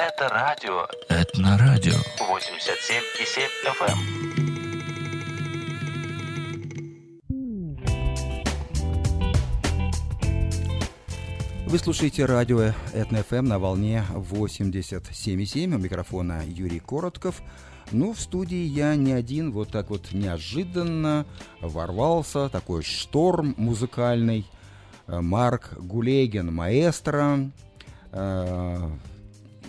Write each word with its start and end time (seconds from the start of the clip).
Это 0.00 0.30
радио. 0.30 0.86
Это 1.10 1.42
на 1.42 1.58
радио. 1.58 1.92
87,7 1.92 3.50
FM. 3.66 3.98
Вы 11.66 11.78
слушаете 11.78 12.24
радио 12.24 12.72
Этно-ФМ 12.94 13.42
на 13.42 13.58
волне 13.58 14.02
87,7. 14.14 15.74
У 15.74 15.78
микрофона 15.78 16.44
Юрий 16.46 16.80
Коротков. 16.80 17.42
Ну, 17.92 18.14
в 18.14 18.20
студии 18.20 18.64
я 18.64 18.94
не 18.94 19.12
один, 19.12 19.52
вот 19.52 19.68
так 19.68 19.90
вот 19.90 20.12
неожиданно 20.12 21.26
ворвался, 21.60 22.48
такой 22.48 22.82
шторм 22.84 23.54
музыкальный. 23.58 24.46
Э, 25.06 25.20
Марк 25.20 25.74
Гулегин, 25.76 26.54
маэстро, 26.54 27.50
э, 28.12 28.90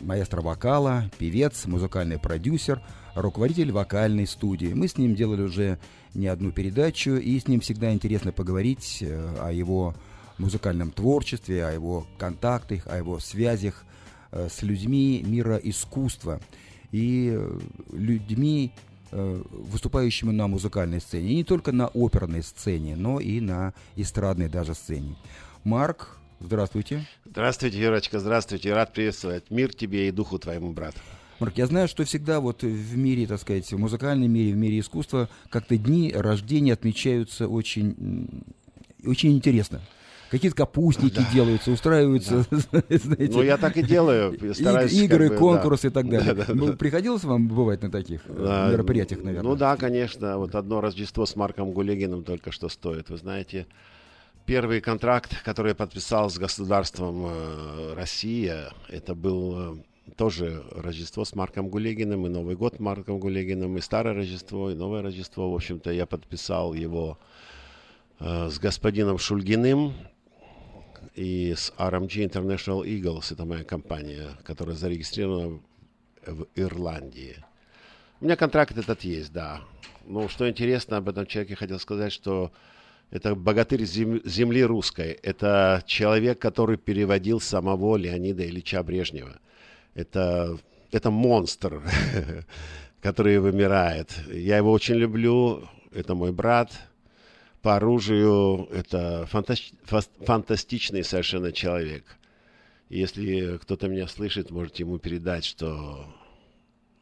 маэстро 0.02 0.42
вокала, 0.42 1.10
певец, 1.18 1.66
музыкальный 1.66 2.20
продюсер, 2.20 2.82
руководитель 3.16 3.72
вокальной 3.72 4.28
студии. 4.28 4.74
Мы 4.74 4.88
с 4.88 4.98
ним 4.98 5.16
делали 5.16 5.42
уже 5.42 5.80
не 6.14 6.28
одну 6.28 6.52
передачу, 6.52 7.12
и 7.12 7.40
с 7.40 7.48
ним 7.48 7.62
всегда 7.62 7.94
интересно 7.94 8.32
поговорить 8.32 9.00
э, 9.02 9.36
о 9.40 9.52
его 9.52 9.96
музыкальном 10.38 10.92
творчестве, 10.92 11.66
о 11.66 11.72
его 11.72 12.08
контактах, 12.18 12.88
о 12.88 12.98
его 12.98 13.20
связях 13.20 13.86
э, 14.32 14.50
с 14.50 14.62
людьми 14.62 15.24
мира 15.26 15.58
искусства 15.58 16.40
и 16.92 17.32
э, 17.34 17.60
людьми, 17.94 18.72
выступающими 19.12 20.32
на 20.32 20.48
музыкальной 20.48 21.02
сцене. 21.02 21.32
И 21.32 21.36
не 21.36 21.44
только 21.44 21.74
на 21.74 21.88
оперной 21.88 22.42
сцене, 22.44 22.96
но 22.96 23.20
и 23.20 23.42
на 23.42 23.74
эстрадной 23.98 24.48
даже 24.48 24.74
сцене. 24.74 25.18
Марк, 25.66 26.21
здравствуйте. 26.44 27.06
Здравствуйте, 27.26 27.80
Юрочка, 27.80 28.20
здравствуйте. 28.20 28.74
Рад 28.74 28.94
приветствовать. 28.94 29.50
Мир 29.50 29.74
тебе 29.74 30.08
и 30.08 30.12
духу 30.12 30.40
твоему, 30.40 30.72
брат. 30.74 30.96
Марк, 31.40 31.58
я 31.58 31.66
знаю, 31.66 31.88
что 31.88 32.04
всегда 32.04 32.40
вот 32.40 32.62
в 32.64 32.98
мире, 32.98 33.26
так 33.26 33.40
сказать, 33.42 33.72
в 33.72 33.78
музыкальном 33.78 34.32
мире, 34.32 34.54
в 34.54 34.58
мире 34.58 34.80
искусства, 34.80 35.28
как-то 35.50 35.78
дни 35.78 36.14
рождения 36.16 36.74
отмечаются 36.74 37.48
очень, 37.48 38.44
очень 39.06 39.32
интересно. 39.32 39.82
Какие-то 40.30 40.56
капустники 40.56 41.22
делаются, 41.34 41.72
устраиваются, 41.72 42.46
знаете, 42.52 43.30
Ну, 43.34 43.42
я 43.42 43.58
так 43.58 43.76
и 43.76 43.84
делаю. 43.84 44.38
Стараюсь, 44.54 44.94
игры, 44.94 45.28
как 45.28 45.34
бы, 45.34 45.40
конкурсы 45.40 45.88
и 45.88 45.90
да. 45.90 45.94
так 46.00 46.10
далее. 46.10 46.34
Да, 46.34 46.46
да, 46.46 46.54
Ну, 46.54 46.68
да. 46.68 46.74
приходилось 46.74 47.24
вам 47.26 47.50
бывать 47.50 47.82
на 47.82 47.92
таких 47.92 48.22
э, 48.28 48.34
А, 48.48 48.72
мероприятиях, 48.72 49.24
наверное? 49.24 49.50
Ну 49.50 49.58
да, 49.58 49.76
конечно. 49.76 50.38
Вот 50.38 50.56
одно 50.56 50.80
Рождество 50.80 51.26
с 51.26 51.36
Марком 51.36 51.72
Гулегиным 51.74 52.24
только 52.24 52.54
что 52.54 52.70
стоит. 52.70 53.10
Вы 53.10 53.18
знаете, 53.18 53.68
первый 54.46 54.82
контракт, 54.82 55.42
который 55.44 55.70
я 55.70 55.76
подписал 55.76 56.30
с 56.30 56.38
государством 56.38 57.26
э, 57.26 57.94
Россия, 57.96 58.72
это 58.90 59.16
был 59.16 59.76
э, 59.78 60.12
тоже 60.16 60.64
Рождество 60.72 61.26
с 61.26 61.36
Марком 61.36 61.70
Гулегиным, 61.70 62.26
и 62.26 62.30
Новый 62.30 62.56
год 62.56 62.76
с 62.76 62.80
Марком 62.80 63.20
Гулегиным, 63.20 63.78
и 63.78 63.82
Старое 63.82 64.14
Рождество, 64.14 64.70
и 64.70 64.76
Новое 64.76 65.02
Рождество. 65.02 65.52
В 65.52 65.56
общем-то, 65.56 65.92
я 65.92 66.06
подписал 66.06 66.74
его 66.74 67.18
э, 68.20 68.50
с 68.50 68.60
господином 68.60 69.18
Шульгиным 69.18 69.94
и 71.16 71.54
с 71.56 71.74
RMG 71.78 72.30
International 72.30 72.86
Eagles. 72.86 73.34
Это 73.34 73.46
моя 73.46 73.64
компания, 73.64 74.30
которая 74.44 74.76
зарегистрирована 74.76 75.60
в 76.26 76.48
Ирландии. 76.56 77.38
У 78.20 78.26
меня 78.26 78.36
контракт 78.36 78.78
этот 78.78 79.04
есть, 79.04 79.34
да. 79.34 79.62
Ну, 80.06 80.30
что 80.30 80.50
интересно 80.50 80.98
об 80.98 81.10
этом 81.10 81.26
человеке, 81.26 81.56
хотел 81.56 81.80
сказать, 81.80 82.12
что 82.12 82.52
это 83.12 83.36
богатырь 83.36 83.84
зем- 83.84 84.22
земли 84.26 84.64
русской. 84.64 85.12
Это 85.22 85.84
человек, 85.86 86.40
который 86.40 86.78
переводил 86.78 87.42
самого 87.42 87.98
Леонида 87.98 88.46
Ильича 88.48 88.82
Брежнева. 88.84 89.40
Это, 89.94 90.58
это 90.92 91.12
монстр, 91.12 91.84
который 93.02 93.40
вымирает. 93.40 94.12
Я 94.32 94.58
его 94.58 94.72
очень 94.72 94.96
люблю. 94.96 95.68
Это 95.92 96.16
мой 96.16 96.32
брат. 96.32 96.72
По 97.62 97.76
оружию 97.76 98.68
это 98.72 99.28
фантас- 99.32 99.74
фас- 99.84 100.10
фантастичный 100.26 101.04
совершенно 101.04 101.52
человек. 101.52 102.06
Если 102.90 103.58
кто-то 103.58 103.88
меня 103.88 104.08
слышит, 104.08 104.52
можете 104.52 104.84
ему 104.84 104.98
передать, 105.00 105.46
что 105.46 106.06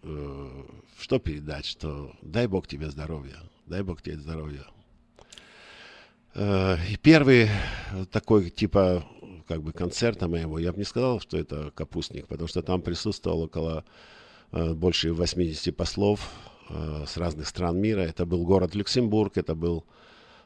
э, 0.03 0.63
что 0.99 1.19
передать, 1.19 1.65
что 1.65 2.11
дай 2.21 2.47
Бог 2.47 2.67
тебе 2.67 2.89
здоровья, 2.89 3.37
дай 3.67 3.83
Бог 3.83 4.01
тебе 4.01 4.17
здоровья. 4.17 4.65
Э, 6.35 6.77
И 6.89 6.97
первый 6.97 7.49
такой 8.11 8.49
типа 8.49 9.05
как 9.47 9.63
бы 9.63 9.73
концерта 9.73 10.27
моего, 10.27 10.59
я 10.59 10.71
бы 10.71 10.77
не 10.77 10.83
сказал, 10.83 11.19
что 11.19 11.37
это 11.37 11.71
капустник, 11.71 12.27
потому 12.27 12.47
что 12.47 12.61
там 12.61 12.81
присутствовало 12.81 13.45
около 13.45 13.83
э, 14.51 14.73
больше 14.73 15.11
80 15.11 15.75
послов 15.75 16.31
э, 16.69 17.05
с 17.07 17.17
разных 17.17 17.47
стран 17.47 17.81
мира. 17.81 18.01
Это 18.01 18.25
был 18.25 18.45
город 18.45 18.75
Люксембург, 18.75 19.37
это 19.37 19.55
был 19.55 19.85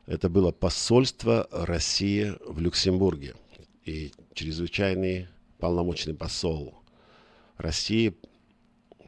это 0.05 0.29
было 0.29 0.51
посольство 0.51 1.47
России 1.51 2.33
в 2.45 2.59
Люксембурге. 2.59 3.35
И 3.85 4.11
чрезвычайный 4.33 5.27
полномочный 5.59 6.13
посол 6.13 6.75
России 7.57 8.13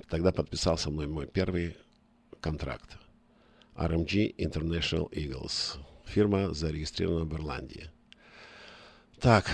тогда 0.10 0.32
подписал 0.32 0.78
со 0.78 0.90
мной 0.90 1.08
мой 1.08 1.28
первый 1.28 1.76
контракт. 2.40 2.98
RMG 3.76 4.36
International 4.38 5.10
Eagles. 5.12 5.78
Фирма 6.06 6.54
зарегистрирована 6.54 7.26
в 7.26 7.34
Ирландии. 7.34 7.90
Так, 9.20 9.50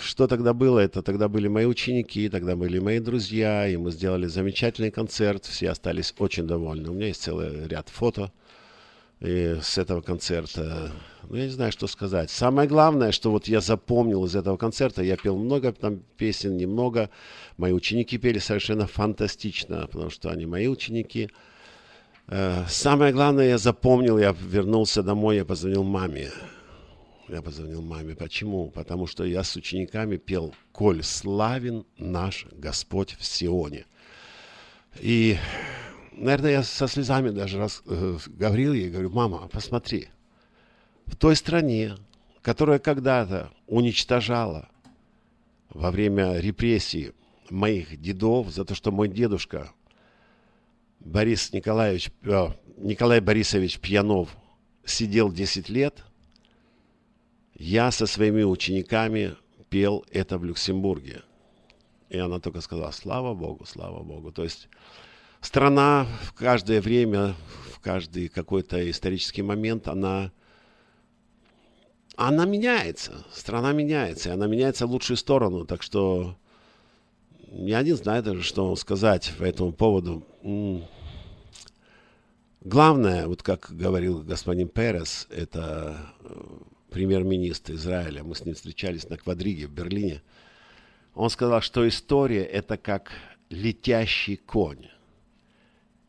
что 0.00 0.26
тогда 0.26 0.54
было? 0.54 0.78
Это 0.78 1.02
тогда 1.02 1.28
были 1.28 1.48
мои 1.48 1.66
ученики, 1.66 2.28
тогда 2.28 2.56
были 2.56 2.78
мои 2.78 3.00
друзья, 3.00 3.68
и 3.68 3.76
мы 3.76 3.90
сделали 3.90 4.26
замечательный 4.26 4.90
концерт. 4.90 5.44
Все 5.44 5.70
остались 5.70 6.14
очень 6.18 6.46
довольны. 6.46 6.90
У 6.90 6.94
меня 6.94 7.08
есть 7.08 7.22
целый 7.22 7.66
ряд 7.68 7.88
фото 7.88 8.32
и 9.20 9.58
с 9.60 9.78
этого 9.78 10.00
концерта. 10.00 10.92
Ну, 11.28 11.36
я 11.36 11.44
не 11.46 11.50
знаю, 11.50 11.72
что 11.72 11.86
сказать. 11.86 12.30
Самое 12.30 12.68
главное, 12.68 13.12
что 13.12 13.30
вот 13.30 13.48
я 13.48 13.60
запомнил 13.60 14.24
из 14.24 14.36
этого 14.36 14.56
концерта, 14.56 15.02
я 15.02 15.16
пел 15.16 15.36
много 15.36 15.72
там 15.72 16.02
песен, 16.16 16.56
немного. 16.56 17.10
Мои 17.56 17.72
ученики 17.72 18.16
пели 18.18 18.38
совершенно 18.38 18.86
фантастично, 18.86 19.86
потому 19.86 20.10
что 20.10 20.30
они 20.30 20.46
мои 20.46 20.68
ученики. 20.68 21.30
Э, 22.28 22.64
Самое 22.68 23.12
главное, 23.12 23.48
я 23.48 23.58
запомнил, 23.58 24.18
я 24.18 24.36
вернулся 24.38 25.02
домой, 25.02 25.36
я 25.36 25.44
позвонил 25.44 25.82
маме. 25.82 26.30
Я 27.28 27.42
позвонил 27.42 27.82
маме. 27.82 28.14
Почему? 28.14 28.70
Потому 28.70 29.06
что 29.06 29.24
я 29.24 29.42
с 29.42 29.56
учениками 29.56 30.16
пел 30.16 30.54
«Коль 30.72 31.02
славен 31.02 31.84
наш 31.96 32.46
Господь 32.52 33.16
в 33.18 33.24
Сионе». 33.24 33.86
И, 35.00 35.38
наверное, 36.12 36.50
я 36.50 36.62
со 36.62 36.86
слезами 36.86 37.30
даже 37.30 37.58
раз 37.58 37.82
э, 37.86 38.18
говорил 38.26 38.74
ей, 38.74 38.90
говорю, 38.90 39.10
мама, 39.10 39.48
посмотри, 39.48 40.08
в 41.06 41.16
той 41.16 41.34
стране, 41.34 41.96
которая 42.42 42.78
когда-то 42.78 43.50
уничтожала 43.66 44.68
во 45.70 45.90
время 45.90 46.38
репрессий 46.38 47.12
моих 47.50 47.98
дедов 48.00 48.50
за 48.50 48.64
то, 48.64 48.74
что 48.74 48.90
мой 48.90 49.08
дедушка 49.08 49.72
Борис 51.00 51.52
Николаевич, 51.52 52.10
э, 52.22 52.48
Николай 52.76 53.20
Борисович 53.20 53.78
Пьянов 53.78 54.36
сидел 54.84 55.32
10 55.32 55.68
лет, 55.68 56.04
я 57.54 57.90
со 57.90 58.06
своими 58.06 58.42
учениками 58.42 59.36
пел 59.68 60.04
это 60.10 60.38
в 60.38 60.44
Люксембурге. 60.44 61.22
И 62.08 62.18
она 62.18 62.40
только 62.40 62.60
сказала, 62.60 62.90
слава 62.90 63.34
Богу, 63.34 63.66
слава 63.66 64.02
Богу. 64.02 64.32
То 64.32 64.44
есть 64.44 64.68
страна 65.40 66.06
в 66.22 66.32
каждое 66.32 66.80
время, 66.80 67.34
в 67.72 67.80
каждый 67.80 68.28
какой-то 68.28 68.90
исторический 68.90 69.42
момент, 69.42 69.88
она, 69.88 70.32
она 72.16 72.46
меняется. 72.46 73.24
Страна 73.32 73.72
меняется, 73.72 74.30
и 74.30 74.32
она 74.32 74.46
меняется 74.46 74.86
в 74.86 74.90
лучшую 74.90 75.16
сторону. 75.16 75.66
Так 75.66 75.82
что 75.82 76.36
я 77.52 77.82
не 77.82 77.92
знаю 77.92 78.22
даже, 78.22 78.42
что 78.42 78.74
сказать 78.76 79.32
по 79.38 79.44
этому 79.44 79.72
поводу. 79.72 80.24
Главное, 82.60 83.26
вот 83.26 83.42
как 83.42 83.68
говорил 83.70 84.22
господин 84.22 84.68
Перес, 84.68 85.26
это 85.30 85.96
э, 86.20 86.34
премьер-министр 86.90 87.74
Израиля, 87.74 88.24
мы 88.24 88.34
с 88.34 88.44
ним 88.44 88.54
встречались 88.54 89.08
на 89.08 89.16
квадриге 89.16 89.66
в 89.66 89.70
Берлине, 89.70 90.22
он 91.14 91.30
сказал, 91.30 91.62
что 91.62 91.86
история 91.88 92.44
это 92.44 92.76
как 92.76 93.12
летящий 93.48 94.36
конь. 94.36 94.86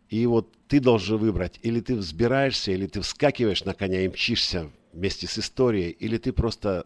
И 0.09 0.25
вот 0.25 0.51
ты 0.67 0.79
должен 0.79 1.17
выбрать, 1.17 1.59
или 1.61 1.79
ты 1.81 1.95
взбираешься, 1.95 2.71
или 2.71 2.87
ты 2.87 3.01
вскакиваешь 3.01 3.63
на 3.63 3.73
коня 3.73 4.01
и 4.01 4.07
мчишься 4.07 4.69
вместе 4.91 5.27
с 5.27 5.37
историей, 5.37 5.91
или 5.91 6.17
ты 6.17 6.33
просто 6.33 6.85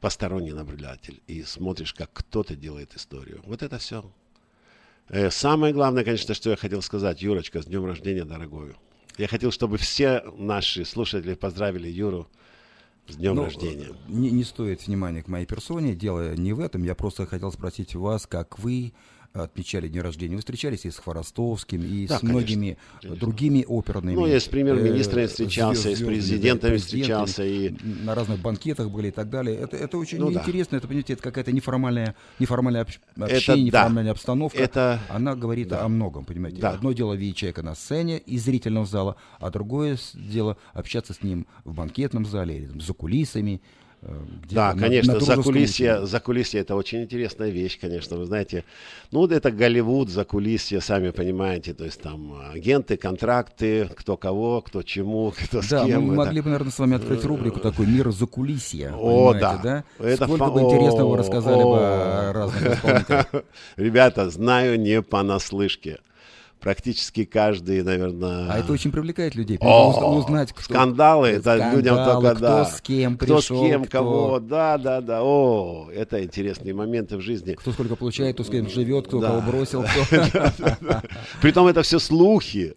посторонний 0.00 0.52
наблюдатель 0.52 1.20
и 1.26 1.42
смотришь, 1.42 1.94
как 1.94 2.10
кто-то 2.12 2.56
делает 2.56 2.94
историю. 2.94 3.40
Вот 3.44 3.62
это 3.62 3.78
все. 3.78 4.10
Э, 5.08 5.30
Самое 5.30 5.72
главное, 5.74 6.04
конечно, 6.04 6.34
что 6.34 6.50
я 6.50 6.56
хотел 6.56 6.82
сказать, 6.82 7.22
Юрочка, 7.22 7.62
с 7.62 7.66
днем 7.66 7.84
рождения, 7.84 8.24
дорогой. 8.24 8.74
Я 9.18 9.28
хотел, 9.28 9.50
чтобы 9.50 9.76
все 9.76 10.22
наши 10.38 10.84
слушатели 10.84 11.34
поздравили 11.34 11.88
Юру 11.88 12.28
С 13.08 13.16
днем 13.16 13.34
Ну, 13.34 13.44
рождения. 13.44 13.88
Не, 14.08 14.30
не 14.30 14.44
стоит 14.44 14.86
внимания 14.86 15.22
к 15.22 15.28
моей 15.28 15.46
персоне. 15.46 15.94
Дело 15.94 16.34
не 16.36 16.52
в 16.52 16.60
этом. 16.60 16.82
Я 16.84 16.94
просто 16.94 17.26
хотел 17.26 17.52
спросить 17.52 17.94
вас, 17.94 18.26
как 18.26 18.58
вы 18.58 18.92
отмечали 19.32 19.88
день 19.88 20.02
рождения. 20.02 20.34
Вы 20.34 20.40
встречались 20.40 20.84
и 20.84 20.90
с 20.90 20.96
Хворостовским, 20.98 21.82
и 21.82 22.06
Да, 22.06 22.18
с 22.18 22.22
многими 22.22 22.76
конечно. 23.00 23.20
другими 23.20 23.64
оперными. 23.66 24.14
Ну, 24.16 24.26
я 24.26 24.40
с 24.40 24.46
премьер-министрами 24.48 25.24
э, 25.24 25.28
встречался, 25.28 25.90
и 25.90 25.94
с 25.94 25.98
звездами, 25.98 26.14
президентами 26.16 26.72
да, 26.72 26.78
встречался, 26.78 27.44
и- 27.44 27.70
на 28.04 28.14
разных 28.14 28.40
банкетах 28.40 28.90
были 28.90 29.08
и 29.08 29.10
так 29.12 29.30
далее. 29.30 29.56
Это, 29.56 29.76
это 29.76 29.98
очень 29.98 30.18
Ну, 30.18 30.30
да. 30.30 30.40
интересно. 30.40 30.76
Это, 30.76 30.88
понимаете, 30.88 31.12
это 31.12 31.22
какая-то 31.22 31.52
неформальная, 31.52 32.16
неформальное 32.40 32.82
общ- 32.82 33.00
общение, 33.16 33.70
да. 33.70 33.82
неформальная 33.82 34.12
обстановка. 34.12 34.58
Это- 34.58 35.00
Она 35.08 35.36
говорит 35.36 35.68
да. 35.68 35.84
о 35.84 35.88
многом, 35.88 36.24
понимаете. 36.24 36.60
Да. 36.60 36.70
Одно 36.70 36.92
дело 36.92 37.14
видеть 37.14 37.36
человека 37.36 37.62
на 37.62 37.74
сцене 37.74 38.18
из 38.18 38.44
зрительного 38.44 38.86
зала, 38.86 39.16
а 39.38 39.50
другое 39.50 39.96
дело 40.14 40.56
общаться 40.72 41.14
с 41.14 41.22
ним 41.22 41.46
в 41.64 41.74
банкетном 41.74 42.26
зале 42.26 42.56
или 42.56 42.66
там, 42.66 42.80
за 42.80 42.92
кулисами. 42.94 43.60
Э, 44.02 44.14
Да, 44.50 44.74
конечно, 44.74 45.20
за 45.20 45.36
кулисье, 45.36 46.06
за 46.06 46.20
кулисье 46.20 46.60
это 46.60 46.74
очень 46.76 47.02
интересная 47.02 47.50
вещь, 47.50 47.78
конечно, 47.80 48.16
вы 48.16 48.24
знаете. 48.26 48.64
Ну, 49.12 49.20
вот 49.20 49.32
это 49.32 49.50
Голливуд, 49.50 50.08
за 50.08 50.24
кулисье, 50.24 50.80
сами 50.80 51.10
понимаете, 51.10 51.74
то 51.74 51.84
есть 51.84 52.00
там 52.00 52.34
агенты, 52.52 52.96
контракты, 52.96 53.88
кто 53.96 54.16
кого, 54.16 54.60
кто 54.62 54.82
чему, 54.82 55.32
кто 55.44 55.62
с 55.62 55.68
Да, 55.68 55.84
кем. 55.84 56.02
мы 56.02 56.14
это. 56.14 56.24
могли 56.24 56.40
бы, 56.40 56.48
наверное, 56.50 56.72
с 56.72 56.78
вами 56.78 56.96
открыть 56.96 57.24
рубрику 57.24 57.60
такой 57.60 57.86
«Мир 57.86 58.10
закулисья». 58.10 58.92
О, 58.94 59.32
понимаете, 59.32 59.40
да. 59.62 59.84
да? 59.98 60.04
Это 60.06 60.24
Сколько 60.24 60.44
фа- 60.46 60.50
бы 60.50 60.60
интересного 60.62 61.14
о, 61.14 61.16
рассказали 61.16 61.62
бы 61.62 61.76
о. 61.78 62.30
о 62.30 62.32
разных 62.32 62.74
исполнителях. 62.74 63.26
Ребята, 63.76 64.30
знаю 64.30 64.80
не 64.80 65.02
понаслышке. 65.02 65.98
Практически 66.60 67.24
каждый, 67.24 67.82
наверное... 67.82 68.50
А 68.52 68.58
это 68.58 68.72
очень 68.72 68.92
привлекает 68.92 69.34
людей. 69.34 69.56
О, 69.62 69.90
Уз- 70.18 70.24
Узнать, 70.26 70.52
кто... 70.52 70.62
скандалы, 70.62 71.28
это 71.28 71.54
людям 71.72 71.94
Скандалы, 71.96 72.22
только 72.22 72.34
кто 72.36 72.46
да. 72.46 72.64
с 72.66 72.80
кем 72.82 73.16
кто 73.16 73.40
с 73.40 73.46
пришел, 73.46 73.62
кем, 73.66 73.84
кто- 73.84 73.90
кого, 73.98 74.40
да, 74.40 74.76
да, 74.76 75.00
да. 75.00 75.22
О, 75.22 75.88
это 75.90 76.22
интересные 76.22 76.74
моменты 76.74 77.16
в 77.16 77.22
жизни. 77.22 77.54
Кто 77.54 77.72
сколько 77.72 77.96
получает, 77.96 78.34
кто 78.34 78.44
с 78.44 78.48
кем 78.50 78.68
живет, 78.68 79.06
кто 79.06 79.20
Да. 79.20 79.28
кого 79.28 79.40
бросил. 79.50 79.84
кто- 79.84 81.02
Притом 81.40 81.66
это 81.66 81.82
все 81.82 81.98
слухи. 81.98 82.74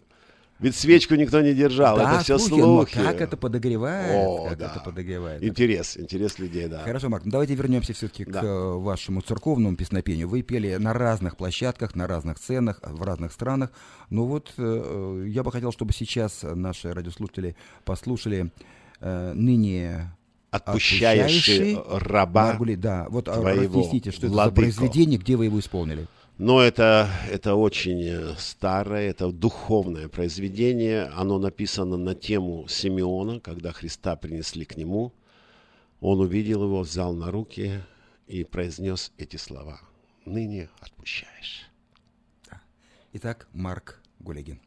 Ведь 0.64 0.76
свечку 0.76 1.14
никто 1.14 1.42
не 1.42 1.52
держал, 1.52 1.98
Да, 1.98 2.14
это 2.14 2.24
все 2.24 2.38
слухи, 2.38 2.60
но 2.60 2.66
слухи. 2.78 2.94
как 2.98 3.20
это 3.20 3.36
подогревает, 3.36 4.26
О, 4.26 4.48
как 4.48 4.58
да. 4.58 4.70
это 4.70 4.80
подогревает. 4.80 5.42
Интерес, 5.42 5.98
интерес 5.98 6.38
людей, 6.38 6.68
да. 6.68 6.80
Хорошо, 6.84 7.10
Марк, 7.10 7.26
ну 7.26 7.32
давайте 7.32 7.54
вернемся 7.54 7.92
все-таки 7.92 8.24
Да. 8.24 8.40
к 8.40 8.44
э, 8.44 8.72
вашему 8.78 9.20
церковному 9.20 9.76
песнопению. 9.76 10.26
Вы 10.26 10.40
пели 10.40 10.76
на 10.76 10.94
разных 10.94 11.36
площадках, 11.36 11.94
на 11.94 12.06
разных 12.06 12.38
сценах, 12.38 12.80
в 12.82 13.02
разных 13.02 13.32
странах. 13.32 13.72
Но 14.08 14.24
вот 14.24 14.54
э, 14.56 15.26
я 15.28 15.42
бы 15.42 15.52
хотел, 15.52 15.70
чтобы 15.70 15.92
сейчас 15.92 16.40
наши 16.42 16.94
радиослушатели 16.94 17.56
послушали 17.84 18.50
э, 19.00 19.32
ныне 19.34 20.16
Отпущающий 20.50 21.76
раба 21.90 22.46
Маргули. 22.46 22.76
Да, 22.76 23.06
вот 23.10 23.28
а, 23.28 23.34
твоего, 23.34 23.80
разъясните, 23.80 24.12
что 24.12 24.28
это 24.28 24.34
за 24.36 24.50
произведение, 24.50 25.18
где 25.18 25.36
вы 25.36 25.44
его 25.44 25.60
исполнили. 25.60 26.06
Но 26.38 26.60
это, 26.60 27.08
это 27.30 27.54
очень 27.54 28.02
э, 28.02 28.34
старое, 28.38 29.08
это 29.10 29.30
духовное 29.30 30.08
произведение. 30.08 31.04
Оно 31.14 31.38
написано 31.38 31.96
на 31.96 32.16
тему 32.16 32.66
Симеона, 32.68 33.38
когда 33.38 33.70
Христа 33.70 34.16
принесли 34.16 34.64
к 34.64 34.76
нему. 34.76 35.12
Он 36.00 36.20
увидел 36.20 36.64
его, 36.64 36.80
взял 36.80 37.14
на 37.14 37.30
руки 37.30 37.80
и 38.26 38.42
произнес 38.42 39.12
эти 39.16 39.36
слова. 39.36 39.80
«Ныне 40.24 40.68
отпущаешь». 40.80 41.70
Итак, 43.12 43.46
Марк 43.52 44.00
Гулегин. 44.18 44.60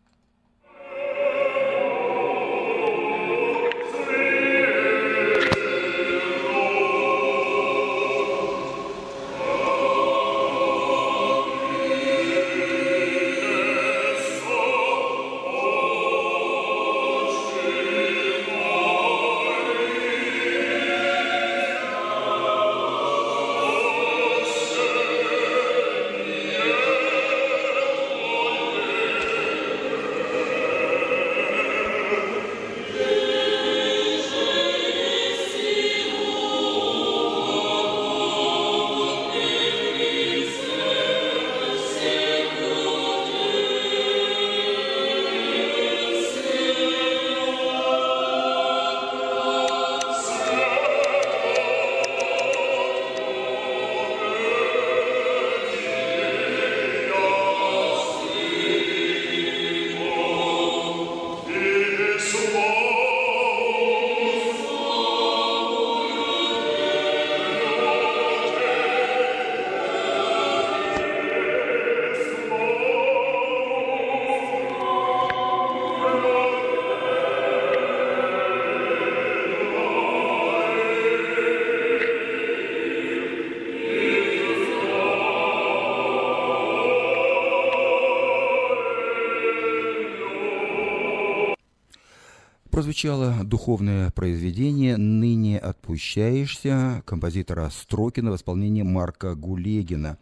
Прозвучало 92.97 93.43
духовное 93.43 94.09
произведение 94.09 94.97
«Ныне 94.97 95.59
отпущаешься» 95.59 97.03
композитора 97.05 97.69
Строкина 97.69 98.31
в 98.31 98.35
исполнении 98.35 98.81
Марка 98.81 99.35
Гулегина. 99.35 100.17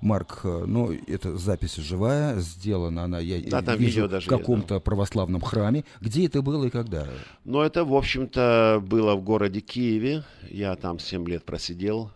Марк, 0.00 0.40
э, 0.42 0.64
ну, 0.66 0.90
это 1.06 1.38
запись 1.38 1.76
живая, 1.76 2.40
сделана 2.40 3.04
она, 3.04 3.20
я 3.20 3.40
Да, 3.48 3.62
там 3.62 3.78
вижу, 3.78 3.90
видео 3.90 4.06
в 4.06 4.10
даже 4.10 4.28
есть, 4.28 4.40
каком-то 4.40 4.80
православном 4.80 5.40
храме. 5.40 5.84
Где 6.00 6.26
это 6.26 6.42
было 6.42 6.64
и 6.64 6.70
когда? 6.70 7.06
Но 7.44 7.62
это, 7.62 7.84
в 7.84 7.94
общем-то, 7.94 8.82
было 8.84 9.14
в 9.14 9.22
городе 9.22 9.60
Киеве. 9.60 10.24
Я 10.50 10.74
там 10.74 10.98
7 10.98 11.28
лет 11.28 11.44
просидел, 11.44 12.10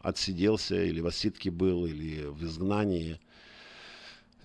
отсиделся, 0.00 0.82
или 0.82 1.00
в 1.00 1.06
отсидке 1.06 1.52
был, 1.52 1.86
или 1.86 2.24
в 2.26 2.42
изгнании. 2.42 3.20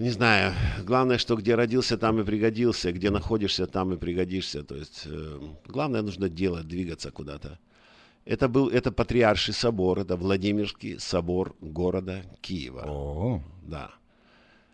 Не 0.01 0.09
знаю. 0.09 0.55
Главное, 0.83 1.19
что 1.19 1.35
где 1.35 1.53
родился, 1.53 1.95
там 1.95 2.19
и 2.19 2.23
пригодился. 2.23 2.91
Где 2.91 3.11
находишься, 3.11 3.67
там 3.67 3.93
и 3.93 3.97
пригодишься. 3.97 4.63
То 4.63 4.75
есть, 4.75 5.03
э, 5.05 5.39
главное, 5.67 6.01
нужно 6.01 6.27
делать, 6.27 6.67
двигаться 6.67 7.11
куда-то. 7.11 7.59
Это 8.25 8.47
был 8.47 8.67
это 8.69 8.91
патриарший 8.91 9.53
собор, 9.53 9.99
это 9.99 10.15
Владимирский 10.15 10.97
собор 10.99 11.55
города 11.61 12.23
Киева. 12.41 12.83
О, 12.87 13.43
Да. 13.61 13.91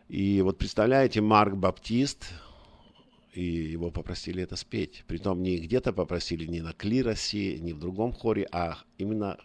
И 0.08 0.42
вот 0.42 0.58
представляете, 0.58 1.20
Марк 1.20 1.56
Баптист, 1.56 2.32
и 3.34 3.44
его 3.44 3.92
попросили 3.92 4.42
это 4.42 4.56
спеть. 4.56 5.04
Притом 5.08 5.44
не 5.44 5.58
где-то 5.58 5.92
попросили, 5.92 6.46
не 6.46 6.62
на 6.62 6.72
клиросе, 6.72 7.60
не 7.60 7.74
в 7.74 7.80
другом 7.80 8.14
хоре, 8.14 8.48
а 8.54 8.78
именно 8.98 9.38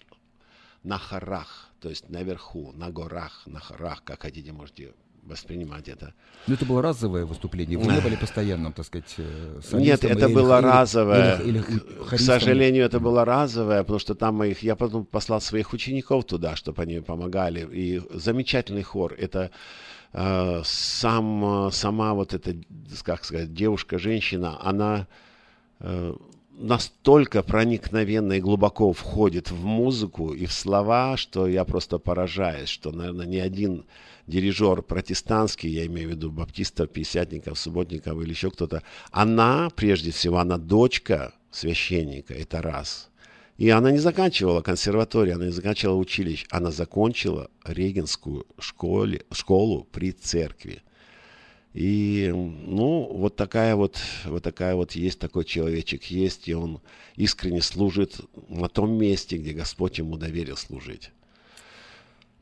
на 0.84 0.98
хорах, 0.98 1.72
то 1.80 1.88
есть 1.88 2.08
наверху, 2.08 2.70
на 2.72 2.90
горах, 2.90 3.42
на 3.46 3.58
хорах, 3.58 4.04
как 4.04 4.22
хотите, 4.22 4.52
можете 4.52 4.92
воспринимать 5.23 5.88
это. 5.88 6.12
ну 6.47 6.55
это 6.55 6.64
было 6.67 6.83
разовое 6.83 7.25
выступление, 7.25 7.79
вы 7.79 7.93
не 7.93 8.00
были 8.00 8.17
постоянным, 8.17 8.73
так 8.73 8.85
сказать, 8.87 9.14
э, 9.19 9.61
Нет, 9.73 10.05
это 10.05 10.26
или- 10.26 10.35
было 10.35 10.59
или- 10.59 10.67
разовое. 10.67 11.38
или- 11.38 11.49
или 11.49 11.62
К 12.11 12.19
сожалению, 12.19 12.85
это 12.85 12.99
было 13.00 13.25
разовое, 13.25 13.83
потому 13.83 13.99
что 14.00 14.14
там 14.14 14.35
моих, 14.35 14.62
я 14.62 14.75
потом 14.75 15.05
послал 15.05 15.41
своих 15.41 15.73
учеников 15.73 16.25
туда, 16.25 16.57
чтобы 16.57 16.83
они 16.83 17.00
помогали. 17.00 17.69
И 17.73 18.02
замечательный 18.14 18.83
хор. 18.83 19.14
Это 19.19 19.50
э, 20.14 20.62
сам, 20.64 21.71
сама 21.73 22.12
вот 22.12 22.35
эта, 22.35 22.55
как 23.02 23.25
сказать, 23.25 23.55
девушка, 23.55 23.99
женщина, 23.99 24.59
она 24.62 25.07
э, 25.81 26.14
настолько 26.59 27.43
проникновенно 27.43 28.35
и 28.35 28.41
глубоко 28.41 28.93
входит 28.93 29.50
в 29.50 29.64
музыку 29.64 30.35
и 30.35 30.45
в 30.47 30.52
слова, 30.52 31.17
что 31.17 31.47
я 31.49 31.64
просто 31.64 31.99
поражаюсь, 31.99 32.69
что, 32.69 32.91
наверное, 32.93 33.26
ни 33.26 33.38
один 33.38 33.85
дирижер 34.26 34.83
протестантский, 34.83 35.71
я 35.71 35.87
имею 35.87 36.09
в 36.09 36.12
виду 36.12 36.31
баптистов, 36.31 36.91
пятидесятников, 36.91 37.59
субботников 37.59 38.21
или 38.21 38.31
еще 38.31 38.50
кто-то, 38.50 38.83
она, 39.11 39.71
прежде 39.75 40.11
всего, 40.11 40.38
она 40.38 40.59
дочка 40.59 41.35
священника, 41.50 42.35
это 42.35 42.62
раз. 42.62 43.11
И 43.59 43.69
она 43.69 43.91
не 43.93 43.99
заканчивала 43.99 44.62
консерваторию, 44.62 45.37
она 45.37 45.47
не 45.47 45.52
заканчивала 45.52 45.97
училище, 45.97 46.47
она 46.50 46.71
закончила 46.71 47.50
регенскую 47.64 48.47
школе, 48.59 49.25
школу 49.31 49.87
при 49.93 50.12
церкви. 50.12 50.83
И, 51.75 52.31
ну, 52.35 53.09
вот 53.12 53.37
такая 53.37 53.76
вот, 53.76 53.99
вот 54.25 54.43
такая 54.43 54.75
вот 54.75 54.93
есть 54.93 55.19
такой 55.19 55.45
человечек 55.45 56.05
есть, 56.05 56.49
и 56.49 56.55
он 56.55 56.81
искренне 57.17 57.62
служит 57.62 58.21
на 58.49 58.69
том 58.69 58.93
месте, 58.99 59.38
где 59.38 59.52
Господь 59.52 59.99
ему 59.99 60.17
доверил 60.17 60.57
служить. 60.57 61.11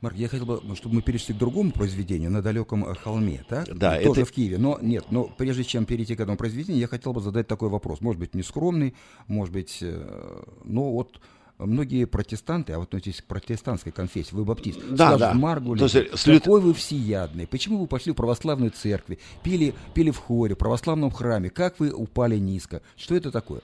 Марк, 0.01 0.17
я 0.17 0.29
хотел 0.29 0.47
бы, 0.47 0.77
чтобы 0.77 0.97
мы 0.97 1.03
перешли 1.03 1.35
к 1.35 1.39
другому 1.39 1.73
произведению 1.73 2.31
на 2.31 2.41
далеком 2.41 2.87
э, 2.87 2.95
холме, 2.95 3.45
так? 3.49 3.67
Да, 3.77 3.97
Тоже 4.01 4.23
это- 4.23 4.25
в 4.25 4.33
Киеве. 4.33 4.57
Но 4.57 4.79
нет, 4.81 5.07
но 5.11 5.25
прежде 5.25 5.63
чем 5.65 5.85
перейти 5.85 6.17
к 6.17 6.21
этому 6.21 6.39
произведению, 6.39 6.81
я 6.81 6.87
хотел 6.89 7.13
бы 7.13 7.21
задать 7.21 7.47
такой 7.47 7.69
вопрос. 7.69 8.01
Может 8.01 8.19
быть, 8.19 8.35
нескромный, 8.35 8.95
может 9.27 9.53
быть, 9.53 9.79
э, 9.83 10.43
ну 10.65 10.91
вот 10.93 11.21
многие 11.59 12.07
протестанты, 12.07 12.73
а 12.73 12.79
вот 12.79 12.89
относитесь 12.89 13.21
к 13.21 13.27
протестантской 13.27 13.93
конфессии, 13.93 14.35
вы 14.35 14.47
баптист, 14.47 14.81
Да, 14.89 15.09
скажут, 15.09 15.19
да. 15.21 15.35
Маргулис, 15.35 15.93
То 15.93 15.99
есть, 15.99 16.25
какой 16.25 16.63
вы 16.63 16.73
всеядный, 16.73 17.47
почему 17.47 17.77
вы 17.79 17.87
пошли 17.87 18.13
в 18.13 18.15
православную 18.15 18.71
церковь, 18.71 19.19
пили, 19.43 19.75
пили 19.93 20.11
в 20.11 20.17
хоре, 20.17 20.55
в 20.55 20.59
православном 20.59 21.11
храме, 21.11 21.51
как 21.51 21.79
вы 21.79 21.93
упали 21.93 22.39
низко? 22.39 22.81
Что 22.97 23.15
это 23.15 23.31
такое? 23.31 23.61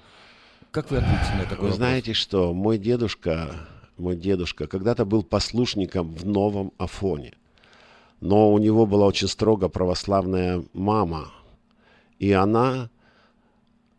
Как 0.70 0.90
вы 0.90 0.98
ответите 0.98 1.32
на 1.36 1.42
такой 1.44 1.56
Вы 1.56 1.62
вопрос? 1.62 1.76
знаете 1.76 2.12
что, 2.12 2.52
мой 2.52 2.76
дедушка, 2.76 3.54
мой 3.98 4.16
дедушка 4.16 4.66
когда-то 4.66 5.04
был 5.04 5.22
послушником 5.22 6.14
в 6.14 6.26
Новом 6.26 6.72
Афоне. 6.78 7.34
Но 8.20 8.52
у 8.52 8.58
него 8.58 8.86
была 8.86 9.06
очень 9.06 9.28
строго 9.28 9.68
православная 9.68 10.64
мама. 10.72 11.32
И 12.18 12.32
она 12.32 12.90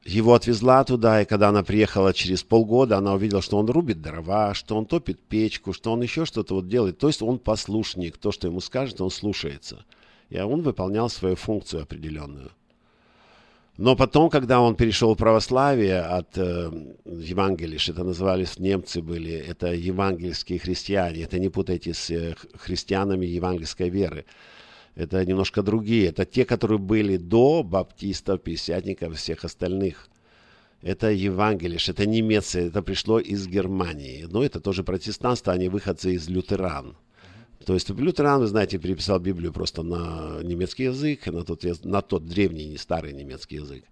его 0.04 0.34
отвезла 0.34 0.84
туда, 0.84 1.22
и 1.22 1.25
когда 1.25 1.50
она 1.50 1.63
приехала 1.63 2.13
через 2.13 2.42
полгода, 2.42 2.98
она 2.98 3.13
увидела, 3.13 3.42
что 3.42 3.58
он 3.58 3.70
рубит 3.70 4.01
дрова, 4.01 4.54
что 4.54 4.77
он 4.77 4.86
топит 4.86 5.20
печку, 5.20 5.74
что 5.74 5.92
он 5.92 6.01
еще 6.01 6.25
что-то 6.25 6.56
вот 6.56 6.68
делает. 6.68 6.98
То 6.98 7.08
есть 7.08 7.22
он 7.22 7.39
послушник, 7.39 8.18
то, 8.18 8.32
что 8.32 8.48
ему 8.48 8.62
скажет, 8.62 9.01
он 9.01 9.12
слушается. 9.12 9.86
И 10.30 10.39
он 10.39 10.62
выполнял 10.62 11.10
свою 11.10 11.36
функцию 11.36 11.84
определенную. 11.84 12.51
Но 13.77 13.96
потом, 13.96 14.29
когда 14.29 14.60
он 14.60 14.75
перешел 14.75 15.13
в 15.13 15.17
православие 15.17 16.00
от 16.00 16.36
э, 16.36 16.72
Евангелиш, 17.05 17.89
это 17.89 18.03
назывались 18.03 18.57
немцы 18.57 19.03
были, 19.03 19.34
это 19.34 19.72
евангельские 19.72 20.57
христиане, 20.57 21.22
это 21.22 21.38
не 21.38 21.50
путайте 21.50 21.93
с 21.93 22.10
э, 22.10 22.36
христианами 22.55 23.27
евангельской 23.27 23.89
веры. 23.89 24.25
Это 24.96 25.24
немножко 25.24 25.62
другие. 25.62 26.07
Это 26.07 26.25
те, 26.25 26.43
которые 26.43 26.79
были 26.79 27.17
до 27.17 27.62
баптистов, 27.62 28.41
пятидесятников 28.41 29.15
всех 29.15 29.46
остальных. 29.46 30.10
Это 30.81 31.12
Евангелиш, 31.12 31.89
это 31.89 32.07
немцы, 32.07 32.67
это 32.67 32.81
пришло 32.81 33.19
из 33.19 33.48
Германии. 33.48 34.25
Но 34.27 34.43
это 34.43 34.60
тоже 34.60 34.84
протестанство, 34.84 35.53
они 35.53 35.69
выходцы 35.69 36.15
из 36.15 36.27
лютеран. 36.27 36.96
То 37.68 37.74
есть 37.74 37.90
лютеран, 37.90 38.40
вы 38.40 38.48
знаете, 38.48 38.78
переписал 38.78 39.20
Библию 39.20 39.52
просто 39.52 39.84
на 39.84 40.42
немецкий 40.42 40.84
язык, 40.84 41.28
на 41.28 41.44
тот, 41.44 41.66
на 41.84 42.02
тот 42.02 42.26
древний, 42.26 42.64
не 42.66 42.78
старый 42.78 43.12
немецкий 43.12 43.56
язык. 43.58 43.84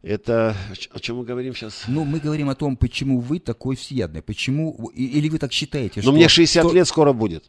Это 0.00 0.56
о 0.94 0.98
чем 0.98 1.18
мы 1.18 1.24
говорим 1.24 1.54
сейчас? 1.54 1.82
Ну, 1.88 2.04
мы 2.04 2.20
говорим 2.20 2.48
о 2.48 2.54
том, 2.54 2.74
почему 2.74 3.20
вы 3.20 3.38
такой 3.38 3.76
всеядный, 3.76 4.22
почему, 4.22 4.90
или 4.94 5.28
вы 5.28 5.38
так 5.38 5.52
считаете, 5.52 5.96
Но 5.96 6.02
что... 6.02 6.10
Ну, 6.10 6.16
мне 6.16 6.26
60 6.26 6.64
что- 6.64 6.74
лет 6.74 6.88
скоро 6.88 7.12
будет. 7.12 7.44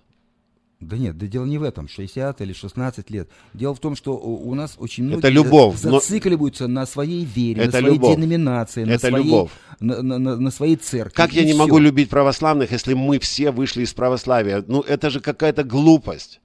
Да 0.88 0.98
нет, 0.98 1.18
да 1.18 1.28
дело 1.28 1.46
не 1.46 1.58
в 1.58 1.64
этом, 1.64 1.88
60 1.88 2.42
или 2.42 2.54
16 2.54 3.10
лет. 3.10 3.30
Дело 3.54 3.74
в 3.74 3.80
том, 3.80 3.96
что 3.96 4.16
у 4.18 4.54
нас 4.56 4.76
очень 4.78 5.04
многие 5.06 5.20
Это 5.20 5.30
любовь, 5.30 5.78
за- 5.78 5.90
но- 5.90 6.00
зацикливаются 6.00 6.68
на 6.68 6.86
своей 6.86 7.26
вере, 7.26 7.64
Это 7.64 7.66
на 7.66 7.80
своей 7.80 7.94
любовь. 7.96 8.16
деноминации, 8.16 8.84
на 8.84 8.92
Это 8.92 9.08
своей, 9.08 9.26
любовь. 9.26 9.52
На, 9.80 10.02
на- 10.04 10.18
на- 10.20 10.36
на 10.38 10.52
своей 10.52 10.76
церкви. 10.76 11.16
Как 11.16 11.34
я 11.34 11.44
не 11.44 11.54
всё. 11.54 11.58
могу 11.60 11.80
любить 11.80 12.10
православных, 12.10 12.72
если 12.72 12.94
мы 12.94 13.20
все 13.20 13.52
вышли 13.52 13.84
из 13.84 13.94
православия? 13.94 14.64
Ну, 14.68 14.82
это 14.82 15.10
же 15.10 15.20
какая-то 15.20 15.64
глупость. 15.64 16.40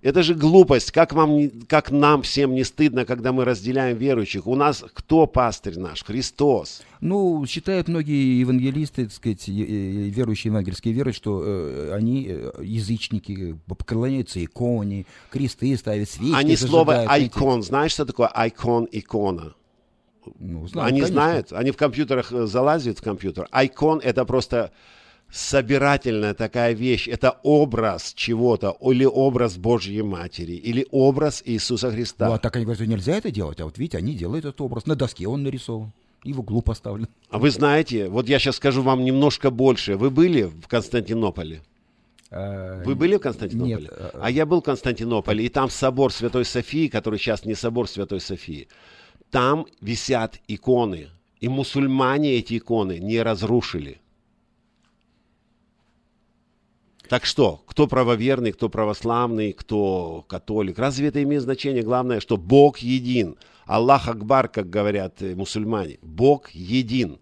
Это 0.00 0.22
же 0.22 0.34
глупость. 0.34 0.92
Как, 0.92 1.12
вам, 1.12 1.50
как 1.66 1.90
нам 1.90 2.22
всем 2.22 2.54
не 2.54 2.62
стыдно, 2.62 3.04
когда 3.04 3.32
мы 3.32 3.44
разделяем 3.44 3.96
верующих? 3.96 4.46
У 4.46 4.54
нас 4.54 4.84
кто 4.94 5.26
пастырь 5.26 5.76
наш? 5.76 6.04
Христос. 6.04 6.82
Ну, 7.00 7.44
считают 7.46 7.88
многие 7.88 8.38
евангелисты, 8.38 9.04
так 9.04 9.12
сказать, 9.12 9.48
верующие 9.48 10.50
евангельские 10.50 10.94
веры, 10.94 11.12
что 11.12 11.42
э, 11.44 11.92
они 11.94 12.26
э, 12.28 12.52
язычники, 12.62 13.58
поклоняются 13.66 14.44
иконе, 14.44 15.04
кресты 15.30 15.76
ставят, 15.76 16.08
свечки 16.08 16.34
Они 16.34 16.56
слово 16.56 17.02
айкон. 17.02 17.64
Знаешь, 17.64 17.92
что 17.92 18.04
такое 18.04 18.28
айкон, 18.28 18.88
икона? 18.92 19.54
Ну, 20.38 20.68
знаю, 20.68 20.88
Они 20.88 21.00
конечно. 21.00 21.22
знают, 21.22 21.52
они 21.52 21.72
в 21.72 21.76
компьютерах 21.76 22.32
э, 22.32 22.46
залазят 22.46 22.98
в 22.98 23.02
компьютер. 23.02 23.48
Айкон 23.50 23.98
это 23.98 24.24
просто 24.24 24.70
собирательная 25.30 26.34
такая 26.34 26.72
вещь. 26.72 27.08
Это 27.08 27.38
образ 27.42 28.12
чего-то, 28.14 28.76
или 28.80 29.04
образ 29.04 29.56
Божьей 29.56 30.02
Матери, 30.02 30.52
или 30.52 30.86
образ 30.90 31.42
Иисуса 31.44 31.90
Христа. 31.90 32.28
Ну, 32.28 32.34
а 32.34 32.38
так 32.38 32.56
они 32.56 32.64
говорят, 32.64 32.82
что 32.82 32.90
нельзя 32.90 33.16
это 33.16 33.30
делать, 33.30 33.60
а 33.60 33.64
вот 33.64 33.78
видите, 33.78 33.98
они 33.98 34.14
делают 34.14 34.44
этот 34.44 34.60
образ. 34.60 34.86
На 34.86 34.94
доске 34.94 35.26
он 35.28 35.42
нарисован 35.42 35.92
и 36.24 36.32
в 36.32 36.40
углу 36.40 36.62
поставлен. 36.62 37.08
А 37.30 37.38
вы 37.38 37.50
знаете, 37.50 38.08
вот 38.08 38.28
я 38.28 38.38
сейчас 38.38 38.56
скажу 38.56 38.82
вам 38.82 39.04
немножко 39.04 39.50
больше. 39.50 39.96
Вы 39.96 40.10
были 40.10 40.42
в 40.42 40.66
Константинополе? 40.66 41.62
А, 42.30 42.82
Вы 42.84 42.94
были 42.94 43.16
в 43.16 43.20
Константинополе? 43.20 43.76
Нет, 43.82 43.90
а- 43.92 44.20
А 44.22 44.30
я 44.30 44.44
был 44.44 44.60
в 44.60 44.64
Константинополе, 44.64 45.44
и 45.44 45.48
там 45.48 45.70
собор 45.70 46.12
Святой 46.12 46.44
Софии, 46.44 46.88
который 46.88 47.18
сейчас 47.18 47.44
не 47.44 47.54
собор 47.54 47.88
Святой 47.88 48.20
Софии. 48.20 48.68
Там 49.30 49.66
висят 49.80 50.38
иконы, 50.48 51.08
и 51.40 51.48
мусульмане 51.48 52.32
эти 52.34 52.58
иконы 52.58 52.98
не 52.98 53.22
разрушили. 53.22 53.98
Так 57.08 57.24
что, 57.24 57.62
кто 57.66 57.86
правоверный, 57.86 58.52
кто 58.52 58.68
православный, 58.68 59.52
кто 59.52 60.24
католик, 60.28 60.78
разве 60.78 61.08
это 61.08 61.22
имеет 61.22 61.42
значение? 61.42 61.82
Главное, 61.82 62.20
что 62.20 62.36
Бог 62.36 62.78
един. 62.78 63.36
Аллах 63.66 64.08
Акбар, 64.08 64.48
как 64.48 64.70
говорят 64.70 65.20
э, 65.22 65.34
мусульмане. 65.34 65.98
Бог 66.02 66.50
един. 66.50 67.18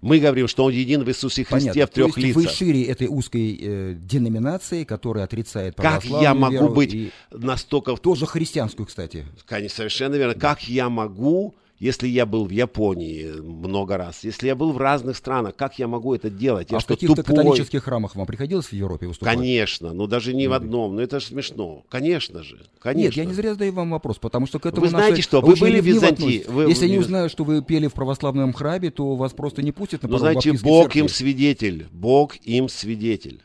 Мы 0.00 0.18
говорим, 0.18 0.48
что 0.48 0.64
Он 0.64 0.72
един 0.72 1.02
в 1.02 1.08
Иисусе 1.08 1.44
Христе 1.44 1.70
Понятно. 1.70 1.86
в 1.86 1.90
трех 1.90 2.14
То 2.14 2.20
есть 2.20 2.36
Вы 2.36 2.42
лицах. 2.42 2.56
шире 2.56 2.84
этой 2.84 3.06
узкой 3.06 3.58
э, 3.58 3.94
деноминации, 3.96 4.84
которая 4.84 5.24
отрицает 5.24 5.76
Как 5.76 6.02
православную 6.02 6.22
я 6.22 6.34
могу 6.34 6.52
веру 6.52 6.68
быть 6.68 6.94
и 6.94 7.10
настолько 7.30 7.96
тоже 7.96 8.26
христианскую, 8.26 8.86
кстати. 8.86 9.24
Конечно, 9.46 9.76
совершенно 9.76 10.16
верно. 10.16 10.34
Как 10.34 10.68
я 10.68 10.90
могу, 10.90 11.54
если 11.78 12.06
я 12.06 12.24
был 12.24 12.44
в 12.44 12.50
Японии 12.50 13.26
много 13.40 13.96
раз, 13.96 14.22
если 14.22 14.46
я 14.46 14.54
был 14.54 14.72
в 14.72 14.78
разных 14.78 15.16
странах, 15.16 15.56
как 15.56 15.78
я 15.78 15.88
могу 15.88 16.14
это 16.14 16.30
делать? 16.30 16.70
Я 16.70 16.76
а 16.76 16.80
в 16.80 16.86
каких-то 16.86 17.22
тупой? 17.22 17.36
католических 17.36 17.82
храмах 17.82 18.14
вам 18.14 18.26
приходилось 18.26 18.66
в 18.66 18.72
Европе 18.72 19.08
выступать? 19.08 19.34
Конечно, 19.36 19.92
ну 19.92 20.06
даже 20.06 20.34
не 20.34 20.46
в 20.46 20.52
одном, 20.52 20.94
ну 20.94 21.02
это 21.02 21.18
же 21.18 21.26
смешно. 21.26 21.84
Конечно 21.88 22.42
же, 22.42 22.64
конечно. 22.78 23.08
Нет, 23.08 23.16
я 23.16 23.24
не 23.24 23.34
зря 23.34 23.54
задаю 23.54 23.72
вам 23.72 23.90
вопрос, 23.90 24.18
потому 24.18 24.46
что 24.46 24.60
к 24.60 24.66
этому 24.66 24.82
Вы 24.82 24.90
знаете 24.90 25.22
что, 25.22 25.40
вы 25.40 25.56
были 25.56 25.80
в 25.80 25.84
Византии? 25.84 26.44
Вы- 26.46 26.68
Если 26.68 26.84
они 26.86 26.98
узнают, 26.98 27.32
что 27.32 27.44
вы 27.44 27.62
пели 27.62 27.88
в 27.88 27.92
православном 27.92 28.52
храме, 28.52 28.90
то 28.90 29.16
вас 29.16 29.32
просто 29.32 29.62
не 29.62 29.72
пустят 29.72 30.04
на 30.04 30.08
Ну, 30.08 30.18
знаете, 30.18 30.52
Бог 30.52 30.84
церкви. 30.84 31.00
им 31.00 31.08
свидетель. 31.08 31.86
Бог 31.90 32.36
им 32.36 32.68
свидетель. 32.68 33.42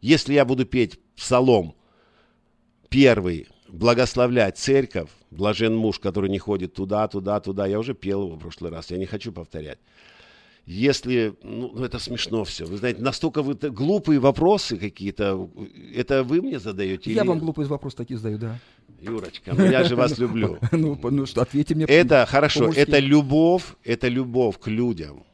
Если 0.00 0.34
я 0.34 0.44
буду 0.44 0.64
петь 0.66 0.98
псалом 1.16 1.74
первый, 2.88 3.48
благословлять 3.68 4.58
церковь, 4.58 5.08
блажен 5.32 5.74
муж, 5.74 5.98
который 5.98 6.30
не 6.30 6.38
ходит 6.38 6.74
туда, 6.74 7.08
туда, 7.08 7.40
туда, 7.40 7.66
я 7.66 7.78
уже 7.78 7.94
пел 7.94 8.26
его 8.26 8.36
в 8.36 8.38
прошлый 8.38 8.70
раз, 8.70 8.90
я 8.90 8.98
не 8.98 9.06
хочу 9.06 9.32
повторять. 9.32 9.78
Если, 10.64 11.34
ну, 11.42 11.72
ну, 11.74 11.84
это 11.84 11.98
смешно 11.98 12.44
все. 12.44 12.64
Вы 12.66 12.76
знаете, 12.76 13.02
настолько 13.02 13.42
вы 13.42 13.54
глупые 13.54 14.20
вопросы 14.20 14.76
какие-то. 14.76 15.50
Это 15.92 16.22
вы 16.22 16.40
мне 16.40 16.60
задаете? 16.60 17.12
Я 17.12 17.22
или- 17.22 17.28
вам 17.28 17.40
глупый 17.40 17.66
вопрос 17.66 17.94
такие 17.94 18.16
задаю, 18.16 18.38
да. 18.38 18.60
Юрочка, 19.00 19.54
ну 19.54 19.64
я 19.64 19.82
же 19.82 19.96
вас 19.96 20.18
люблю. 20.18 20.58
Ну, 20.72 20.96
ну 21.02 21.26
что, 21.26 21.42
ответьте 21.42 21.74
мне. 21.74 21.84
Это 21.86 22.26
хорошо, 22.26 22.70
это 22.70 23.00
любовь, 23.00 23.74
это 23.82 24.06
любовь 24.06 24.58
к 24.60 24.68
людям. 24.68 25.24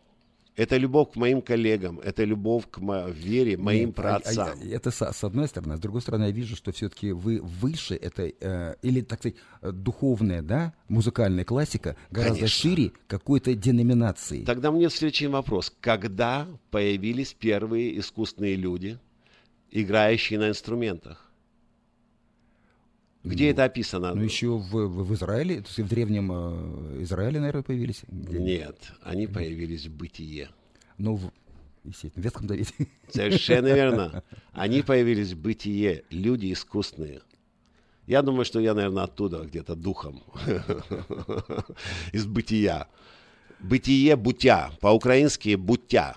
Это 0.59 0.77
любовь 0.77 1.13
к 1.13 1.17
моим 1.17 1.41
коллегам, 1.41 2.01
это 2.01 2.25
любовь 2.25 2.65
к 2.69 2.79
мо- 2.79 3.09
вере 3.09 3.57
моим 3.57 3.89
Нет, 3.91 3.99
а- 4.01 4.17
а- 4.17 4.21
праотцам. 4.21 4.59
это 4.73 4.91
с, 4.91 5.01
с 5.13 5.25
одной 5.25 5.47
стороны. 5.47 5.77
С 5.77 5.81
другой 5.81 6.01
стороны, 6.03 6.25
я 6.25 6.31
вижу, 6.33 6.57
что 6.57 6.73
все-таки 6.73 7.13
вы 7.13 7.41
выше 7.41 7.95
этой, 7.95 8.35
э, 8.41 8.75
или, 8.83 9.03
так 9.03 9.21
сказать, 9.21 9.37
э, 9.63 9.71
духовная, 9.71 10.43
да, 10.43 10.73
музыкальная 10.89 11.45
классика 11.45 11.95
гораздо 12.11 12.41
Конечно. 12.41 12.49
шире 12.71 12.93
какой-то 13.07 13.55
деноминации. 13.55 14.45
Тогда 14.45 14.73
мне 14.73 14.91
следующий 14.91 15.29
вопрос. 15.29 15.73
Когда 15.81 16.49
появились 16.73 17.33
первые 17.35 17.97
искусственные 18.01 18.57
люди, 18.57 18.99
играющие 19.71 20.41
на 20.41 20.49
инструментах? 20.49 21.28
Где 23.29 23.51
это 23.51 23.65
описано? 23.65 24.15
Ну, 24.15 24.23
еще 24.23 24.49
в, 24.49 24.71
в, 24.71 25.05
в 25.05 25.15
Израиле, 25.15 25.57
то 25.61 25.67
есть 25.69 25.79
в 25.79 25.89
древнем 25.89 26.31
э, 26.33 27.03
Израиле, 27.03 27.41
наверное, 27.41 27.63
появились. 27.63 28.03
Где- 28.09 28.39
Нет, 28.39 28.93
они 29.03 29.27
появились 29.27 29.87
в 29.87 29.97
бытие. 29.97 30.49
Ну, 30.99 31.15
в, 31.17 31.31
естественно, 31.85 32.23
в 32.23 32.25
Ветхом 32.25 32.49
Завете. 32.49 32.75
Совершенно 33.13 33.69
верно. 33.69 34.23
Они 34.53 34.83
появились 34.83 35.33
в 35.33 35.39
бытие, 35.41 36.03
люди 36.11 36.53
искусственные. 36.53 37.21
Я 38.07 38.23
думаю, 38.23 38.45
что 38.45 38.59
я, 38.61 38.75
наверное, 38.75 39.05
оттуда 39.05 39.45
где-то 39.45 39.75
духом. 39.77 40.23
Из 42.13 42.27
бытия. 42.27 42.89
Бытие, 43.61 44.17
бутя. 44.17 44.71
По-украински 44.81 45.55
буття. 45.57 46.17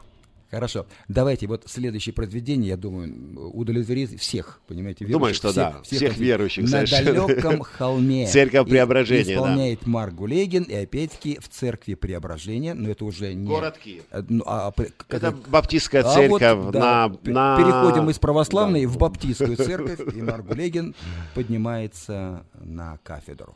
Хорошо. 0.52 0.86
Давайте 1.08 1.48
вот 1.48 1.64
следующее 1.68 2.12
произведение, 2.14 2.70
я 2.72 2.78
думаю, 2.78 3.50
удовлетворит 3.54 4.20
всех, 4.20 4.60
понимаете, 4.68 5.06
верующих. 5.06 5.14
Думаю, 5.20 5.34
что 5.34 5.54
да, 5.54 5.82
всех 5.84 6.18
верующих 6.18 6.64
На 6.66 6.70
совершенно. 6.86 7.26
далеком 7.28 7.62
холме. 7.64 8.28
Церковь 8.28 8.68
Преображения, 8.70 9.24
да. 9.24 9.34
Исполняет 9.34 9.88
Марк 9.88 10.14
Гулегин, 10.14 10.64
и 10.64 10.74
опять-таки 10.76 11.40
в 11.40 11.48
церкви 11.48 11.94
Преображения, 11.94 12.74
но 12.74 12.90
это 12.90 13.06
уже 13.06 13.34
не... 13.34 13.48
Город 13.48 13.78
Киев. 13.78 14.04
Э, 14.12 14.24
ну, 14.28 14.44
а, 14.46 14.68
а, 14.68 14.72
при- 14.72 14.92
Это 15.08 15.32
как- 15.32 15.50
баптистская 15.50 16.04
а 16.04 16.14
церковь 16.14 16.58
вот, 16.58 16.74
да, 16.74 17.08
на, 17.08 17.16
пе- 17.16 17.32
на- 17.32 17.58
Переходим 17.58 18.10
из 18.10 18.20
православной 18.20 18.84
Да. 18.84 18.90
в 18.90 18.98
баптистскую 18.98 19.56
церковь, 19.56 20.02
и 20.14 20.22
Марк 20.22 20.46
Гулегин 20.46 20.94
поднимается 21.34 22.46
на 22.56 22.98
кафедру. 23.04 23.56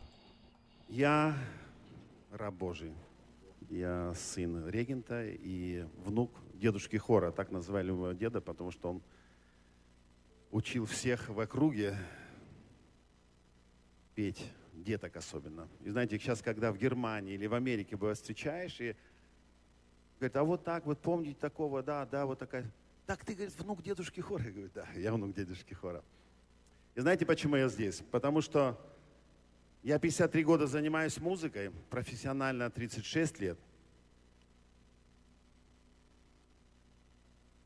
Я 0.89 1.35
раб 2.31 2.53
Божий. 2.55 2.91
Я 3.69 4.13
сын 4.15 4.69
регента 4.69 5.23
и 5.25 5.83
внук 6.05 6.31
дедушки 6.65 6.97
Хора. 6.97 7.31
Так 7.31 7.51
называли 7.51 7.91
моего 7.91 8.13
деда, 8.13 8.41
потому 8.41 8.71
что 8.71 8.89
он 8.89 9.03
учил 10.49 10.87
всех 10.87 11.29
в 11.29 11.39
округе 11.39 11.95
петь, 14.15 14.51
деток 14.73 15.15
особенно. 15.15 15.67
И 15.81 15.91
знаете, 15.91 16.17
сейчас, 16.17 16.41
когда 16.41 16.71
в 16.71 16.77
Германии 16.77 17.35
или 17.35 17.45
в 17.45 17.53
Америке 17.53 17.95
бывает 17.95 18.17
встречаешь, 18.17 18.81
и 18.81 18.95
говорит, 20.19 20.35
а 20.35 20.43
вот 20.43 20.63
так, 20.63 20.87
вот 20.87 20.97
помните 20.99 21.37
такого, 21.39 21.83
да, 21.83 22.03
да, 22.07 22.25
вот 22.25 22.39
такая. 22.39 22.65
Так 23.05 23.23
ты, 23.23 23.35
говорит, 23.35 23.53
внук 23.59 23.83
дедушки 23.83 24.21
Хора? 24.21 24.43
Я 24.45 24.51
говорю, 24.51 24.71
да, 24.73 24.87
я 24.95 25.13
внук 25.13 25.35
дедушки 25.35 25.75
Хора. 25.75 26.03
И 26.95 27.01
знаете, 27.01 27.27
почему 27.27 27.57
я 27.57 27.69
здесь? 27.69 28.01
Потому 28.09 28.41
что 28.41 28.75
я 29.83 29.99
53 29.99 30.43
года 30.43 30.65
занимаюсь 30.65 31.19
музыкой, 31.19 31.69
профессионально 31.91 32.71
36 32.71 33.39
лет. 33.39 33.59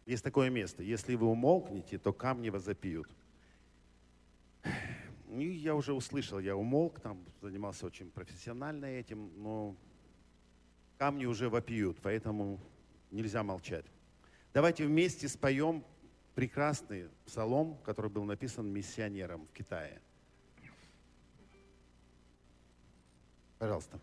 Есть 0.10 0.24
такое 0.24 0.50
место. 0.50 0.82
Если 0.82 1.13
вы 1.13 1.28
умолкнете, 1.28 2.00
то 2.00 2.12
камни 2.12 2.50
вас 2.50 2.63
запьют. 2.63 3.08
И 5.30 5.46
я 5.46 5.75
уже 5.75 5.94
услышал, 5.94 6.39
я 6.39 6.56
умолк, 6.56 7.00
там 7.00 7.24
занимался 7.42 7.86
очень 7.86 8.10
профессионально 8.10 8.86
этим, 8.86 9.32
но 9.38 9.75
камни 10.98 11.25
уже 11.25 11.48
вопиют, 11.48 12.00
поэтому 12.01 12.60
нельзя 13.12 13.44
молчать. 13.44 13.86
Давайте 14.51 14.88
вместе 14.88 15.28
споем 15.28 15.86
прекрасный 16.34 17.10
псалом, 17.28 17.78
который 17.86 18.10
был 18.10 18.24
написан 18.24 18.66
миссионером 18.66 19.46
в 19.46 19.54
Китае. 19.54 20.01
Пожалуйста. 23.60 24.00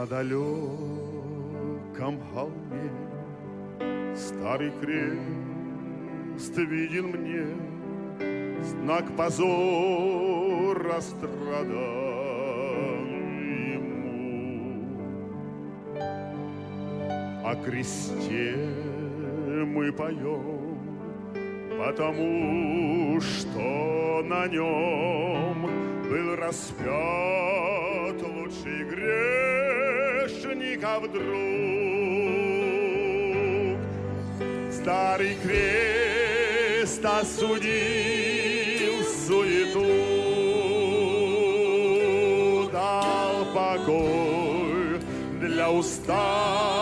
На 0.00 0.06
далеком 0.06 0.32
холме 2.32 2.90
Старый 4.16 4.72
крест 4.80 6.56
виден 6.56 7.08
мне 7.08 7.44
Знак 8.64 9.14
позора 9.14 11.00
страданий 11.02 11.74
ему. 13.74 14.86
О 17.44 17.54
кресте 17.62 18.56
мы 19.66 19.92
поем, 19.92 20.78
Потому 21.78 23.20
что 23.20 24.22
на 24.24 24.46
нем 24.46 25.68
был 26.08 26.36
распят 26.36 28.22
лучший 28.22 28.84
грешников 30.30 31.10
друг. 31.12 31.26
Старый 34.72 35.36
крест 35.42 37.04
осудил 37.04 37.44
суету, 39.26 39.86
дал 42.72 43.44
покой 43.54 45.00
для 45.40 45.70
усталых 45.70 46.79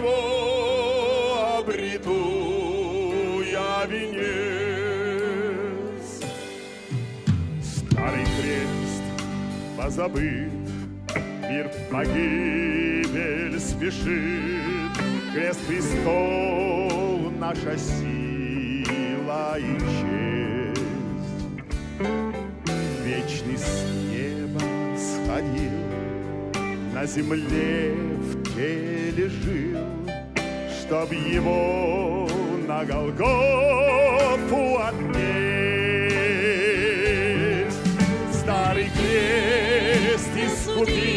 него 0.00 1.58
обрету 1.58 3.42
я 3.42 3.86
венец. 3.86 5.00
Старый 7.62 8.24
крест 8.24 9.02
позабыт, 9.76 10.52
мир 11.48 11.70
погибель 11.90 13.60
спешит. 13.60 14.92
Крест 15.34 15.60
Христов 15.66 17.32
наша 17.38 17.76
сила 17.78 19.58
и 19.58 19.78
честь. 19.78 20.80
Вечный 23.04 23.58
с 23.58 23.84
неба 24.10 24.60
сходил, 24.96 25.78
на 26.94 27.06
земле 27.06 27.94
в 27.94 28.39
теле 28.60 29.28
жил, 29.28 29.78
чтоб 30.80 31.10
его 31.12 32.28
на 32.68 32.84
Голгофу 32.84 34.78
отнесть. 34.78 35.30
Старый 38.34 38.90
крест 38.90 40.28
искупил 40.36 41.09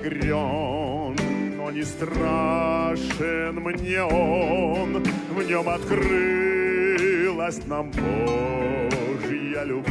обогрен, 0.00 1.16
но 1.56 1.70
не 1.70 1.82
страшен 1.82 3.56
мне 3.56 4.02
он. 4.02 5.02
В 5.30 5.42
нем 5.42 5.68
открылась 5.68 7.60
нам 7.66 7.90
Божья 7.90 9.64
любовь. 9.64 9.90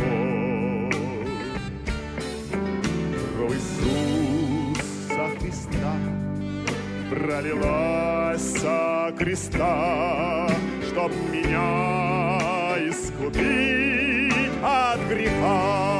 Кровь 3.35 3.53
Иисуса 3.85 5.29
Христа 5.39 5.93
пролилась 7.09 8.59
со 8.59 9.13
креста, 9.17 10.49
чтоб 10.87 11.11
меня 11.31 12.37
искупить 12.89 14.51
от 14.63 14.99
греха. 15.07 15.98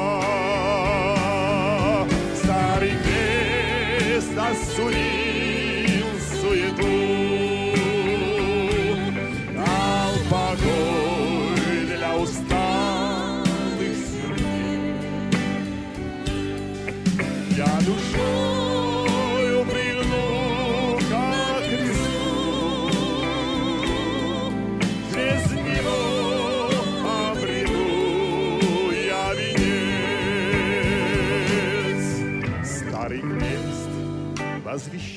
Крест 4.49 5.18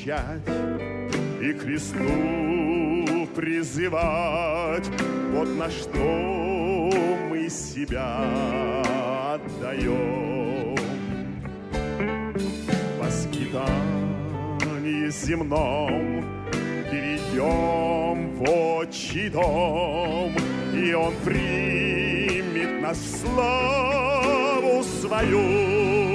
защищать 0.02 0.42
и 1.40 1.52
Христу 1.52 3.26
призывать. 3.34 4.88
Вот 5.32 5.48
на 5.56 5.70
что 5.70 6.90
мы 7.30 7.48
себя 7.48 8.82
отдаем. 9.34 10.76
По 13.00 13.10
скитании 13.10 15.08
земном 15.10 16.24
перейдем 16.90 18.34
в 18.36 18.42
отчий 18.50 19.28
дом, 19.30 20.32
и 20.74 20.92
Он 20.94 21.14
примет 21.24 22.82
нас 22.82 22.98
славу 23.20 24.82
свою. 24.84 26.11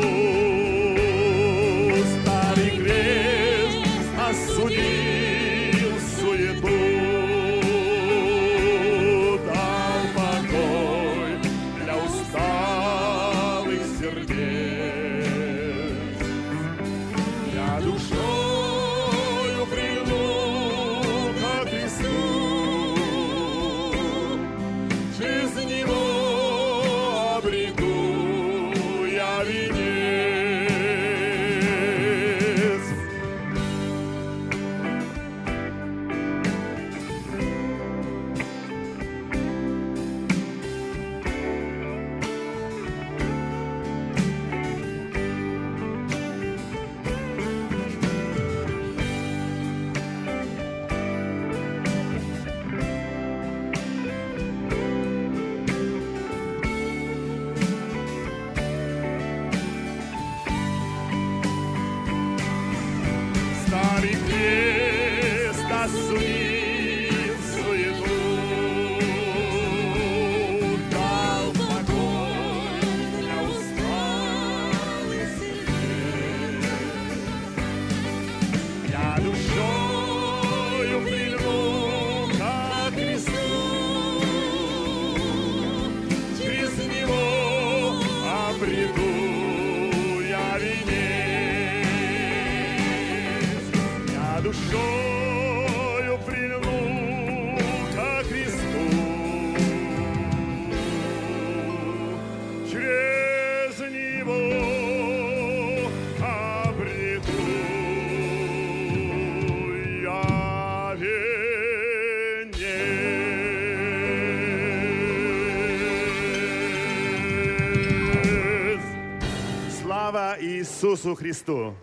Иисусу 120.98 121.16
Христу! 121.16 121.74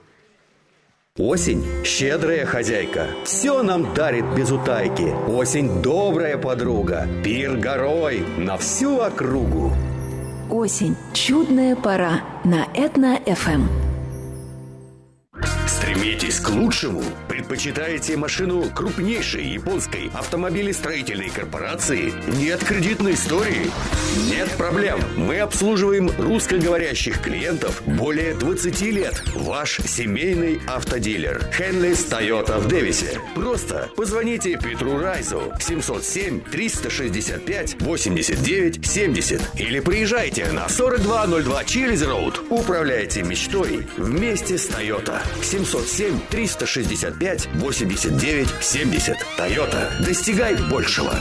Осень– 1.16 1.64
щедрая 1.85 2.44
хозяйка. 2.46 3.07
Все 3.24 3.62
нам 3.62 3.94
дарит 3.94 4.24
без 4.37 4.50
утайки. 4.50 5.14
Осень– 5.31 5.83
добрая 5.83 6.37
подруга. 6.37 7.07
Пир 7.22 7.57
горой 7.57 8.24
на 8.37 8.57
всю 8.57 8.98
округу. 8.98 9.70
Осень. 10.50 10.96
Чудная 11.12 11.77
пора 11.77 12.22
на 12.42 12.66
Этно-ФМ. 12.74 13.84
Стремитесь 15.85 16.40
к 16.40 16.49
лучшему. 16.49 17.03
Предпочитаете 17.29 18.16
машину 18.16 18.70
крупнейшей 18.75 19.44
японской 19.44 20.11
автомобилестроительной 20.14 21.29
корпорации? 21.29 22.11
Нет 22.38 22.64
кредитной 22.64 23.12
истории? 23.12 23.70
Нет 24.31 24.49
проблем. 24.53 24.99
Мы 25.18 25.40
обслуживаем 25.40 26.11
русскоговорящих 26.16 27.20
клиентов 27.20 27.83
более 27.85 28.33
20 28.33 28.81
лет. 28.92 29.23
Ваш 29.35 29.77
семейный 29.87 30.59
автодилер. 30.66 31.44
Хенлис 31.53 32.03
Тойота 32.05 32.61
в 32.61 32.66
Дэвисе. 32.66 33.20
Просто 33.35 33.90
позвоните 33.94 34.57
Петру 34.57 34.97
Райзу 34.99 35.53
707 35.61 36.40
365 36.51 37.83
89 37.83 38.87
70 38.87 39.42
или 39.59 39.81
приезжайте 39.81 40.51
на 40.51 40.66
4202 40.66 41.64
Чилиз 41.64 42.03
Роуд. 42.05 42.40
Управляйте 42.49 43.23
мечтой 43.23 43.87
вместе 43.99 44.57
с 44.57 44.64
Тойота. 44.64 45.20
707 45.42 45.74
365 46.31 47.49
89 47.55 48.49
70. 48.61 49.17
Тойота. 49.37 49.91
Достигай 50.07 50.57
большего. 50.71 51.13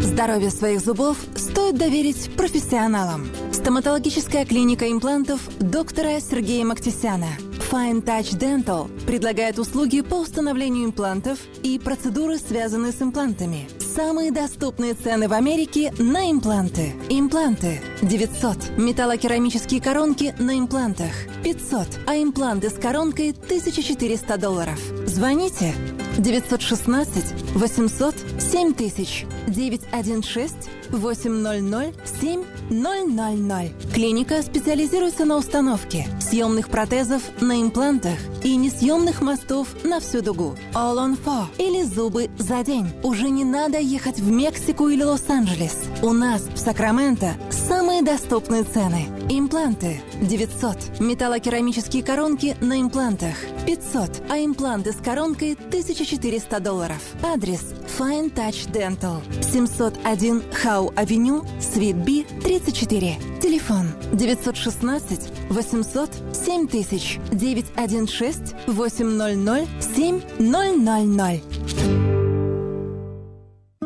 Здоровье 0.00 0.50
своих 0.50 0.80
зубов 0.80 1.16
стоит 1.36 1.78
доверить 1.78 2.30
профессионалам. 2.36 3.28
Стоматологическая 3.52 4.44
клиника 4.44 4.90
имплантов 4.90 5.40
доктора 5.58 6.20
Сергея 6.20 6.64
Мактисяна 6.64 7.28
Fine 7.70 8.04
Touch 8.04 8.38
Dental 8.38 8.90
предлагает 9.06 9.58
услуги 9.58 10.02
по 10.02 10.16
установлению 10.16 10.84
имплантов 10.84 11.38
и 11.62 11.78
процедуры, 11.78 12.38
связанные 12.38 12.92
с 12.92 13.00
имплантами. 13.00 13.68
Самые 13.94 14.30
доступные 14.30 14.94
цены 14.94 15.28
в 15.28 15.34
Америке 15.34 15.92
на 15.98 16.30
импланты. 16.30 16.94
Импланты 17.10 17.82
900. 18.00 18.78
Металлокерамические 18.78 19.82
коронки 19.82 20.34
на 20.38 20.58
имплантах 20.58 21.12
500. 21.44 22.00
А 22.06 22.16
импланты 22.16 22.70
с 22.70 22.74
коронкой 22.74 23.32
1400 23.32 24.38
долларов. 24.38 24.80
Звоните 25.04 25.74
916 26.16 27.54
800 27.54 28.14
7000 28.38 29.26
916 29.48 30.70
800 30.92 31.94
7000. 32.20 33.72
Клиника 33.94 34.42
специализируется 34.42 35.24
на 35.24 35.36
установке 35.36 36.06
съемных 36.20 36.68
протезов 36.68 37.22
на 37.40 37.60
имплантах 37.60 38.18
и 38.42 38.56
несъемных 38.56 39.22
мостов 39.22 39.68
на 39.84 40.00
всю 40.00 40.22
дугу. 40.22 40.54
All 40.74 40.96
on 40.96 41.18
four 41.22 41.46
или 41.58 41.82
зубы 41.82 42.30
за 42.38 42.62
день. 42.62 42.88
Уже 43.02 43.30
не 43.30 43.44
надо 43.44 43.78
ехать 43.78 44.18
в 44.18 44.30
Мексику 44.30 44.88
или 44.88 45.02
Лос-Анджелес. 45.02 45.76
У 46.02 46.12
нас 46.12 46.42
в 46.42 46.58
Сакраменто 46.58 47.34
самые 47.50 48.02
доступные 48.02 48.64
цены. 48.64 49.06
Импланты 49.30 50.02
900. 50.20 51.00
Металлокерамические 51.00 52.02
коронки 52.02 52.56
на 52.60 52.80
имплантах 52.80 53.36
500. 53.66 54.22
А 54.28 54.38
импланты 54.38 54.92
с 54.92 54.96
коронкой 54.96 55.52
1400 55.52 56.60
долларов. 56.60 57.00
Адрес 57.22 57.62
Fine 57.98 58.32
Touch 58.32 58.70
Dental 58.72 59.22
701 59.40 60.42
Хау 60.52 60.92
Авеню, 60.96 61.44
Свит 61.60 61.96
Би, 61.96 62.24
34. 62.42 63.16
Телефон 63.40 63.86
916 64.12 65.32
800 65.50 66.10
7000 66.32 67.20
916 67.32 68.54
800 68.66 69.68
7000. 69.80 71.42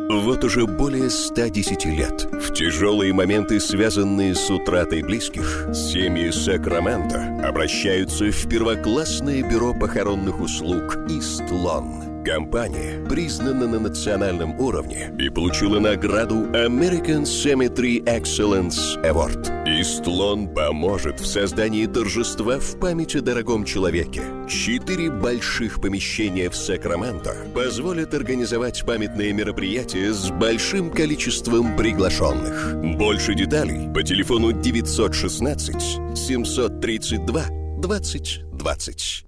Вот 0.09 0.43
уже 0.43 0.65
более 0.65 1.09
110 1.09 1.85
лет 1.85 2.27
в 2.31 2.53
тяжелые 2.53 3.13
моменты, 3.13 3.59
связанные 3.59 4.35
с 4.35 4.49
утратой 4.49 5.03
близких, 5.03 5.67
семьи 5.73 6.31
Сакрамента 6.31 7.39
обращаются 7.45 8.31
в 8.31 8.49
первоклассное 8.49 9.41
бюро 9.43 9.73
похоронных 9.73 10.39
услуг 10.39 10.97
«Истлон». 11.09 12.06
Компания 12.27 13.05
признана 13.07 13.67
на 13.67 13.79
национальном 13.79 14.59
уровне 14.59 15.15
и 15.17 15.29
получила 15.29 15.79
награду 15.79 16.35
American 16.51 17.21
Cemetery 17.21 18.03
Excellence 18.03 19.01
Award. 19.01 19.47
Истлон 19.65 20.53
поможет 20.53 21.21
в 21.21 21.25
создании 21.25 21.85
торжества 21.85 22.59
в 22.59 22.77
память 22.81 23.15
о 23.15 23.21
дорогом 23.21 23.63
человеке. 23.63 24.23
Четыре 24.49 25.09
больших 25.09 25.79
помещения 25.79 26.49
в 26.49 26.55
Сакраменто 26.57 27.33
позволят 27.55 28.13
организовать 28.13 28.85
памятные 28.85 29.31
мероприятия 29.31 30.11
с 30.11 30.29
большим 30.29 30.91
количеством 30.91 31.77
приглашенных. 31.77 32.75
Больше 32.97 33.35
деталей 33.35 33.89
по 33.93 34.03
телефону 34.03 34.51
916 34.51 36.17
732 36.17 37.45
2020. 37.79 39.26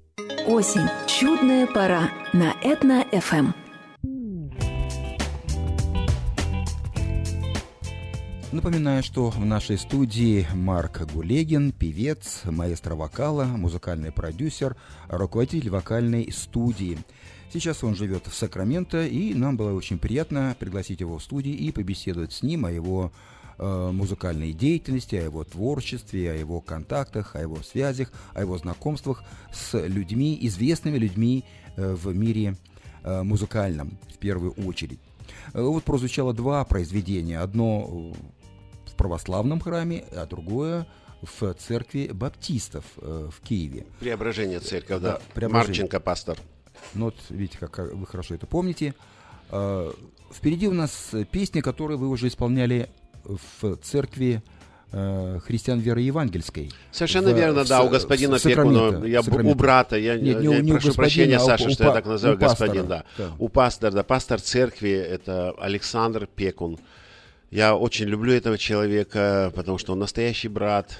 Осень. 0.49 0.89
Чудная 1.05 1.67
пора 1.67 2.09
на 2.33 2.55
Этно-ФМ. 2.63 3.53
Напоминаю, 8.51 9.03
что 9.03 9.29
в 9.29 9.45
нашей 9.45 9.77
студии 9.77 10.47
Марк 10.55 11.01
Гулегин, 11.13 11.71
певец, 11.71 12.41
маэстро 12.45 12.95
вокала, 12.95 13.43
музыкальный 13.43 14.11
продюсер, 14.11 14.75
руководитель 15.07 15.69
вокальной 15.69 16.31
студии. 16.31 16.97
Сейчас 17.53 17.83
он 17.83 17.93
живет 17.93 18.25
в 18.25 18.33
Сакраменто, 18.33 19.05
и 19.05 19.35
нам 19.35 19.55
было 19.55 19.71
очень 19.73 19.99
приятно 19.99 20.55
пригласить 20.57 21.01
его 21.01 21.19
в 21.19 21.23
студию 21.23 21.55
и 21.59 21.71
побеседовать 21.71 22.33
с 22.33 22.41
ним 22.41 22.65
о 22.65 22.71
его 22.71 23.11
э, 23.59 23.91
музыкальной 23.91 24.53
деятельности, 24.53 25.15
о 25.15 25.23
его 25.23 25.43
творчестве, 25.43 26.31
о 26.31 26.35
его 26.35 26.61
контактах, 26.61 27.35
о 27.35 27.41
его 27.41 27.57
связях, 27.61 28.11
о 28.33 28.41
его 28.41 28.57
знакомствах 28.57 29.23
с 29.53 29.77
людьми, 29.79 30.37
известными 30.41 30.97
людьми 30.97 31.43
э, 31.75 31.93
в 31.93 32.15
мире 32.15 32.55
э, 33.03 33.21
музыкальном 33.23 33.97
в 34.13 34.17
первую 34.17 34.53
очередь. 34.53 34.99
Э, 35.53 35.61
вот 35.61 35.83
прозвучало 35.83 36.33
два 36.33 36.63
произведения. 36.65 37.39
Одно 37.39 38.13
в 38.85 38.95
православном 38.95 39.59
храме, 39.59 40.05
а 40.11 40.25
другое 40.25 40.87
в 41.21 41.53
церкви 41.55 42.09
баптистов 42.13 42.85
э, 42.97 43.29
в 43.31 43.41
Киеве. 43.41 43.85
Преображение 43.99 44.59
церковь, 44.59 45.01
да. 45.01 45.13
Да, 45.13 45.21
Преображение. 45.33 45.67
Марченко 45.67 45.99
пастор. 45.99 46.37
Ну 46.93 47.05
вот 47.05 47.15
видите, 47.29 47.57
как 47.59 47.77
вы 47.77 48.05
хорошо 48.05 48.35
это 48.35 48.47
помните. 48.47 48.95
Впереди 50.31 50.67
у 50.67 50.73
нас 50.73 51.11
песни, 51.31 51.61
которые 51.61 51.97
вы 51.97 52.07
уже 52.07 52.27
исполняли 52.27 52.87
в 53.61 53.75
церкви 53.77 54.41
э, 54.91 55.39
христиан 55.45 55.79
веры 55.79 56.01
евангельской. 56.01 56.71
Совершенно 56.91 57.31
В- 57.31 57.37
верно, 57.37 57.63
в 57.63 57.67
да, 57.67 57.83
у 57.83 57.89
господина 57.89 58.39
Пекуна, 58.39 59.05
я 59.05 59.21
Сакраменто. 59.21 59.51
у 59.51 59.55
брата, 59.55 59.97
я, 59.97 60.15
Нет, 60.17 60.37
я 60.37 60.41
не 60.41 60.47
у- 60.49 60.61
не 60.61 60.71
у 60.71 60.75
прошу 60.75 60.93
прощения, 60.95 61.37
а 61.37 61.43
у- 61.43 61.45
Саша, 61.45 61.67
у 61.67 61.69
что 61.69 61.83
я 61.83 61.89
па- 61.89 61.95
так 61.95 62.05
называю, 62.07 62.37
у 62.37 62.39
пастора, 62.39 62.67
господин, 62.69 62.87
да. 62.89 63.03
да. 63.17 63.31
У 63.37 63.49
пастора, 63.49 63.91
да, 63.91 64.03
пастор 64.03 64.41
церкви, 64.41 64.89
это 64.89 65.51
Александр 65.59 66.27
Пекун. 66.35 66.79
Я 67.51 67.75
очень 67.75 68.05
люблю 68.07 68.33
этого 68.33 68.57
человека, 68.57 69.51
потому 69.55 69.77
что 69.77 69.93
он 69.93 69.99
настоящий 69.99 70.47
брат. 70.47 70.97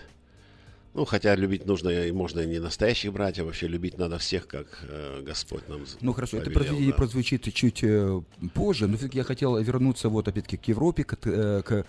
Ну, 0.95 1.05
хотя 1.05 1.35
любить 1.35 1.65
нужно 1.67 1.89
и 1.89 2.11
можно 2.11 2.39
и 2.41 2.47
не 2.47 2.59
настоящих 2.59 3.13
братьев, 3.13 3.45
вообще 3.45 3.67
любить 3.67 3.97
надо 3.99 4.17
всех, 4.17 4.47
как 4.47 4.65
э, 4.89 5.21
Господь 5.23 5.67
нам 5.69 5.81
Ну 6.01 6.13
хорошо, 6.13 6.37
это 6.37 6.45
повелел, 6.45 6.59
произведение 6.63 6.91
да. 6.91 6.97
прозвучит 6.97 7.53
чуть 7.53 7.83
э, 7.83 8.21
позже, 8.55 8.87
но 8.87 8.97
все-таки 8.97 9.17
я 9.19 9.23
хотел 9.23 9.55
вернуться 9.57 10.09
вот 10.09 10.27
опять-таки 10.27 10.57
к 10.57 10.67
Европе, 10.67 11.03
к, 11.03 11.15
э, 11.25 11.61
к, 11.63 11.85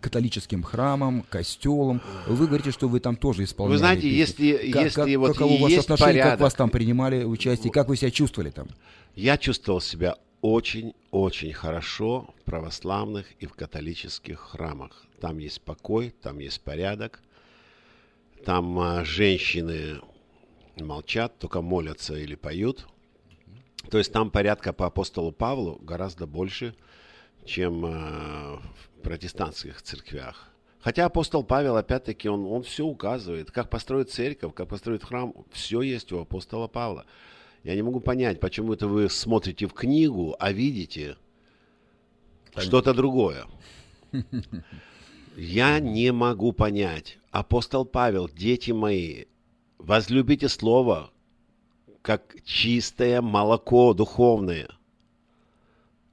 католическим 0.00 0.62
храмам, 0.62 1.22
костелам. 1.28 2.00
Вы 2.26 2.46
говорите, 2.46 2.70
что 2.70 2.88
вы 2.88 3.00
там 3.00 3.16
тоже 3.16 3.44
исполняли. 3.44 3.74
Вы 3.74 3.78
знаете, 3.78 4.02
песни. 4.02 4.16
если- 4.16 4.70
Как- 4.72 4.82
если 4.84 5.00
как- 5.12 5.18
вот 5.20 5.32
каково 5.32 5.52
у 5.52 5.58
вас 5.58 5.70
есть 5.70 5.84
отношение, 5.84 6.14
как 6.14 6.22
порядок. 6.24 6.40
вас 6.40 6.54
там 6.54 6.70
принимали 6.70 7.24
участие, 7.24 7.72
как 7.72 7.88
вы 7.88 7.96
себя 7.96 8.10
чувствовали 8.10 8.50
там? 8.50 8.68
Я 9.14 9.36
чувствовал 9.38 9.80
себя 9.80 10.16
очень-очень 10.40 11.52
хорошо 11.52 12.34
в 12.40 12.44
православных 12.44 13.26
и 13.40 13.46
в 13.46 13.54
католических 13.54 14.38
храмах. 14.40 15.04
Там 15.20 15.38
есть 15.38 15.60
покой, 15.62 16.14
там 16.22 16.38
есть 16.38 16.60
порядок. 16.60 17.22
Там 18.44 18.78
а, 18.78 19.04
женщины 19.04 20.00
молчат, 20.76 21.38
только 21.38 21.62
молятся 21.62 22.14
или 22.14 22.34
поют. 22.34 22.86
То 23.90 23.98
есть 23.98 24.12
там 24.12 24.30
порядка 24.30 24.72
по 24.72 24.86
апостолу 24.86 25.32
Павлу 25.32 25.78
гораздо 25.82 26.26
больше, 26.26 26.74
чем 27.46 27.84
а, 27.86 28.60
в 28.93 28.93
протестантских 29.04 29.82
церквях. 29.82 30.50
Хотя 30.80 31.06
апостол 31.06 31.44
Павел, 31.44 31.76
опять-таки, 31.76 32.28
он, 32.28 32.44
он 32.44 32.62
все 32.62 32.84
указывает, 32.84 33.50
как 33.50 33.70
построить 33.70 34.10
церковь, 34.10 34.52
как 34.54 34.68
построить 34.68 35.02
храм, 35.02 35.32
все 35.52 35.80
есть 35.80 36.12
у 36.12 36.18
апостола 36.18 36.66
Павла. 36.66 37.06
Я 37.62 37.74
не 37.74 37.82
могу 37.82 38.00
понять, 38.00 38.40
почему 38.40 38.74
это 38.74 38.86
вы 38.86 39.08
смотрите 39.08 39.66
в 39.66 39.72
книгу, 39.72 40.36
а 40.38 40.52
видите 40.52 41.16
что-то 42.56 42.92
другое. 42.92 43.46
Я 45.36 45.80
не 45.80 46.12
могу 46.12 46.52
понять. 46.52 47.18
Апостол 47.30 47.84
Павел, 47.84 48.28
дети 48.28 48.70
мои, 48.70 49.24
возлюбите 49.78 50.48
слово, 50.48 51.10
как 52.02 52.36
чистое 52.44 53.22
молоко 53.22 53.94
духовное. 53.94 54.68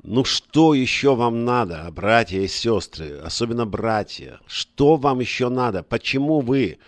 Ну 0.04 0.24
что 0.24 0.74
еще 0.74 1.16
вам 1.16 1.46
надо, 1.46 1.88
братья 1.92 2.40
и 2.40 2.48
сестры, 2.48 3.20
особенно 3.20 3.68
братья? 3.68 4.40
Что 4.48 4.96
вам 4.96 5.20
еще 5.20 5.50
надо? 5.50 5.84
Почему 5.84 6.40
вы 6.40 6.80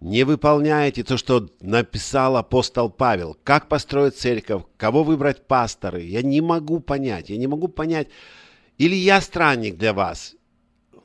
не 0.00 0.24
выполняете 0.24 1.04
то, 1.04 1.16
что 1.16 1.48
написал 1.60 2.36
апостол 2.36 2.90
Павел? 2.90 3.34
Как 3.44 3.68
построить 3.68 4.18
церковь? 4.18 4.64
Кого 4.76 5.04
выбрать 5.04 5.46
пасторы? 5.46 6.02
Я 6.02 6.20
не 6.20 6.42
могу 6.42 6.80
понять. 6.80 7.30
Я 7.30 7.38
не 7.38 7.46
могу 7.46 7.68
понять. 7.68 8.08
Или 8.76 8.94
я 8.94 9.22
странник 9.22 9.78
для 9.78 9.94
вас, 9.94 10.34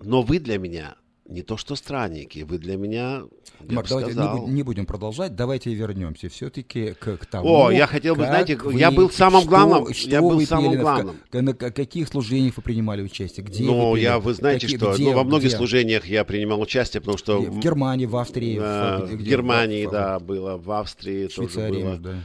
но 0.02 0.22
вы 0.22 0.40
для 0.40 0.58
меня 0.58 0.96
не 1.30 1.44
то 1.44 1.58
что 1.58 1.76
странники, 1.76 2.40
вы 2.40 2.58
для 2.58 2.76
меня, 2.76 3.22
я 3.62 3.76
Марк, 3.76 3.88
давайте 3.88 4.08
не, 4.10 4.14
сказал, 4.16 4.38
будем, 4.40 4.56
не 4.56 4.64
будем 4.64 4.86
продолжать, 4.88 5.36
давайте 5.36 5.72
вернемся 5.74 6.28
все-таки 6.28 6.94
к, 7.00 7.18
к 7.18 7.26
тому. 7.28 7.48
О, 7.66 7.72
я 7.72 7.86
хотел 7.86 8.16
бы, 8.16 8.26
знаете, 8.26 8.56
вы- 8.58 8.74
я 8.80 8.90
был 8.90 9.10
самым 9.12 9.42
что- 9.42 9.50
главным, 9.50 9.94
что 9.94 10.10
я 10.10 10.22
был 10.22 10.42
самым 10.42 10.66
пели, 10.72 10.76
на- 10.78 10.82
главным. 10.82 11.16
к- 11.30 11.42
на 11.42 11.54
к- 11.54 11.72
каких 11.72 12.08
служениях 12.08 12.58
вы 12.58 12.64
принимали 12.64 13.04
участие? 13.04 13.46
Где 13.46 13.64
Ну, 13.64 13.90
вы 13.92 13.96
пели? 13.96 14.04
я, 14.06 14.20
вы 14.20 14.34
знаете, 14.34 14.66
Какие- 14.66 14.78
что 14.78 14.94
где- 14.94 15.04
ну, 15.06 15.14
во 15.14 15.24
многих 15.24 15.50
где? 15.50 15.58
служениях 15.58 16.06
я 16.08 16.24
принимал 16.24 16.60
участие, 16.62 17.00
потому 17.02 17.18
что 17.20 17.40
В 17.42 17.60
Германии, 17.60 18.08
в 18.08 18.16
Австрии, 18.18 18.58
в- 18.58 18.62
э, 18.64 19.06
где- 19.06 19.16
в 19.16 19.20
где? 19.20 19.30
Германии, 19.30 19.86
В- 19.86 19.92
да, 19.92 20.20
было, 20.20 20.58
в 20.58 20.72
Австрии 20.72 21.28
тоже 21.28 21.50
Швейцарии, 21.52 21.84
было. 21.84 21.98
да. 21.98 22.16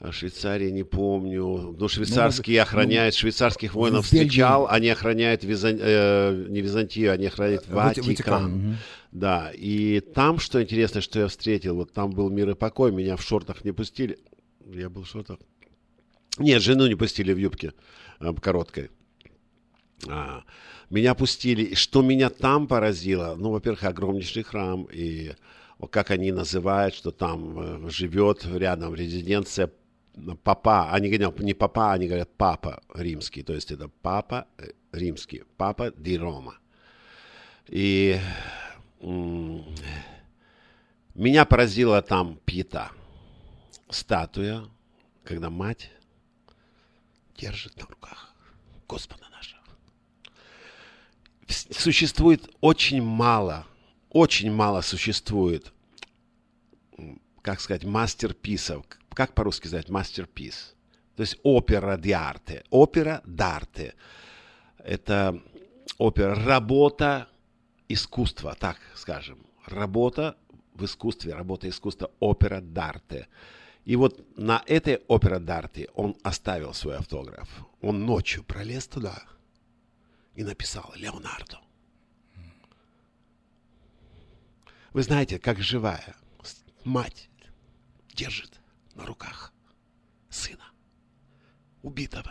А 0.00 0.12
Швейцарии 0.12 0.70
не 0.70 0.82
помню. 0.82 1.76
Ну, 1.78 1.88
швейцарские 1.88 2.56
ну, 2.56 2.62
охраняют, 2.62 3.14
швейцарских 3.14 3.74
воинов 3.74 4.06
встречал, 4.06 4.66
они 4.66 4.88
охраняют 4.88 5.44
Визан- 5.44 5.78
э, 5.78 6.46
не 6.48 6.62
Византию, 6.62 7.12
они 7.12 7.26
охраняют 7.26 7.66
Вати- 7.68 8.00
Ватикан, 8.00 8.06
Ватикан. 8.08 8.76
Да, 9.12 9.52
и 9.54 10.00
там, 10.00 10.38
что 10.38 10.62
интересно, 10.62 11.02
что 11.02 11.20
я 11.20 11.28
встретил, 11.28 11.76
вот 11.76 11.92
там 11.92 12.12
был 12.12 12.30
мир 12.30 12.48
и 12.48 12.54
покой, 12.54 12.92
меня 12.92 13.16
в 13.16 13.22
шортах 13.22 13.62
не 13.62 13.72
пустили. 13.72 14.18
Я 14.72 14.88
был 14.88 15.02
в 15.02 15.06
шортах. 15.06 15.36
Нет, 16.38 16.62
жену 16.62 16.86
не 16.86 16.94
пустили 16.94 17.34
в 17.34 17.38
юбке 17.38 17.74
э, 18.20 18.32
короткой. 18.40 18.88
А, 20.08 20.44
меня 20.88 21.14
пустили. 21.14 21.62
И 21.62 21.74
Что 21.74 22.00
меня 22.00 22.30
там 22.30 22.68
поразило, 22.68 23.34
ну, 23.36 23.50
во-первых, 23.50 23.84
огромнейший 23.84 24.44
храм, 24.44 24.88
и 24.90 25.32
как 25.90 26.10
они 26.10 26.32
называют, 26.32 26.94
что 26.94 27.10
там 27.10 27.86
э, 27.86 27.90
живет 27.90 28.46
рядом 28.46 28.94
резиденция 28.94 29.70
папа, 30.42 30.92
они 30.92 31.08
говорят 31.08 31.38
не 31.40 31.54
папа, 31.54 31.92
они 31.92 32.06
говорят 32.06 32.30
папа 32.36 32.82
римский, 32.94 33.42
то 33.42 33.54
есть 33.54 33.70
это 33.70 33.88
папа 33.88 34.46
э, 34.58 34.70
римский, 34.92 35.44
папа 35.56 35.90
ди 35.90 36.18
Рома. 36.18 36.58
И 37.68 38.20
меня 41.14 41.44
поразила 41.44 42.02
там 42.02 42.38
пьета, 42.44 42.90
статуя, 43.88 44.64
когда 45.24 45.50
мать 45.50 45.90
держит 47.36 47.76
на 47.76 47.86
руках 47.86 48.34
Господа 48.88 49.28
нашего. 49.30 49.60
Существует 51.48 52.48
очень 52.60 53.02
мало, 53.02 53.66
очень 54.10 54.50
мало 54.52 54.80
существует, 54.80 55.72
как 57.42 57.60
сказать, 57.60 57.84
мастерписов. 57.84 58.84
Как 59.14 59.34
по-русски 59.34 59.66
сказать 59.66 59.88
мастерпис? 59.88 60.74
То 61.16 61.22
есть 61.22 61.38
опера 61.42 61.96
ди 61.96 62.12
арте. 62.12 62.64
Опера 62.70 63.20
дарте. 63.24 63.94
Это 64.78 65.42
опера, 65.98 66.34
работа 66.34 67.28
искусства, 67.88 68.56
так 68.58 68.78
скажем. 68.94 69.38
Работа 69.66 70.36
в 70.74 70.84
искусстве, 70.84 71.34
работа 71.34 71.68
искусства, 71.68 72.10
опера 72.20 72.60
дарте. 72.60 73.28
И 73.84 73.96
вот 73.96 74.24
на 74.38 74.62
этой 74.66 75.02
опера 75.08 75.38
дарте 75.38 75.88
он 75.94 76.16
оставил 76.22 76.72
свой 76.74 76.96
автограф. 76.96 77.48
Он 77.80 78.06
ночью 78.06 78.44
пролез 78.44 78.86
туда 78.86 79.22
и 80.34 80.44
написал 80.44 80.92
Леонардо. 80.96 81.60
Вы 84.92 85.02
знаете, 85.02 85.38
как 85.38 85.60
живая 85.60 86.16
мать 86.84 87.28
держит 88.14 88.59
на 89.00 89.06
руках 89.06 89.52
сына. 90.28 90.64
убитого. 91.82 92.30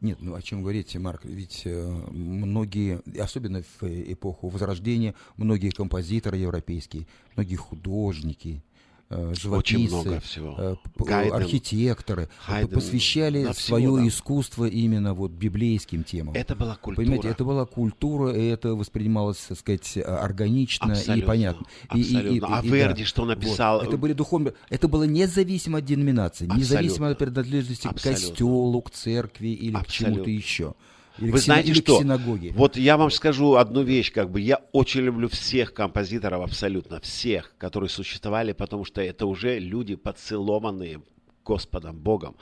Нет, 0.00 0.16
ну 0.22 0.34
о 0.34 0.40
чем 0.40 0.62
говорить, 0.62 0.96
Марк? 0.96 1.26
Ведь 1.26 1.62
э, 1.66 1.86
многие, 2.10 3.02
особенно 3.20 3.62
в 3.62 3.82
эпоху 3.82 4.48
Возрождения, 4.48 5.14
многие 5.36 5.68
композиторы 5.68 6.38
европейские, 6.38 7.06
многие 7.36 7.56
художники, 7.56 8.62
э, 8.64 8.69
живописцы, 9.10 9.48
Очень 9.76 9.88
много 9.88 10.20
всего. 10.20 10.54
э, 10.56 10.76
п- 10.96 11.04
Гайден, 11.04 11.34
архитекторы 11.34 12.22
э, 12.24 12.28
Хайден, 12.38 12.68
посвящали 12.74 13.52
свое 13.54 13.96
да. 13.96 14.06
искусство 14.08 14.66
именно 14.66 15.14
вот 15.14 15.32
библейским 15.32 16.04
темам. 16.04 16.34
Это 16.34 16.54
была 16.54 16.76
культура. 16.76 17.04
Понимаете, 17.04 17.28
это 17.28 17.44
была 17.44 17.66
культура, 17.66 18.32
и 18.32 18.44
это 18.46 18.74
воспринималось, 18.74 19.38
так 19.38 19.58
сказать, 19.58 19.96
органично 19.96 20.92
и 20.92 20.94
Абсолютно, 20.94 21.26
понятно. 21.26 21.66
И- 21.94 21.98
и- 21.98 22.02
и- 22.02 22.16
абсолютно. 22.16 22.56
А 22.58 22.62
и- 22.62 22.66
и 22.66 22.70
Верди 22.70 23.02
да. 23.02 23.08
что 23.08 23.24
написал? 23.24 23.78
Вот. 23.80 23.88
Это 23.88 23.96
были 23.96 24.12
духовные... 24.12 24.54
Это 24.68 24.86
было 24.86 25.04
независимо 25.04 25.78
от 25.78 25.84
деноминации, 25.84 26.46
независимо 26.46 27.08
от 27.08 27.12
Абсолютно. 27.14 27.42
принадлежности 27.42 27.86
к 27.88 27.90
Абсолютно. 27.90 28.26
костелу, 28.28 28.82
к 28.82 28.90
церкви 28.90 29.48
или 29.48 29.74
к 29.74 29.86
чему-то 29.88 30.20
Абсолютно. 30.20 30.30
еще. 30.30 30.74
Или 31.20 31.30
Вы 31.30 31.38
к 31.38 31.42
знаете 31.42 31.70
или 31.70 31.80
к 31.80 31.84
что? 31.84 31.98
синагоге. 32.00 32.52
Вот 32.56 32.76
я 32.76 32.96
вам 32.96 33.10
скажу 33.10 33.54
одну 33.54 33.82
вещь, 33.82 34.12
как 34.12 34.30
бы 34.30 34.40
я 34.40 34.60
очень 34.72 35.02
люблю 35.02 35.28
всех 35.28 35.74
композиторов, 35.74 36.42
абсолютно 36.42 37.00
всех, 37.00 37.54
которые 37.58 37.90
существовали, 37.90 38.52
потому 38.52 38.84
что 38.84 39.02
это 39.02 39.26
уже 39.26 39.58
люди 39.58 39.96
поцелованные 39.96 41.02
Господом 41.44 41.98
Богом. 41.98 42.36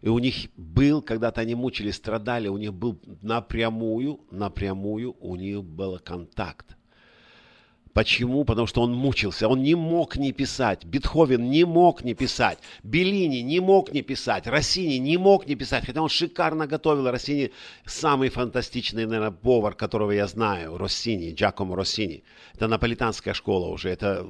И 0.00 0.08
у 0.08 0.18
них 0.18 0.50
был, 0.56 1.02
когда-то 1.02 1.40
они 1.40 1.54
мучились, 1.54 1.96
страдали, 1.96 2.48
у 2.48 2.58
них 2.58 2.72
был 2.72 2.98
напрямую, 3.22 4.20
напрямую 4.30 5.16
у 5.20 5.36
них 5.36 5.62
был 5.62 5.98
контакт. 5.98 6.76
Почему? 7.92 8.44
Потому 8.44 8.66
что 8.66 8.80
он 8.80 8.94
мучился, 8.94 9.48
он 9.48 9.62
не 9.62 9.74
мог 9.74 10.16
не 10.16 10.32
писать. 10.32 10.84
Бетховен 10.84 11.50
не 11.50 11.64
мог 11.64 12.02
не 12.04 12.14
писать. 12.14 12.58
Беллини 12.82 13.42
не 13.42 13.60
мог 13.60 13.92
не 13.92 14.00
писать. 14.00 14.46
Россини 14.46 14.94
не 14.94 15.18
мог 15.18 15.46
не 15.46 15.56
писать. 15.56 15.84
Хотя 15.84 16.00
он 16.00 16.08
шикарно 16.08 16.66
готовил. 16.66 17.10
Россини 17.10 17.52
самый 17.84 18.30
фантастичный, 18.30 19.04
наверное, 19.04 19.30
повар, 19.30 19.74
которого 19.74 20.10
я 20.12 20.26
знаю. 20.26 20.78
Россини, 20.78 21.34
Джакомо 21.34 21.76
Россини. 21.76 22.22
Это 22.54 22.66
наполитанская 22.66 23.34
школа 23.34 23.68
уже. 23.68 23.90
Это, 23.90 24.26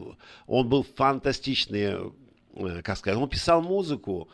он 0.48 0.68
был 0.68 0.84
фантастичный, 0.96 2.10
э, 2.54 2.82
как 2.82 2.98
сказать, 2.98 3.18
он 3.18 3.28
писал 3.28 3.62
музыку. 3.62 4.28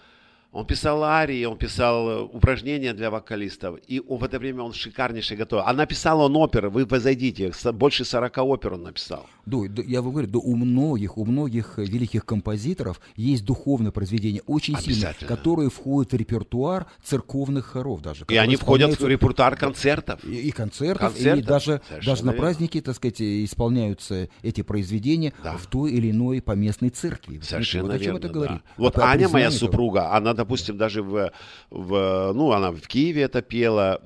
Он 0.50 0.66
писал 0.66 1.02
арии, 1.04 1.44
он 1.44 1.58
писал 1.58 2.08
э, 2.08 2.22
упражнения 2.22 2.94
для 2.94 3.10
вокалистов. 3.10 3.78
И 3.86 4.00
в 4.00 4.24
это 4.24 4.38
время 4.38 4.62
он 4.62 4.72
шикарнейший 4.72 5.36
готовил. 5.36 5.64
А 5.66 5.72
написал 5.74 6.20
он 6.22 6.34
оперы, 6.36 6.70
вы, 6.70 6.86
зайдите, 6.98 7.52
больше 7.74 8.04
40 8.06 8.38
опер 8.38 8.72
он 8.74 8.84
написал. 8.84 9.26
Да, 9.44 9.58
я 9.86 10.00
вам 10.00 10.12
говорю, 10.12 10.28
да 10.28 10.38
у 10.38 10.56
многих, 10.56 11.18
у 11.18 11.24
многих 11.26 11.78
э, 11.78 11.84
великих 11.84 12.24
композиторов 12.24 12.98
есть 13.14 13.44
духовное 13.44 13.92
произведение, 13.92 14.42
очень 14.46 14.76
сильное, 14.78 15.14
которое 15.26 15.68
входит 15.68 16.12
в 16.12 16.16
репертуар 16.16 16.86
церковных 17.04 17.66
хоров 17.66 18.00
даже. 18.00 18.20
И 18.20 18.22
которые 18.22 18.40
они 18.42 18.56
входят 18.56 18.98
в 18.98 19.06
репертуар 19.06 19.54
концертов. 19.56 20.24
и, 20.24 20.48
и 20.48 20.50
концертов, 20.50 21.12
и 21.12 21.24
Концертов, 21.24 21.46
даже, 21.46 21.82
совершенно 21.88 22.10
даже 22.12 22.24
на 22.24 22.30
верно. 22.30 22.40
праздники, 22.42 22.80
так 22.80 22.96
сказать, 22.96 23.20
э, 23.20 23.44
исполняются 23.44 24.28
эти 24.42 24.62
произведения 24.62 25.34
Да. 25.44 25.58
в 25.58 25.66
той 25.66 25.92
или 25.92 26.10
иной 26.10 26.40
поместной 26.40 26.88
церкви. 26.88 27.38
Совершенно 27.42 27.92
вот 27.92 28.00
верно, 28.00 28.20
да. 28.20 28.28
говорит. 28.28 28.62
Вот 28.78 28.98
Аня, 28.98 29.28
моя 29.28 29.50
супруга, 29.50 30.12
она, 30.14 30.37
допустим, 30.38 30.78
даже 30.78 31.02
в, 31.02 31.32
в, 31.70 32.32
ну, 32.32 32.52
она 32.52 32.70
в 32.70 32.86
Киеве 32.86 33.22
это 33.22 33.42
пела 33.42 34.00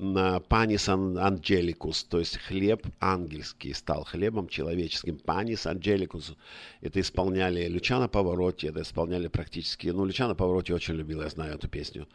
Панис 0.49 0.89
Ан- 0.89 1.17
Анджеликус, 1.17 2.03
то 2.05 2.17
есть 2.19 2.37
хлеб 2.37 2.87
ангельский 2.99 3.73
стал 3.73 4.03
хлебом 4.03 4.47
человеческим. 4.47 5.17
Панис 5.19 5.67
Анджеликус. 5.67 6.33
Это 6.81 6.99
исполняли 6.99 7.67
Лючано 7.67 8.07
Повороти, 8.07 8.67
это 8.67 8.81
исполняли 8.81 9.27
практически, 9.27 9.89
ну, 9.89 10.05
Лючано 10.05 10.33
Повороти 10.33 10.73
очень 10.73 10.95
любил, 10.95 11.21
я 11.21 11.29
знаю 11.29 11.55
эту 11.55 11.67
песню. 11.67 12.07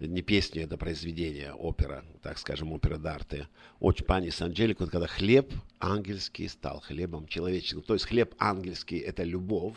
Не 0.00 0.22
песня, 0.22 0.64
это 0.64 0.76
произведение, 0.76 1.52
опера, 1.52 2.02
так 2.22 2.38
скажем, 2.38 2.72
опера 2.72 2.96
Дарте. 2.96 3.46
Очень 3.80 4.06
Панис 4.06 4.40
Анджеликус, 4.40 4.88
когда 4.88 5.06
хлеб 5.06 5.52
ангельский 5.80 6.48
стал 6.48 6.80
хлебом 6.80 7.26
человеческим. 7.26 7.82
То 7.82 7.94
есть 7.94 8.06
хлеб 8.06 8.34
ангельский– 8.38 8.98
это 9.10 9.22
любовь, 9.22 9.76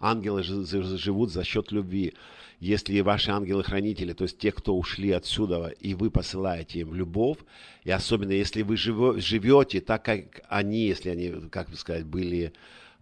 Ангелы 0.00 0.42
жи- 0.42 0.64
жи- 0.64 0.98
живут 0.98 1.32
за 1.32 1.44
счет 1.44 1.72
любви. 1.72 2.14
Если 2.60 3.00
ваши 3.00 3.30
ангелы-хранители, 3.30 4.12
то 4.12 4.24
есть 4.24 4.38
те, 4.38 4.52
кто 4.52 4.76
ушли 4.76 5.10
отсюда, 5.10 5.68
и 5.80 5.94
вы 5.94 6.10
посылаете 6.10 6.80
им 6.80 6.94
любовь, 6.94 7.38
и 7.84 7.90
особенно 7.90 8.32
если 8.32 8.62
вы 8.62 8.76
живете 8.76 9.80
так, 9.80 10.04
как 10.04 10.42
они, 10.48 10.86
если 10.86 11.10
они, 11.10 11.48
как 11.50 11.70
бы 11.70 11.76
сказать, 11.76 12.06
были 12.06 12.52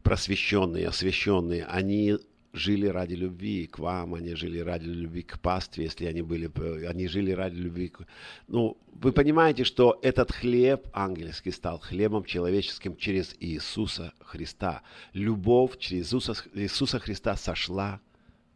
просвещенные, 0.03 0.89
освященные, 0.89 1.65
они 1.65 2.19
жили 2.53 2.87
ради 2.87 3.15
любви 3.15 3.67
к 3.67 3.79
вам, 3.79 4.15
они 4.15 4.35
жили 4.35 4.59
ради 4.59 4.85
любви 4.85 5.23
к 5.23 5.39
пастве, 5.41 5.85
если 5.85 6.07
они 6.07 6.23
были, 6.23 6.51
они 6.87 7.09
жили 7.09 7.33
ради 7.33 7.57
любви 7.57 7.89
к... 7.89 8.07
Ну, 8.49 8.77
вы 8.93 9.13
понимаете, 9.13 9.65
что 9.65 9.99
этот 10.03 10.33
хлеб 10.33 10.87
ангельский 10.93 11.53
стал 11.53 11.79
хлебом 11.79 12.25
человеческим 12.25 12.97
через 12.97 13.35
Иисуса 13.41 14.13
Христа. 14.21 14.83
Любовь 15.15 15.79
через 15.79 16.07
Иисуса, 16.07 16.35
Иисуса 16.55 16.99
Христа 16.99 17.37
сошла 17.37 18.01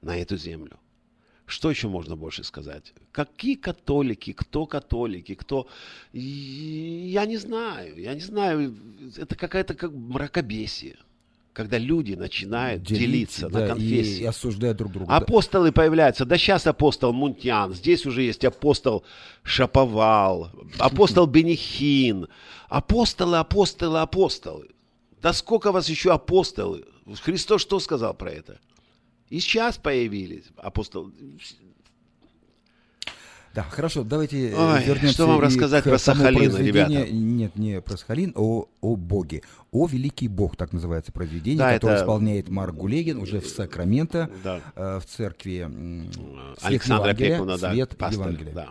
на 0.03 0.17
эту 0.19 0.37
землю. 0.37 0.79
Что 1.47 1.71
еще 1.71 1.89
можно 1.89 2.17
больше 2.17 2.43
сказать? 2.43 2.93
Какие 3.13 3.55
католики, 3.55 4.33
кто 4.33 4.67
католики, 4.67 5.35
кто... 5.37 5.69
Я 6.13 7.25
не 7.25 7.37
знаю, 7.37 7.97
я 7.97 8.15
не 8.15 8.21
знаю. 8.21 8.77
Это 9.17 9.37
какая-то 9.37 9.75
как 9.75 9.93
мракобесие, 9.93 10.97
когда 11.57 11.79
люди 11.79 12.13
начинают 12.13 12.83
Делить, 12.83 13.01
делиться 13.01 13.49
да, 13.49 13.61
на 13.61 13.69
конфессии. 13.69 14.21
и 14.21 14.25
осуждать 14.27 14.77
друг 14.77 14.93
друга. 14.93 15.07
да. 15.09 15.17
Апостолы 15.17 15.73
появляются. 15.73 16.27
Да 16.27 16.37
сейчас 16.37 16.67
апостол 16.67 17.15
Мунтян, 17.15 17.73
здесь 17.73 18.05
уже 18.05 18.21
есть 18.21 18.45
апостол 18.45 19.05
Шаповал, 19.43 20.51
апостол 20.79 21.27
Бенихин. 21.27 22.29
Апостолы, 22.69 23.39
апостолы, 23.39 24.01
апостолы. 24.01 24.69
Да 25.23 25.33
сколько 25.33 25.73
вас 25.73 25.89
еще 25.89 26.13
апостолы? 26.13 26.85
Христос 27.23 27.63
что 27.63 27.81
сказал 27.81 28.13
про 28.13 28.33
это? 28.33 28.59
И 29.31 29.41
сейчас 29.41 29.79
появились 29.79 30.45
апостолы. 30.59 31.11
Да, 33.57 33.63
хорошо, 33.63 34.05
давайте 34.05 34.51
э, 34.51 34.55
Ой, 34.55 34.85
вернемся 34.85 35.15
что 35.15 35.27
вам 35.27 35.41
рассказать 35.41 35.83
про 35.83 35.97
Сахалин, 35.97 36.55
ребята? 36.59 37.11
Нет, 37.11 37.57
не 37.57 37.81
про 37.81 37.97
Сахалин, 37.97 38.33
о, 38.37 38.67
о 38.83 38.97
Боге. 38.97 39.41
О 39.73 39.87
Великий 39.87 40.29
Бог, 40.29 40.57
так 40.57 40.75
называется 40.75 41.11
произведение, 41.11 41.59
Да, 41.59 41.73
которое 41.73 41.95
это- 41.95 42.03
исполняет 42.05 42.51
Марк 42.51 42.75
Гулегин 42.75 43.17
уже 43.17 43.41
в 43.41 43.47
Сакраменто, 43.49 44.29
Да. 44.45 44.61
э, 44.75 45.01
в 45.01 45.07
церкви 45.07 45.67
Александра 46.61 47.15
Пекуна, 47.15 47.57
да, 47.57 47.73
Свет 47.73 47.97
пастор, 47.97 48.29
Евангелия. 48.29 48.53
да. 48.55 48.69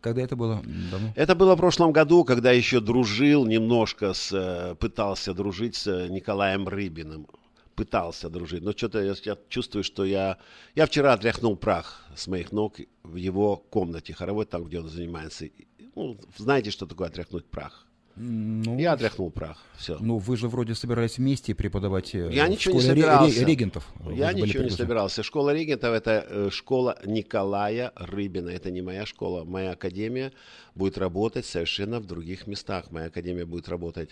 Когда 0.00 0.22
это 0.22 0.36
было? 0.36 0.62
Давно? 0.90 1.08
Это 1.16 1.34
было 1.34 1.54
в 1.54 1.58
прошлом 1.58 1.90
году, 1.92 2.24
когда 2.24 2.52
еще 2.52 2.80
дружил 2.80 3.44
немножко, 3.46 4.14
с, 4.14 4.30
э, 4.32 4.74
пытался 4.76 5.34
дружить 5.34 5.74
с 5.76 5.86
э, 5.88 6.08
Николаем 6.08 6.66
Рыбиным. 6.68 7.26
Пытался 7.74 8.28
дружить. 8.28 8.62
Но 8.62 8.72
что-то 8.72 9.02
я, 9.02 9.14
я 9.24 9.38
чувствую, 9.48 9.84
что 9.84 10.04
я... 10.04 10.38
Я 10.74 10.86
вчера 10.86 11.12
отряхнул 11.12 11.56
прах 11.56 12.06
с 12.14 12.26
моих 12.26 12.52
ног 12.52 12.76
в 13.02 13.16
его 13.16 13.56
комнате 13.56 14.12
хоровой, 14.12 14.46
там, 14.46 14.64
где 14.64 14.80
он 14.80 14.88
занимается. 14.88 15.46
Ну, 15.94 16.18
знаете, 16.36 16.70
что 16.70 16.86
такое 16.86 17.08
отряхнуть 17.08 17.46
прах? 17.46 17.86
Ну, 18.14 18.78
Я 18.78 18.92
отряхнул 18.92 19.30
прах. 19.30 19.58
Все. 19.78 19.96
ну, 19.98 20.18
вы 20.18 20.36
же 20.36 20.46
вроде 20.48 20.74
собирались 20.74 21.16
вместе 21.18 21.54
преподавать 21.54 22.14
э, 22.14 22.28
Я 22.32 22.46
в 22.46 22.50
ничего 22.50 22.74
не 22.74 22.80
школе 22.80 22.94
ре- 22.94 23.00
собирался. 23.02 23.40
ре- 23.40 23.46
регентов. 23.46 23.88
Я 24.12 24.32
ничего 24.32 24.62
не 24.64 24.70
собирался. 24.70 25.22
Школа 25.22 25.54
регентов 25.54 25.94
это 25.94 26.26
э, 26.28 26.48
школа 26.50 26.98
Николая 27.06 27.90
Рыбина. 27.96 28.50
Это 28.50 28.70
не 28.70 28.82
моя 28.82 29.06
школа. 29.06 29.44
Моя 29.44 29.70
академия 29.72 30.32
будет 30.74 30.98
работать 30.98 31.46
совершенно 31.46 32.00
в 32.00 32.06
других 32.06 32.46
местах. 32.46 32.90
Моя 32.90 33.06
академия 33.06 33.46
будет 33.46 33.68
работать 33.68 34.10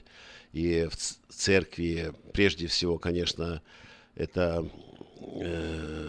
и 0.52 0.88
в 0.90 0.96
церкви. 1.32 2.12
Прежде 2.32 2.66
всего, 2.68 2.96
конечно, 2.98 3.60
это 4.16 4.66
э, 5.40 6.08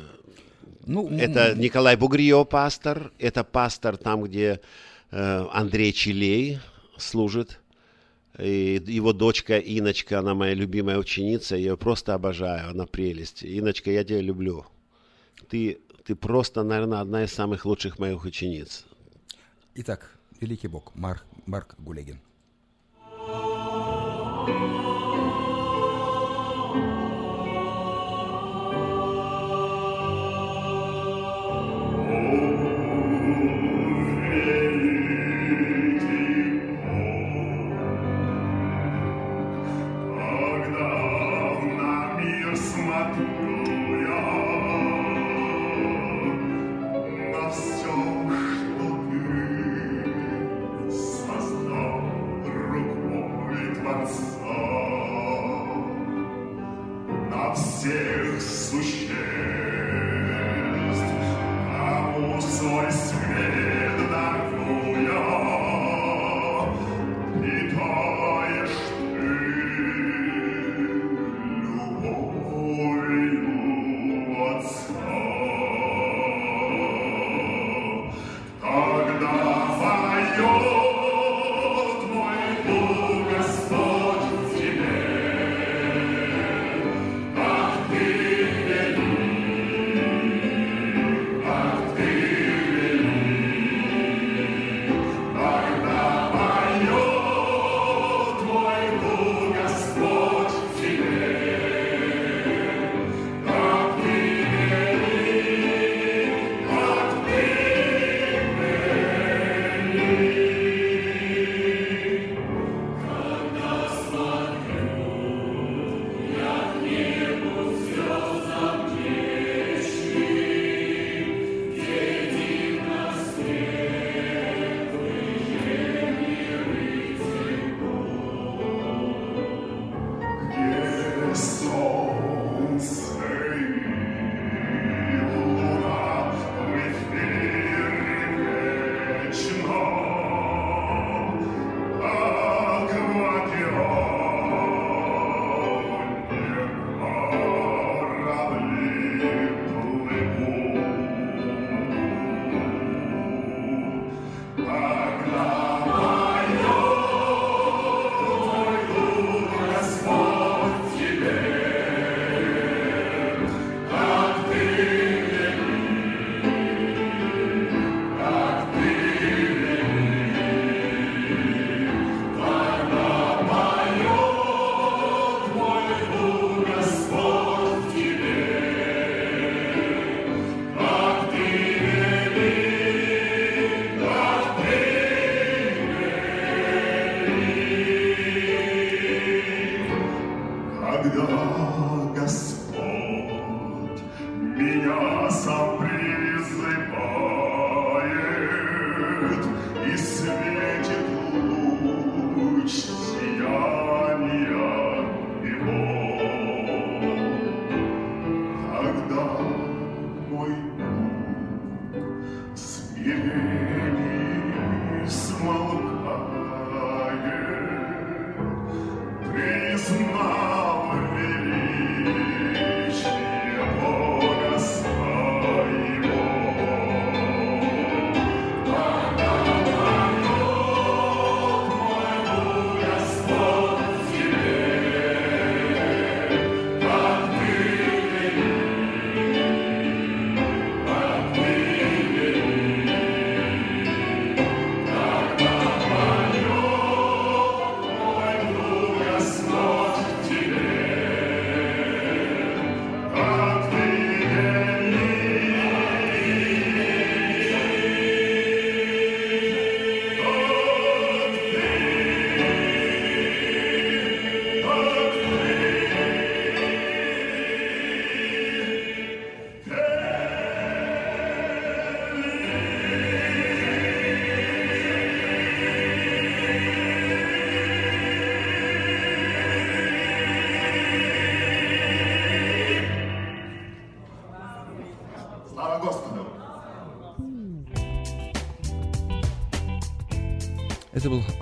Ну, 0.86 1.10
это 1.10 1.56
Николай 1.56 1.96
Бугрио 1.98 2.46
пастор, 2.46 3.12
это 3.20 3.44
пастор 3.44 3.98
там, 3.98 4.24
где 4.24 4.60
э, 5.12 5.46
Андрей 5.52 5.92
Чилей 5.94 6.60
служит. 6.98 7.60
И 8.38 8.82
его 8.88 9.14
дочка 9.14 9.58
Иночка, 9.58 10.20
она 10.20 10.34
моя 10.34 10.54
любимая 10.54 10.98
ученица, 10.98 11.56
я 11.56 11.72
ее 11.72 11.78
просто 11.78 12.14
обожаю, 12.14 12.70
она 12.72 12.86
прелесть. 12.86 13.44
Иночка, 13.44 13.92
я 13.92 14.04
тебя 14.04 14.22
люблю. 14.22 14.66
Ты, 15.50 15.80
ты 16.06 16.16
просто, 16.16 16.64
наверное, 16.64 17.02
одна 17.02 17.24
из 17.24 17.34
самых 17.34 17.66
лучших 17.66 18.00
моих 18.00 18.24
учениц. 18.24 18.86
Итак, 19.76 20.18
Великий 20.40 20.68
Бог, 20.68 20.96
Марк, 20.96 21.26
Марк 21.46 21.76
Гулегин. 21.78 22.20
Когда 24.46 24.58
на 24.58 24.91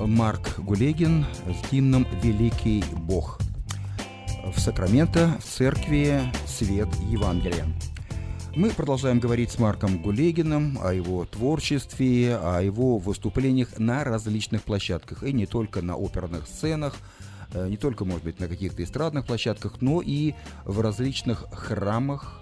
Марк 0.10 0.57
Гулегин 0.60 1.24
с 1.45 1.72
гимном 1.72 2.07
«Великий 2.24 2.84
Бог». 2.97 3.39
В 4.55 4.60
Сакраменто, 4.60 5.38
в 5.39 5.43
церкви 5.43 6.22
«Свет 6.47 6.88
Евангелия». 7.07 7.68
Мы 8.55 8.72
продолжаем 8.72 9.20
говорить 9.20 9.51
с 9.51 9.60
Марком 9.60 10.01
Гулегиным 10.01 10.80
о 10.84 10.93
его 10.95 11.26
творчестве, 11.26 12.38
о 12.38 12.60
его 12.60 12.97
выступлениях 12.97 13.78
на 13.78 14.03
различных 14.03 14.64
площадках, 14.64 15.22
и 15.24 15.32
не 15.32 15.45
только 15.45 15.84
на 15.84 15.95
оперных 15.95 16.47
сценах, 16.47 16.95
э, 17.53 17.70
не 17.70 17.78
только, 17.78 18.03
может 18.03 18.24
быть, 18.24 18.39
на 18.39 18.47
каких-то 18.47 18.84
эстрадных 18.84 19.28
площадках, 19.28 19.80
но 19.80 20.01
и 20.01 20.34
в 20.66 20.82
различных 20.82 21.45
храмах, 21.51 22.41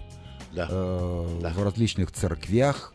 Да. 0.54 0.66
э, 0.70 1.38
Да. 1.42 1.50
в 1.50 1.62
различных 1.62 2.12
церквях. 2.12 2.94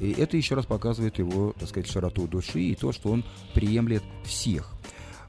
И 0.00 0.12
это 0.12 0.36
еще 0.36 0.54
раз 0.54 0.66
показывает 0.66 1.18
его, 1.18 1.54
так 1.58 1.68
сказать, 1.68 1.90
широту 1.90 2.26
души 2.26 2.60
и 2.60 2.74
то, 2.74 2.92
что 2.92 3.10
он 3.10 3.24
приемлет 3.54 4.02
всех. 4.24 4.70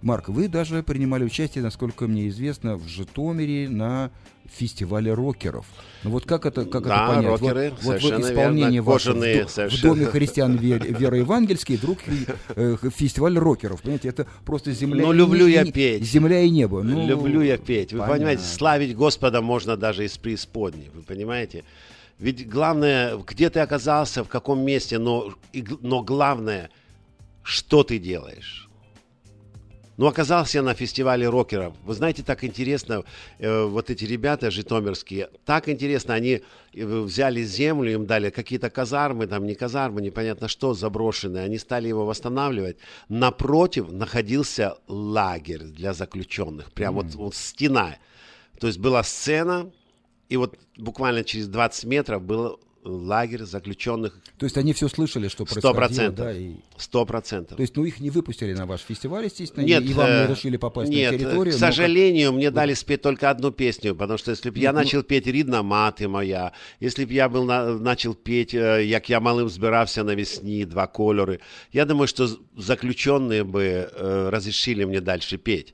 Марк, 0.01 0.30
вы 0.30 0.47
даже 0.47 0.82
принимали 0.84 1.26
участие, 1.26 1.61
насколько 1.63 2.07
мне 2.07 2.30
известно, 2.30 2.78
в 2.78 2.88
Житомире 2.88 3.67
на 3.67 4.11
фестивале 4.49 5.13
рокеров. 5.13 5.65
Ну 6.03 6.11
вот 6.11 6.26
как 6.26 6.45
это, 6.45 6.65
как 6.65 6.84
Да, 6.84 7.03
это 7.05 7.15
понять? 7.15 7.41
рокеры, 7.41 7.74
вот, 7.82 8.01
вот 8.01 8.11
вы 8.13 8.22
исполнение 8.22 8.72
верно, 8.72 8.82
ваше 8.84 9.09
в 9.11 9.13
кожаные, 9.13 9.45
в, 9.45 9.49
совершенно. 9.51 9.93
Доме 9.93 10.05
христиан 10.07 10.55
вер, 10.55 10.84
веры 10.97 11.17
евангельской, 11.17 11.76
вдруг 11.76 11.99
э, 12.55 12.78
фестиваль 12.95 13.38
рокеров. 13.38 13.82
Понимаете, 13.82 14.07
это 14.07 14.26
просто 14.45 14.72
земля, 14.72 15.03
Ну, 15.05 15.13
и 15.13 15.17
люблю 15.17 15.45
не- 15.47 15.53
я 15.53 15.63
не- 15.63 15.72
петь. 15.72 16.03
земля 16.03 16.41
и 16.41 16.49
небо. 16.49 16.82
Ну, 16.82 17.05
Люблю 17.05 17.41
я 17.41 17.57
петь. 17.57 17.91
Вы 17.91 17.99
понятно. 17.99 18.15
понимаете, 18.15 18.43
славить 18.43 18.95
Господа 18.95 19.41
можно 19.41 19.76
даже 19.78 20.05
из 20.05 20.17
преисподней. 20.17 20.89
Вы 20.95 21.01
понимаете? 21.03 21.63
Ведь 22.20 22.47
главное, 22.49 23.17
где 23.17 23.49
ты 23.49 23.61
оказался, 23.61 24.24
в 24.24 24.28
каком 24.28 24.59
месте, 24.59 24.99
но, 24.99 25.34
но 25.82 26.03
главное, 26.03 26.70
что 27.43 27.84
ты 27.84 27.97
делаешь. 27.97 28.70
Но 29.95 30.07
оказался 30.07 30.59
я 30.59 30.63
на 30.63 30.74
фестивале 30.74 31.28
рокеров. 31.28 31.74
Вы 31.84 31.93
знаете, 31.93 32.24
так 32.24 32.45
интересно, 32.45 33.03
э, 33.38 33.63
вот 33.63 33.89
эти 33.89 34.05
ребята 34.05 34.49
житомирские, 34.49 35.30
так 35.43 35.67
интересно, 35.67 36.13
они 36.13 36.41
э, 36.74 36.86
взяли 36.86 37.43
землю, 37.43 37.91
им 37.91 38.05
дали 38.05 38.30
какие-то 38.30 38.70
казармы, 38.70 39.28
там 39.28 39.45
не 39.45 39.55
казармы, 39.55 40.01
непонятно 40.01 40.47
что, 40.47 40.74
заброшенные. 40.74 41.43
Они 41.43 41.57
стали 41.57 41.89
его 41.89 42.05
восстанавливать. 42.05 42.78
Напротив 43.09 43.91
находился 43.91 44.78
лагерь 44.88 45.63
для 45.63 45.93
заключенных. 45.93 46.72
Прям 46.72 46.95
вот, 46.95 47.15
вот 47.15 47.36
стена. 47.36 47.97
То 48.57 48.67
есть 48.67 48.80
была 48.80 49.03
сцена, 49.03 49.70
и 50.30 50.38
вот 50.38 50.55
буквально 50.77 51.23
через 51.23 51.47
20 51.47 51.86
метров 51.86 52.21
был 52.23 52.59
лагерь 52.86 53.43
заключенных. 53.43 54.17
То 54.38 54.45
есть 54.45 54.57
они 54.57 54.71
все 54.73 54.88
слышали, 54.88 55.27
что 55.27 55.45
Сто 55.45 55.53
происходило, 55.73 55.73
процентов. 55.73 56.25
да, 56.25 56.32
и... 56.32 56.53
Сто 56.77 57.05
процентов. 57.05 57.57
То 57.57 57.61
есть, 57.61 57.75
ну, 57.75 57.84
их 57.84 57.99
не 57.99 58.09
выпустили 58.09 58.53
на 58.53 58.65
ваш 58.65 58.82
фестиваль, 58.82 59.25
естественно, 59.25 59.65
Нет, 59.65 59.84
и 59.84 59.93
вам 59.93 60.07
э, 60.09 60.21
не 60.27 60.34
решили 60.34 60.57
попасть 60.57 60.89
нет, 60.89 61.11
на 61.11 61.17
территорию. 61.17 61.53
к 61.53 61.59
но 61.59 61.59
сожалению, 61.59 62.32
мне 62.32 62.51
дали 62.51 62.73
спеть 62.73 63.01
только 63.01 63.30
одну 63.30 63.51
песню, 63.51 63.95
потому 63.95 64.17
что 64.17 64.32
если 64.32 64.49
бы 64.49 64.57
я 64.59 64.69
Нет, 64.69 64.73
ну- 64.75 64.80
начал 64.80 65.03
петь 65.03 65.27
«Рідна 65.27 65.61
мати 65.61 66.07
моя», 66.07 66.51
если 66.80 67.05
бы 67.05 67.11
я 67.11 67.27
был 67.27 67.43
на- 67.45 67.77
начал 67.80 68.15
петь 68.15 68.53
э, 68.55 68.86
«Як 68.86 69.09
я 69.09 69.19
малым 69.19 69.49
збирався 69.49 70.03
навесні», 70.03 70.65
«Два 70.65 70.88
кольори», 70.88 71.39
я 71.73 71.86
думаю, 71.86 72.07
что 72.07 72.30
заключенные 72.57 73.43
бы 73.43 73.61
э, 73.61 74.30
разрешили 74.30 74.86
мне 74.86 75.01
дальше 75.01 75.38
петь. 75.38 75.73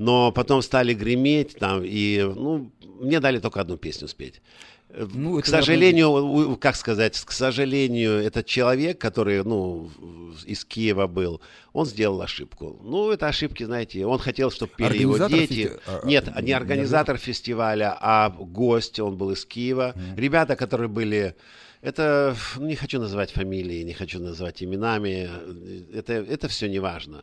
Но 0.00 0.32
потом 0.32 0.62
стали 0.62 0.94
греметь 0.94 1.56
там, 1.58 1.82
и, 1.84 2.22
ну, 2.36 2.70
мне 3.00 3.20
дали 3.20 3.38
только 3.38 3.60
одну 3.60 3.76
песню 3.76 4.08
спеть. 4.08 4.40
Ну, 4.88 5.06
к 5.06 5.14
наверное, 5.14 5.42
сожалению, 5.44 6.08
у- 6.10 6.56
как 6.56 6.74
сказать, 6.76 7.20
к 7.20 7.32
сожалению, 7.32 8.12
этот 8.12 8.46
человек, 8.46 8.98
который, 8.98 9.44
ну, 9.44 9.90
из 10.46 10.64
Киева 10.64 11.06
был, 11.06 11.40
он 11.74 11.84
сделал 11.86 12.22
ошибку. 12.22 12.80
Ну, 12.82 13.10
это 13.10 13.28
ошибки, 13.28 13.62
знаете, 13.64 14.06
он 14.06 14.18
хотел, 14.18 14.50
чтобы 14.50 14.72
пели 14.74 14.96
его 15.02 15.18
дети. 15.28 15.52
фести- 15.52 15.80
а, 15.86 16.00
а, 16.02 16.06
Нет, 16.06 16.24
не 16.42 16.52
организатор 16.52 17.18
фестиваля, 17.18 17.94
а 18.00 18.30
гость, 18.30 18.98
он 19.00 19.16
был 19.18 19.30
из 19.32 19.44
Киева. 19.44 19.94
Ребята, 20.16 20.56
которые 20.56 20.88
были... 20.88 21.34
Это, 21.82 22.34
ну, 22.56 22.66
не 22.66 22.74
хочу 22.74 22.98
называть 23.00 23.30
фамилии, 23.32 23.82
не 23.84 23.92
хочу 23.94 24.18
называть 24.18 24.62
именами, 24.62 25.28
это, 25.94 26.12
это 26.14 26.48
все 26.48 26.68
не 26.68 26.78
важно. 26.80 27.22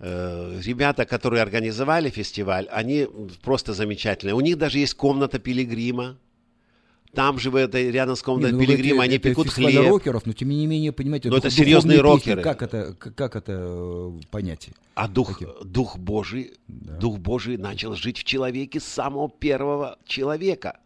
Э, 0.00 0.60
Ребята, 0.64 1.04
которые 1.06 1.42
организовали 1.42 2.08
фестиваль, 2.10 2.66
они 2.70 3.06
просто 3.42 3.74
замечательные. 3.74 4.34
У 4.34 4.40
них 4.40 4.56
даже 4.56 4.78
есть 4.78 4.94
комната 4.94 5.38
пилигрима. 5.38 6.16
Там 7.14 7.38
же 7.38 7.50
в 7.50 7.56
этой, 7.56 7.90
рядом 7.90 8.14
с 8.16 8.22
комнатой 8.22 8.52
ну, 8.52 8.60
пилигрима 8.60 8.96
это- 8.96 9.02
они 9.04 9.16
это 9.16 9.28
пекут 9.30 9.48
хлеб. 9.48 9.88
рокеров, 9.88 10.26
но 10.26 10.32
тем 10.34 10.50
не 10.50 10.66
менее, 10.66 10.92
понимаете, 10.92 11.30
Но 11.30 11.36
дух- 11.36 11.46
это 11.46 11.50
серьезные 11.54 11.96
песни, 11.96 12.02
рокеры. 12.06 12.42
Как 12.42 12.62
это, 12.62 12.94
как 12.94 13.34
это 13.34 13.52
э, 13.56 14.10
понятие? 14.30 14.74
А 14.94 15.08
дух, 15.08 15.32
Каким? 15.38 15.48
дух 15.64 15.96
Божий, 15.98 16.52
дух 16.68 17.18
Божий 17.18 17.56
начал 17.56 17.94
жить 17.94 18.18
в 18.18 18.24
человеке 18.24 18.78
с 18.78 18.84
самого 18.84 19.28
первого 19.30 19.98
человека. 20.04 20.78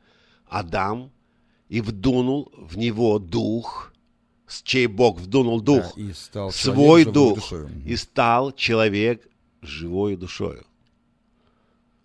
Адам 0.49 1.11
и 1.69 1.81
вдунул 1.81 2.53
в 2.57 2.79
него 2.79 3.19
дух, 3.19 3.92
с 4.53 4.63
чей 4.63 4.87
Бог 4.87 5.19
вдунул 5.19 5.61
дух, 5.63 5.95
Да, 5.97 6.03
и 6.03 6.13
стал 6.13 6.53
свой 6.53 7.05
дух, 7.05 7.37
душою. 7.37 7.71
и 7.87 7.97
стал 7.97 8.53
человек 8.53 9.27
живой 9.63 10.17
душою. 10.17 10.65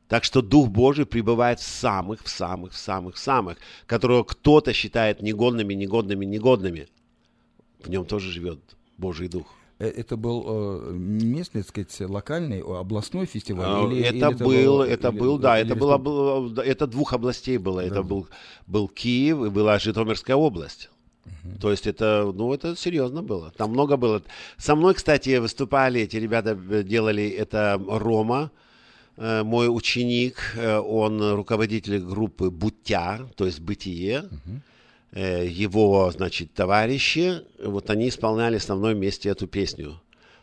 Так 0.08 0.24
что 0.24 0.41
Дух 0.41 0.70
Божий 0.70 1.06
пребывает 1.06 1.60
в 1.60 1.64
самых, 1.68 2.24
в 2.24 2.30
самых, 2.30 2.72
в 2.72 2.78
самых, 2.78 3.16
в 3.16 3.20
самых, 3.20 3.58
которого 3.86 4.24
кто-то 4.24 4.72
считает 4.72 5.22
негодными, 5.22 5.74
негодными, 5.74 6.24
негодными. 6.26 6.88
В 7.84 7.89
нем 7.89 8.06
тоже 8.06 8.32
живет 8.32 8.60
Божий 8.98 9.28
Дух. 9.28 9.48
Э, 9.80 9.89
Это 9.89 10.16
был 10.16 10.45
э, 10.48 10.91
местный, 10.93 11.62
так 11.64 11.70
сказать, 11.70 12.10
локальный, 12.10 12.62
областной 12.62 13.26
фестиваль? 13.26 13.66
А, 13.68 13.86
или- 13.86 14.02
это, 14.02 14.30
или 14.30 14.43
был, 14.43 14.84
или- 14.84 14.93
это 14.93 15.12
был, 15.12 15.38
да, 15.38 15.60
или 15.60 15.72
это 15.72 15.98
было, 15.98 16.50
да, 16.50 16.64
это 16.64 16.88
двух 16.88 17.12
областей 17.12 17.58
было. 17.58 17.82
Это 17.82 18.02
был, 18.02 18.28
был 18.66 18.88
Киев 18.88 19.43
и 19.43 19.50
была 19.50 19.78
Житомирская 19.78 20.38
область. 20.38 20.89
То 21.60 21.72
есть 21.72 21.88
это, 21.88 22.32
ну, 22.34 22.54
это 22.54 22.76
серьезно 22.76 23.24
было. 23.24 23.52
Там 23.58 23.72
много 23.72 23.98
было. 23.98 24.22
Со 24.58 24.76
мной, 24.76 24.94
кстати, 24.94 25.38
выступали, 25.38 26.02
эти 26.02 26.18
ребята 26.18 26.58
э, 26.70 26.84
делали 26.84 27.28
это 27.30 27.82
Рома, 27.88 28.52
э, 29.18 29.44
мой 29.44 29.68
ученик, 29.68 30.56
э, 30.56 30.78
он 30.78 31.34
руководитель 31.34 32.00
группы 32.00 32.50
«Бутя», 32.50 33.20
то 33.36 33.46
есть 33.46 33.60
«Бытие». 33.60 34.26
Э, 35.14 35.48
Его, 35.48 36.12
значит, 36.12 36.54
товарищи, 36.54 37.42
вот 37.64 37.90
они 37.90 38.10
исполняли 38.10 38.58
в 38.58 38.62
основном 38.62 38.98
месте 39.00 39.30
эту 39.30 39.48
песню. 39.48 40.00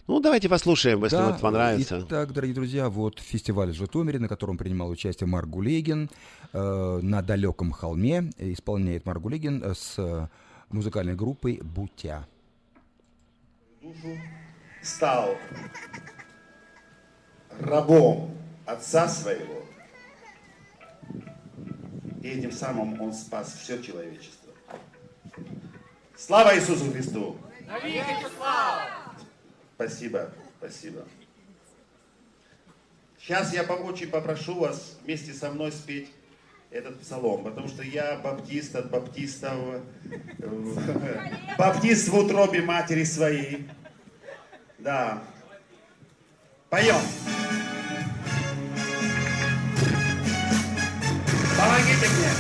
Ну, 0.06 0.20
давайте 0.20 0.48
послушаем, 0.48 1.02
если 1.02 1.16
Да, 1.16 1.30
вот 1.30 1.40
понравится. 1.40 2.04
Итак, 2.06 2.32
дорогие 2.32 2.54
друзья, 2.54 2.90
вот 2.90 3.20
фестиваль 3.20 3.70
в 3.70 3.74
Житомире, 3.74 4.18
на 4.18 4.28
котором 4.28 4.58
принимал 4.58 4.90
участие 4.90 5.26
Марк 5.26 5.48
Гулегин, 5.48 6.10
э, 6.52 6.98
на 7.02 7.22
далеком 7.22 7.72
холме 7.72 8.30
исполняет 8.38 9.06
Марк 9.06 9.22
Гулегин 9.22 9.62
с 9.74 10.28
музыкальной 10.74 11.14
группой 11.14 11.60
«Бутя». 11.62 12.26
стал 14.82 15.36
рабом 17.60 18.36
отца 18.66 19.08
своего, 19.08 19.62
и 22.22 22.28
этим 22.28 22.50
самым 22.50 23.00
он 23.00 23.12
спас 23.12 23.54
все 23.54 23.82
человечество. 23.82 24.52
Слава 26.16 26.56
Иисусу 26.56 26.90
Христу! 26.90 27.36
Спасибо, 29.76 30.30
спасибо. 30.58 31.04
Сейчас 33.18 33.52
я 33.54 33.64
по- 33.64 33.72
очень 33.72 34.10
попрошу 34.10 34.54
вас 34.58 34.98
вместе 35.02 35.32
со 35.32 35.50
мной 35.50 35.72
спеть 35.72 36.10
этот 36.74 37.00
псалом, 37.00 37.44
потому 37.44 37.68
что 37.68 37.84
я 37.84 38.16
баптист 38.16 38.74
от 38.74 38.90
баптистов, 38.90 39.80
э, 40.38 41.30
баптист 41.56 42.08
в 42.08 42.18
утробе 42.18 42.62
матери 42.62 43.04
своей. 43.04 43.68
Да. 44.78 45.22
Поем. 46.70 46.96
Помогите 51.56 52.08
мне. 52.08 52.30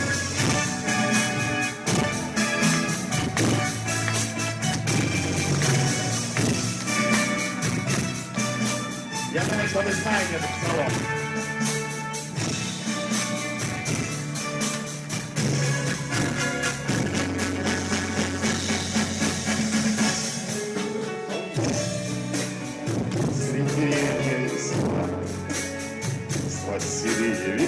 Я 9.32 9.44
думаю, 9.44 9.68
что 9.68 9.80
вы 9.80 9.92
знаете 9.92 10.34
этот 10.34 10.50
псалом. 10.50 11.23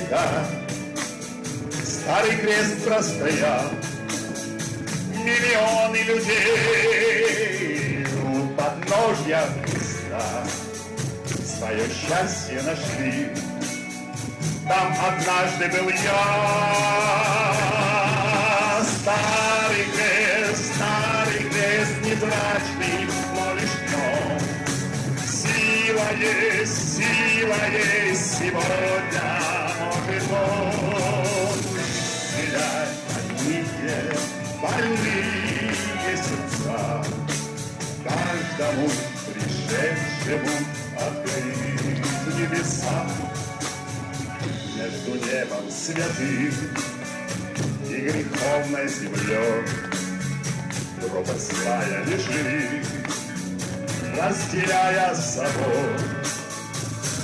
Века 0.06 0.46
Старый 1.84 2.36
крест 2.36 2.84
простоял. 2.84 3.64
Миллионы 5.12 5.96
людей 6.04 8.06
У 8.22 8.46
подножья 8.54 9.42
Христа 9.64 10.44
Свое 11.44 11.84
счастье 11.88 12.62
нашли. 12.62 13.30
Там 14.68 14.94
однажды 15.00 15.68
был 15.68 15.88
я. 15.88 16.24
Старый 18.82 19.84
крест, 19.94 20.74
старый 20.74 21.42
крест 21.50 21.94
Невзрачный, 22.04 23.00
но 23.34 23.46
лишь 23.54 23.76
днем 23.86 24.40
Сила 25.26 26.08
есть, 26.18 26.96
сила 26.96 27.62
есть 27.70 28.28
сегодня, 28.38 29.26
больные 34.66 35.72
сердца 36.16 37.04
Каждому 38.04 38.88
пришедшему 39.32 40.56
открыть 40.96 42.38
небеса 42.38 43.06
Между 44.76 45.26
небом 45.26 45.70
святым 45.70 46.54
и 47.88 48.00
греховной 48.00 48.88
землей 48.88 49.64
Пропасть 51.00 51.52
злая 51.52 52.04
лежит 52.04 52.86
разделяя 54.16 55.14
собой. 55.14 55.98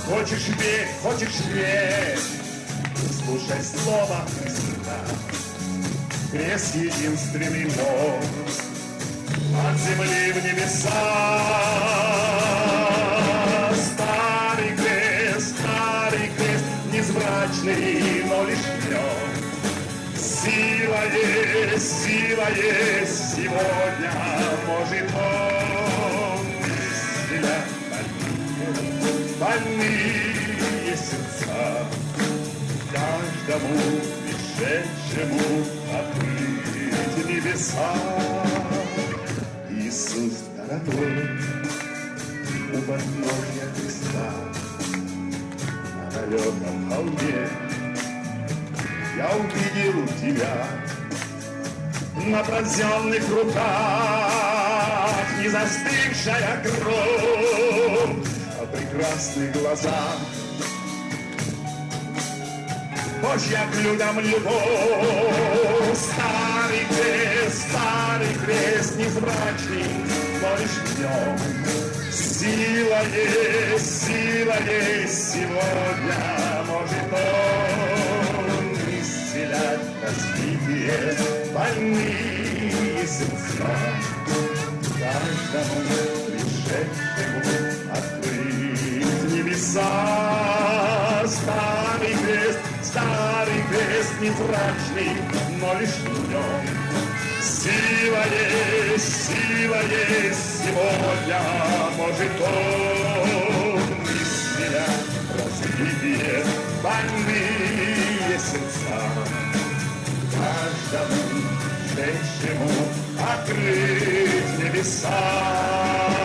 Хочешь 0.07 0.49
верь, 0.59 0.89
хочешь 1.03 1.41
верь, 1.53 2.19
слушай 3.25 3.63
слово 3.63 4.27
Христа. 4.39 5.32
Москве 6.33 6.85
единственный 6.85 7.65
мост 7.65 8.63
От 9.55 9.79
земли 9.79 10.33
в 10.33 10.43
небеса. 10.43 10.91
Старый 13.75 14.75
крест, 14.77 15.59
старый 15.59 16.31
крест 16.35 16.65
незврачный, 16.91 18.25
но 18.25 18.45
лишь 18.47 18.65
трех 18.87 19.33
Сила 20.17 21.03
есть, 21.13 22.03
сила 22.03 22.49
есть 22.57 23.35
Сегодня 23.37 24.13
может 24.67 25.15
он 25.15 26.47
Исцелять 26.89 27.73
больные, 27.91 29.37
больные 29.39 30.97
сердца 30.97 31.87
Каждому 32.91 34.22
пришедшему 34.63 35.65
открыть 35.93 37.27
небеса. 37.27 37.95
Иисус 39.71 40.35
дорогой, 40.57 41.29
у 42.73 42.79
подножья 42.83 43.67
креста, 43.77 44.31
на 45.97 46.11
далеком 46.11 46.91
холме 46.91 47.49
я 49.17 49.31
увидел 49.37 50.07
тебя 50.21 50.67
на 52.27 52.43
пронзенных 52.45 53.29
руках, 53.31 55.11
не 55.41 55.49
застывшая 55.49 56.63
кровь, 56.63 58.17
а 58.61 58.67
прекрасных 58.67 59.53
глазах. 59.53 60.42
Божья 63.23 63.69
к 63.73 63.77
людям 63.77 64.19
любовь, 64.19 65.97
старый 65.97 66.85
крест, 66.91 67.69
старый 67.69 68.35
крест, 68.45 68.97
невзрачный, 68.97 69.87
но 70.41 70.57
лишь 70.57 70.79
в 70.83 70.99
нем 70.99 71.39
Сила 72.11 73.01
есть, 73.15 74.07
сила 74.07 74.57
есть 74.69 75.33
сегодня, 75.35 76.19
может 76.67 77.13
он 77.13 78.75
исцелять 79.01 79.87
разбитые 80.03 81.17
больные 81.55 83.07
сердца. 83.07 83.73
Каждому 84.99 85.87
пришедшему 86.27 87.53
открыть 87.93 89.33
небеса. 89.33 90.42
Невзрачный, 94.23 95.17
но 95.61 95.75
лишь 95.81 95.91
в 95.91 96.31
нем 96.31 96.63
Сила 97.43 98.25
есть, 98.95 99.27
сила 99.27 99.81
есть 99.83 100.65
сегодня, 100.65 101.41
может 101.97 102.41
он 102.41 103.81
исцелять 104.15 105.07
разбитые 105.35 106.45
больные 106.83 108.39
сердца. 108.39 108.99
Каждому 110.33 111.23
женщину 111.95 112.71
открыть 113.19 114.59
небеса. 114.59 116.22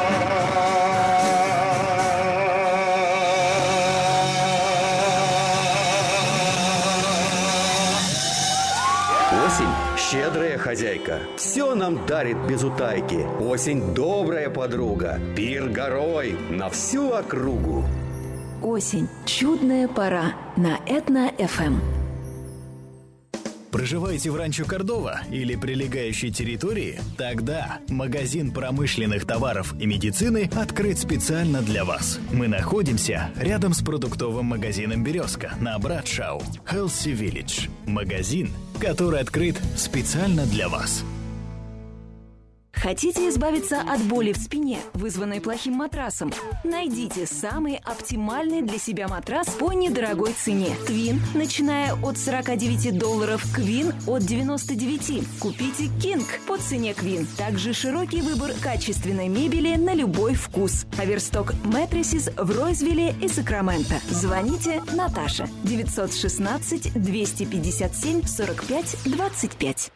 Хозяйка. 10.98 11.20
Все 11.38 11.76
нам 11.76 12.06
дарит 12.06 12.38
без 12.48 12.64
утайки. 12.64 13.26
Осень– 13.40 13.94
добрая 13.96 14.50
подруга. 14.50 15.20
Пир 15.36 15.70
горой 15.70 16.36
на 16.50 16.70
всю 16.70 17.12
округу. 17.12 17.84
Осень. 18.62 19.08
Чудная 19.26 19.88
пора 19.88 20.34
на 20.56 20.80
Этно-ФМ. 20.88 22.07
Проживаете 23.72 24.32
в 24.32 24.36
Ранчо 24.36 24.66
Кордова 24.66 25.22
или 25.32 25.56
прилегающей 25.56 26.32
территории? 26.32 27.00
Тогда 27.18 27.80
магазин 27.90 28.52
промышленных 28.52 29.26
товаров 29.26 29.74
и 29.80 29.86
медицины 29.86 30.50
открыт 30.56 30.98
специально 30.98 31.62
для 31.62 31.84
вас. 31.84 32.20
Мы 32.32 32.48
находимся 32.48 33.32
рядом 33.36 33.74
с 33.74 33.82
продуктовым 33.82 34.46
магазином 34.46 35.04
«Березка» 35.04 35.54
на 35.60 35.78
Братшау. 35.80 36.42
Healthy 36.72 37.14
Village. 37.14 37.70
Магазин, 37.86 38.50
который 38.80 39.20
открыт 39.20 39.60
специально 39.76 40.46
для 40.46 40.70
вас. 40.70 41.04
Хотите 42.82 43.28
избавиться 43.30 43.82
от 43.82 44.02
боли 44.04 44.34
в 44.34 44.38
спине, 44.38 44.80
вызванной 44.94 45.42
плохим 45.42 45.74
матрасом? 45.74 46.32
Найдите 46.64 47.26
самый 47.26 47.82
оптимальный 47.84 48.62
для 48.62 48.78
себя 48.78 49.08
матрас 49.08 49.48
по 49.50 49.74
недорогой 49.74 50.34
цене. 50.34 50.76
Твин, 50.86 51.20
начиная 51.34 51.94
от 51.96 52.18
49 52.18 52.98
долларов, 52.98 53.44
Квин 53.54 53.94
от 54.06 54.24
99. 54.24 55.40
Купите 55.40 55.88
Кинг 56.02 56.40
по 56.48 56.58
цене 56.58 56.94
Квин. 56.94 57.26
Также 57.38 57.74
широкий 57.74 58.22
выбор 58.22 58.52
качественной 58.62 59.28
мебели 59.28 59.76
на 59.76 59.96
любой 59.96 60.36
вкус. 60.36 60.86
Аверсток 61.00 61.54
Мэтрисис 61.64 62.30
в 62.38 62.58
Ройзвилле 62.58 63.16
и 63.22 63.28
Сакраменто. 63.28 63.96
Звоните 64.10 64.84
Наташа 64.94 65.48
916 65.64 66.94
257 66.94 68.24
45 68.24 68.98
25. 69.06 69.92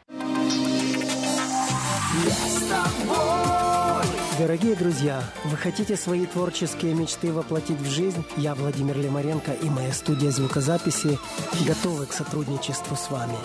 Дорогие 4.41 4.73
друзья, 4.73 5.23
вы 5.45 5.55
хотите 5.55 5.95
свои 5.95 6.25
творческие 6.25 6.95
мечты 6.95 7.31
воплотить 7.31 7.79
в 7.79 7.87
жизнь? 7.87 8.25
Я, 8.37 8.55
Владимир 8.55 8.97
Лемаренко 8.97 9.51
и 9.51 9.69
моя 9.69 9.93
студия 9.93 10.31
звукозаписи 10.31 11.19
готовы 11.67 12.07
к 12.07 12.11
сотрудничеству 12.11 12.95
с 12.95 13.11
вами. 13.11 13.37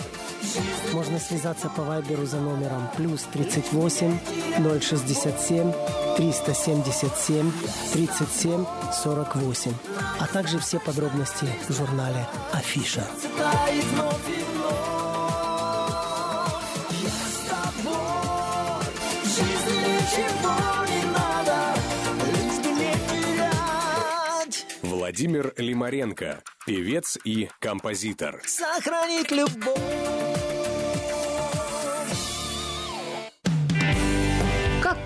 Можно 0.94 1.18
связаться 1.18 1.68
по 1.68 1.82
вайберу 1.82 2.24
за 2.24 2.40
номером 2.40 2.88
плюс 2.96 3.24
38 3.30 4.18
067 4.80 5.72
377 6.16 7.52
37 7.92 8.64
48, 9.04 9.72
а 10.18 10.26
также 10.28 10.58
все 10.58 10.80
подробности 10.80 11.46
в 11.68 11.74
журнале 11.74 12.26
Афиша. 12.52 13.06
Владимир 25.06 25.54
Лимаренко, 25.56 26.42
певец 26.66 27.16
и 27.22 27.48
композитор. 27.60 28.42
Сохранить 28.44 29.30
любовь. 29.30 30.25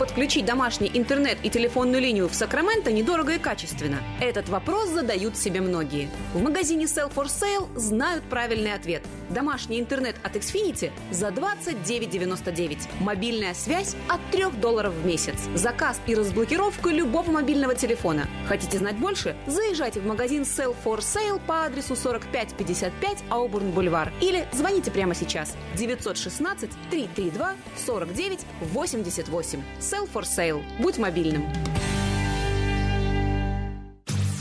Подключить 0.00 0.46
домашний 0.46 0.90
интернет 0.94 1.36
и 1.42 1.50
телефонную 1.50 2.00
линию 2.00 2.26
в 2.26 2.34
Сакраменто 2.34 2.90
недорого 2.90 3.34
и 3.34 3.38
качественно? 3.38 3.98
Этот 4.18 4.48
вопрос 4.48 4.88
задают 4.88 5.36
себе 5.36 5.60
многие. 5.60 6.08
В 6.32 6.40
магазине 6.42 6.86
Sell 6.86 7.12
for 7.14 7.26
Sale 7.26 7.68
знают 7.78 8.24
правильный 8.24 8.72
ответ. 8.72 9.02
Домашний 9.28 9.78
интернет 9.78 10.16
от 10.22 10.36
Xfinity 10.36 10.90
за 11.10 11.28
29,99. 11.28 12.78
Мобильная 13.00 13.52
связь 13.52 13.94
от 14.08 14.20
3 14.30 14.58
долларов 14.58 14.94
в 14.94 15.04
месяц. 15.04 15.34
Заказ 15.54 16.00
и 16.06 16.14
разблокировка 16.14 16.88
любого 16.88 17.30
мобильного 17.30 17.74
телефона. 17.74 18.26
Хотите 18.48 18.78
знать 18.78 18.96
больше? 18.96 19.36
Заезжайте 19.46 20.00
в 20.00 20.06
магазин 20.06 20.44
Sell 20.44 20.74
for 20.82 21.00
Sale 21.00 21.38
по 21.46 21.66
адресу 21.66 21.94
4555 21.94 23.18
Аубурн 23.28 23.70
Бульвар 23.70 24.14
или 24.22 24.48
звоните 24.52 24.90
прямо 24.90 25.14
сейчас 25.14 25.54
916 25.76 26.70
332 26.90 27.52
49 27.84 28.40
88. 28.72 29.62
Sell 29.90 30.08
for 30.12 30.22
Sale. 30.22 30.62
Будь 30.78 30.98
мобильным. 30.98 31.44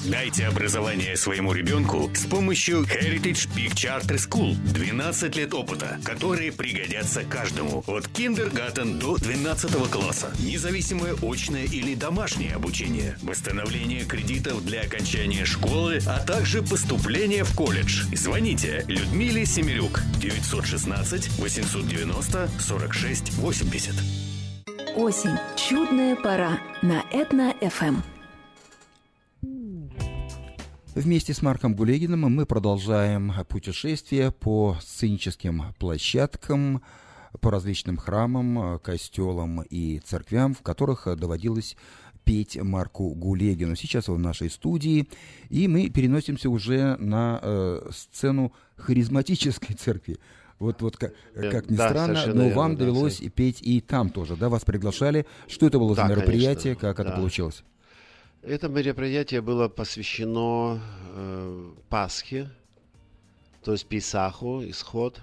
Дайте 0.06 0.46
образование 0.46 1.18
своему 1.18 1.54
ребенку 1.54 2.10
с 2.14 2.26
помощью 2.26 2.84
Heritage 2.84 3.48
Peak 3.56 3.74
Charter 3.74 4.18
School. 4.18 4.54
12 4.74 5.36
лет 5.36 5.54
опыта, 5.54 6.00
которые 6.04 6.52
пригодятся 6.52 7.24
каждому. 7.24 7.84
От 7.88 8.08
киндергартен 8.08 9.00
до 9.00 9.18
12 9.18 9.90
класса. 9.90 10.32
Независимое 10.40 11.16
очное 11.22 11.66
или 11.66 11.96
домашнее 11.96 12.54
обучение. 12.54 13.18
Восстановление 13.24 14.06
кредитов 14.06 14.64
для 14.64 14.82
окончания 14.82 15.46
школы, 15.46 16.00
а 16.06 16.20
также 16.20 16.62
поступление 16.62 17.44
в 17.44 17.56
колледж. 17.56 18.04
Звоните 18.14 18.86
Людмиле 18.88 19.46
Семерюк. 19.46 20.02
916 20.20 21.40
890 21.40 22.50
46 22.60 23.34
80. 23.34 24.29
Осень. 25.00 25.38
Чудная 25.56 26.14
пора 26.18 26.60
на 26.82 27.06
Этно-ФМ. 27.14 28.02
Вместе 30.94 31.34
с 31.34 31.42
Марком 31.42 31.74
Гулегиным 31.74 32.20
мы 32.20 32.46
продолжаем 32.46 33.32
путешествие 33.48 34.34
по 34.34 34.76
сценическим 34.82 35.74
площадкам, 35.80 36.82
по 37.40 37.50
различным 37.50 37.96
храмам, 37.96 38.78
костелам 38.80 39.62
и 39.62 40.00
церквям, 40.00 40.54
в 40.54 40.62
которых 40.64 41.08
доводилось 41.16 41.78
петь 42.26 42.62
Марку 42.62 43.16
Гулегину. 43.16 43.78
Сейчас 43.78 44.10
он 44.10 44.18
в 44.18 44.20
нашей 44.20 44.50
студии, 44.50 45.08
и 45.48 45.70
мы 45.70 45.90
переносимся 45.90 46.50
уже 46.50 46.98
на 46.98 47.40
э, 47.42 47.90
сцену 47.94 48.52
харизматической 48.76 49.78
церкви. 49.78 50.18
Вот, 50.60 50.82
вот 50.82 50.98
как, 50.98 51.14
Да, 51.36 51.50
как 51.50 51.70
ни 51.70 51.76
да, 51.78 51.90
странно, 51.90 52.26
но 52.28 52.44
верно, 52.44 52.56
вам 52.56 52.76
да, 52.76 52.80
довелось 52.80 53.14
кстати. 53.14 53.28
и 53.28 53.30
петь 53.30 53.62
и 53.62 53.80
там 53.80 54.10
тоже, 54.10 54.36
да? 54.36 54.50
Вас 54.50 54.66
приглашали. 54.66 55.26
Что 55.48 55.68
это 55.68 55.80
было 55.80 55.96
Да, 55.96 56.04
за 56.08 56.14
мероприятие, 56.14 56.76
конечно, 56.76 56.82
как 56.82 57.00
это 57.00 57.10
да. 57.12 57.16
получилось? 57.16 57.64
Это 58.42 58.68
мероприятие 58.68 59.42
было 59.42 59.70
посвящено 59.70 60.82
э, 61.14 61.72
Пасхе, 61.90 62.50
то 63.64 63.72
есть 63.72 63.86
Писаху, 63.86 64.62
исход. 64.66 65.22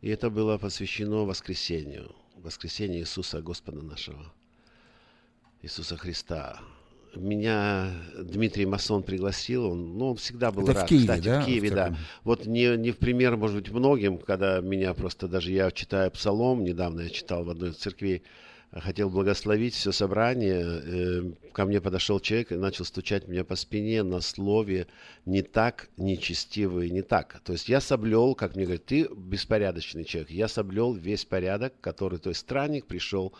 И 0.00 0.08
это 0.08 0.30
было 0.30 0.58
посвящено 0.58 1.24
воскресению, 1.26 2.14
воскресению 2.36 3.02
Иисуса 3.02 3.42
Господа 3.42 3.82
нашего, 3.82 4.32
Иисуса 5.62 5.96
Христа. 5.96 6.60
Меня 7.14 7.90
Дмитрий 8.18 8.66
Масон 8.66 9.02
пригласил, 9.02 9.66
он, 9.66 9.98
ну, 9.98 10.10
он 10.10 10.16
всегда 10.16 10.52
был 10.52 10.62
Это 10.64 10.72
в 10.72 10.76
рад, 10.76 10.88
Киеве, 10.88 11.02
кстати, 11.02 11.24
да, 11.24 11.40
в 11.40 11.46
Киеве, 11.46 11.70
в 11.70 11.74
да. 11.74 11.86
церкви? 11.86 12.04
Вот 12.24 12.46
не, 12.46 12.76
не 12.76 12.90
в 12.92 12.98
пример, 12.98 13.36
может 13.36 13.56
быть, 13.56 13.70
многим, 13.70 14.18
когда 14.18 14.60
меня 14.60 14.94
просто 14.94 15.26
даже 15.28 15.50
я 15.52 15.70
читаю 15.70 16.10
псалом, 16.10 16.64
недавно 16.64 17.00
я 17.02 17.08
читал 17.10 17.44
в 17.44 17.50
одной 17.50 17.70
из 17.70 17.76
церквей, 17.76 18.22
хотел 18.72 19.10
благословить 19.10 19.74
все 19.74 19.90
собрание, 19.90 20.62
э, 20.62 21.22
ко 21.52 21.64
мне 21.64 21.80
подошел 21.80 22.20
человек 22.20 22.52
и 22.52 22.56
начал 22.56 22.84
стучать 22.84 23.26
меня 23.26 23.44
по 23.44 23.56
спине 23.56 24.02
на 24.02 24.20
слове 24.20 24.86
«не 25.26 25.42
так, 25.42 25.88
нечестивый, 25.96 26.90
не 26.90 27.02
так». 27.02 27.40
То 27.44 27.52
есть 27.52 27.68
я 27.68 27.80
соблел, 27.80 28.34
как 28.34 28.54
мне 28.54 28.64
говорят, 28.64 28.84
ты 28.84 29.08
беспорядочный 29.12 30.04
человек, 30.04 30.30
я 30.30 30.46
соблел 30.46 30.94
весь 30.94 31.24
порядок, 31.24 31.74
который, 31.80 32.18
то 32.18 32.28
есть 32.28 32.40
странник 32.40 32.86
пришел, 32.86 33.34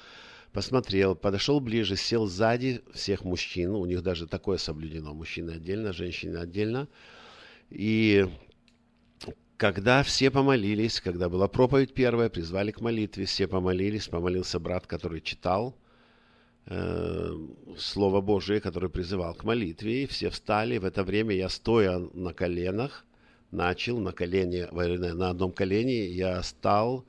посмотрел, 0.52 1.14
подошел 1.14 1.60
ближе, 1.60 1.96
сел 1.96 2.26
сзади 2.26 2.82
всех 2.92 3.24
мужчин, 3.24 3.70
у 3.70 3.86
них 3.86 4.02
даже 4.02 4.26
такое 4.26 4.58
соблюдено, 4.58 5.14
мужчины 5.14 5.52
отдельно, 5.52 5.92
женщины 5.92 6.38
отдельно, 6.38 6.88
и 7.70 8.26
когда 9.60 10.02
все 10.02 10.30
помолились, 10.30 11.02
когда 11.02 11.28
была 11.28 11.46
проповедь 11.46 11.92
первая, 11.92 12.30
призвали 12.30 12.70
к 12.70 12.80
молитве, 12.80 13.26
все 13.26 13.46
помолились, 13.46 14.08
помолился 14.08 14.58
брат, 14.58 14.86
который 14.86 15.20
читал 15.20 15.76
э, 16.64 17.30
Слово 17.76 18.22
Божие, 18.22 18.62
который 18.62 18.88
призывал 18.88 19.34
к 19.34 19.44
молитве, 19.44 20.04
и 20.04 20.06
все 20.06 20.30
встали. 20.30 20.78
В 20.78 20.86
это 20.86 21.04
время 21.04 21.34
я, 21.34 21.50
стоя 21.50 21.98
на 21.98 22.32
коленах, 22.32 23.04
начал 23.50 23.98
на 23.98 24.12
колене, 24.12 24.66
на 24.72 25.28
одном 25.28 25.52
колене, 25.52 26.06
я 26.06 26.42
стал 26.42 27.04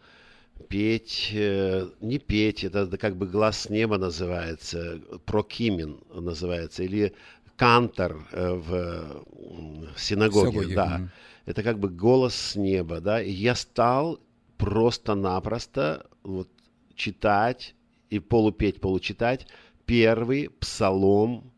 петь, 0.61 1.31
э, 1.33 1.89
не 1.99 2.17
петь, 2.19 2.63
это 2.63 2.97
как 2.97 3.17
бы 3.17 3.27
глаз 3.27 3.69
неба 3.69 3.97
называется, 3.97 5.01
прокимен 5.25 5.99
называется, 6.13 6.83
или 6.83 7.13
кантор 7.57 8.17
э, 8.31 8.53
в 8.53 9.23
синагоге, 9.97 10.51
Синагоге, 10.51 10.75
да. 10.75 11.09
Это 11.45 11.63
как 11.63 11.79
бы 11.79 11.89
голос 11.89 12.35
с 12.35 12.55
неба, 12.55 13.01
да. 13.01 13.21
И 13.21 13.31
я 13.31 13.55
стал 13.55 14.19
просто-напросто 14.57 16.07
вот 16.23 16.47
читать 16.95 17.75
и 18.09 18.19
полупеть, 18.19 18.79
получитать 18.79 19.47
первый 19.85 20.49
псалом 20.59 21.51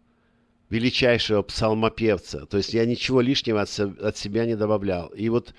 величайшего 0.70 1.41
псалмопевца. 1.43 2.45
То 2.47 2.58
есть 2.58 2.74
я 2.74 2.86
ничего 2.86 3.22
лишнего 3.22 3.62
от 3.62 4.18
себя 4.18 4.45
не 4.45 4.56
добавлял. 4.56 5.08
И 5.10 5.30
вот 5.30 5.54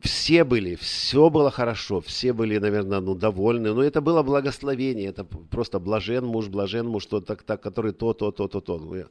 все 0.00 0.44
были, 0.44 0.76
все 0.76 1.28
было 1.28 1.50
хорошо, 1.50 2.00
все 2.00 2.32
были, 2.32 2.58
наверное, 2.58 3.00
ну, 3.00 3.14
довольны. 3.14 3.74
Но 3.74 3.82
это 3.82 4.00
было 4.00 4.22
благословение, 4.22 5.08
это 5.08 5.24
просто 5.24 5.78
блажен 5.80 6.24
муж, 6.24 6.48
блажен 6.48 6.86
муж, 6.86 7.06
то, 7.06 7.20
так, 7.20 7.42
так, 7.42 7.60
который 7.60 7.92
то, 7.92 8.12
то, 8.12 8.30
то, 8.30 8.48
то, 8.48 8.60
то. 8.60 8.78
Ну, 8.78 8.94
я- 8.94 9.06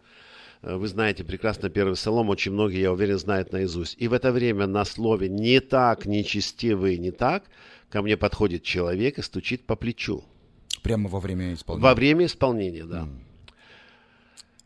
э, 0.61 0.75
Вы 0.77 0.87
знаете 0.87 1.23
прекрасно 1.23 1.69
первый 1.69 1.95
псалом, 1.95 2.29
очень 2.29 2.53
многие, 2.53 2.81
я 2.81 2.91
уверен, 2.91 3.17
знают 3.19 3.51
наизусть. 3.51 3.95
И 3.99 4.07
в 4.07 4.13
это 4.13 4.31
время 4.31 4.67
на 4.67 4.85
слове 4.85 5.29
«не 5.29 5.59
так, 5.59 6.05
нечестивый, 6.05 6.97
не 6.97 7.11
так» 7.11 7.43
ко 7.89 8.01
мне 8.01 8.17
подходит 8.17 8.63
человек 8.63 9.17
и 9.17 9.21
стучит 9.21 9.65
по 9.65 9.75
плечу. 9.75 10.23
Прямо 10.83 11.09
во 11.09 11.19
время 11.19 11.53
исполнения? 11.53 11.83
Во 11.89 11.95
время 11.95 12.25
исполнения, 12.25 12.85
да. 12.85 13.07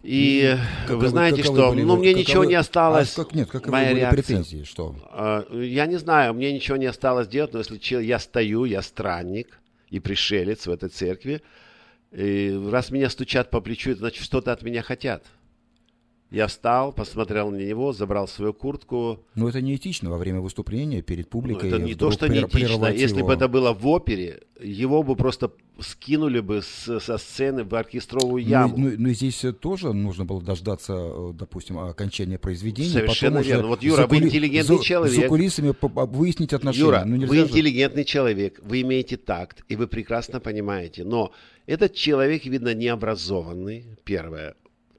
И 0.04 0.58
каковы- 0.88 0.98
вы 1.02 1.08
знаете, 1.10 1.44
что 1.44 1.72
были 1.72 1.84
ну, 1.84 1.96
мне 1.98 2.10
каковы- 2.14 2.20
ничего 2.20 2.46
не 2.46 2.56
осталось. 2.56 3.18
А 3.18 3.24
как- 3.24 3.36
нет, 3.36 3.50
каковы 3.50 3.72
моя 3.72 3.90
были 3.90 4.00
реакция. 4.00 4.24
претензии? 4.24 4.64
Что? 4.64 4.96
А, 5.12 5.46
Я 5.54 5.86
не 5.86 5.98
знаю, 5.98 6.34
мне 6.34 6.52
ничего 6.52 6.78
не 6.78 6.88
осталось 6.88 7.28
делать, 7.28 7.54
но 7.54 7.60
если 7.60 8.02
я 8.04 8.18
стою, 8.20 8.66
я 8.66 8.82
странник 8.82 9.60
и 9.90 10.00
пришелец 10.00 10.66
в 10.66 10.72
этой 10.72 10.90
церкви, 10.90 11.42
и 12.12 12.60
раз 12.72 12.90
меня 12.90 13.10
стучат 13.10 13.50
по 13.52 13.62
плечу, 13.62 13.92
это 13.92 14.00
значит, 14.00 14.24
что-то 14.24 14.52
от 14.52 14.64
меня 14.64 14.82
хотят. 14.82 15.24
Я 16.32 16.48
встал, 16.48 16.94
посмотрел 16.94 17.52
на 17.52 17.58
него, 17.58 17.92
забрал 17.92 18.26
свою 18.26 18.54
куртку. 18.54 19.20
Но 19.36 19.50
это 19.50 19.62
неэтично 19.62 20.10
во 20.10 20.18
время 20.18 20.40
выступления 20.40 21.02
перед 21.02 21.26
Ну, 21.26 21.30
публикой. 21.30 21.68
это 21.70 21.78
не 21.78 21.94
то, 21.94 22.10
что 22.10 22.30
неэтично. 22.30 22.86
Если 22.88 23.18
его. 23.18 23.28
бы 23.28 23.34
это 23.34 23.50
было 23.50 23.74
в 23.74 23.86
опере, 23.86 24.40
его 24.62 25.04
бы 25.04 25.18
просто 25.18 25.52
скинули 25.82 26.40
бы 26.40 26.62
с- 26.62 27.00
со 27.02 27.18
сцены 27.18 27.66
в 27.66 27.76
оркестровую 27.76 28.44
Ну, 28.44 28.50
яму. 28.50 28.78
Ну, 28.78 28.94
ну, 28.98 29.10
здесь 29.10 29.44
э, 29.44 29.52
тоже 29.52 29.92
нужно 29.92 30.24
было 30.24 30.42
дождаться, 30.42 30.94
э, 30.94 31.32
допустим, 31.34 31.80
окончания 31.80 32.38
произведения. 32.38 32.92
Совершенно 32.92 33.40
потом 33.40 33.50
верно. 33.52 33.68
Вот, 33.68 33.84
Юра, 33.84 34.08
вы 34.08 34.16
кули- 34.20 34.26
интеллигентный 34.28 34.78
за- 34.78 34.84
человек. 34.84 35.22
За 35.24 35.28
кулисами 35.28 35.76
выяснить 35.82 36.54
отношения. 36.54 36.86
Юра, 36.86 37.04
ну, 37.06 37.28
вы 37.28 37.36
же. 37.36 37.42
интеллигентный 37.44 38.06
человек, 38.06 38.62
вы 38.64 38.82
имеете 38.84 39.18
такт, 39.18 39.66
и 39.68 39.76
вы 39.76 39.88
прекрасно 39.88 40.40
понимаете. 40.40 41.04
Но 41.04 41.34
этот 41.66 41.94
человек, 41.94 42.46
видно, 42.46 42.74
необразованный, 42.74 43.86
первое. 44.06 44.56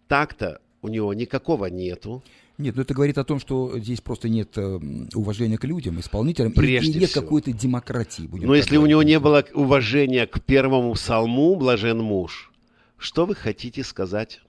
Такта 0.08 0.60
у 0.82 0.88
него 0.88 1.14
никакого 1.14 1.66
нету. 1.66 2.22
Нет, 2.58 2.76
ну 2.76 2.82
это 2.82 2.92
говорит 2.92 3.16
о 3.18 3.24
том, 3.24 3.40
что 3.40 3.78
здесь 3.78 4.00
просто 4.00 4.28
нет 4.28 4.50
э, 4.58 4.78
уважения 5.14 5.56
к 5.56 5.64
людям, 5.64 5.98
исполнителям, 5.98 6.52
и- 6.52 6.54
Прежде 6.54 6.92
и, 6.92 7.00
нет 7.00 7.10
всего. 7.10 7.22
какой-то 7.24 7.52
демократии. 7.52 8.22
Будем 8.26 8.48
Но 8.48 8.54
если 8.54 8.76
у 8.76 8.80
говорить. 8.80 8.90
него 8.90 9.02
не 9.02 9.18
было 9.18 9.44
уважения 9.54 10.26
к 10.26 10.40
первому 10.42 10.92
псалму 10.92 11.54
«Блажен 11.56 11.98
муж», 12.00 12.52
что 12.98 13.24
вы 13.26 13.34
хотите 13.34 13.82
сказать? 13.82 14.40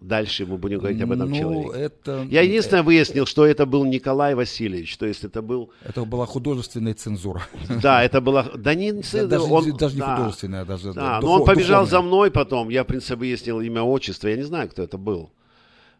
Дальше 0.00 0.46
мы 0.46 0.56
будем 0.58 0.78
говорить 0.80 1.00
об 1.00 1.12
этом 1.12 1.30
Ну, 1.30 1.36
человеке. 1.36 1.78
это- 1.78 2.26
Я 2.28 2.40
единственное 2.42 2.82
выяснил, 2.82 3.24
что 3.24 3.46
это 3.46 3.66
был 3.66 3.84
Николай 3.84 4.34
Васильевич, 4.34 4.96
то 4.96 5.06
есть 5.06 5.22
это 5.22 5.42
был... 5.42 5.70
Это 5.84 6.04
была 6.04 6.26
художественная 6.26 6.94
цензура. 6.94 7.42
Да, 7.82 8.02
это 8.02 8.20
была... 8.20 8.44
Да 8.56 8.74
не... 8.74 8.92
Да, 8.92 9.26
даже, 9.26 9.44
он- 9.44 9.76
даже 9.76 9.94
не 9.94 10.00
да. 10.00 10.16
художественная, 10.16 10.62
а 10.62 10.64
даже 10.64 10.92
Да, 10.92 11.20
духов- 11.20 11.22
но 11.22 11.32
он 11.34 11.44
побежал 11.44 11.84
духовная. 11.84 11.90
за 11.90 12.02
мной 12.02 12.30
потом. 12.32 12.68
Я, 12.68 12.82
в 12.82 12.86
принципе, 12.88 13.14
выяснил 13.16 13.60
имя, 13.60 13.82
отчество. 13.82 14.26
Я 14.28 14.36
не 14.36 14.42
знаю, 14.42 14.68
кто 14.70 14.82
это 14.82 14.98
был. 14.98 15.30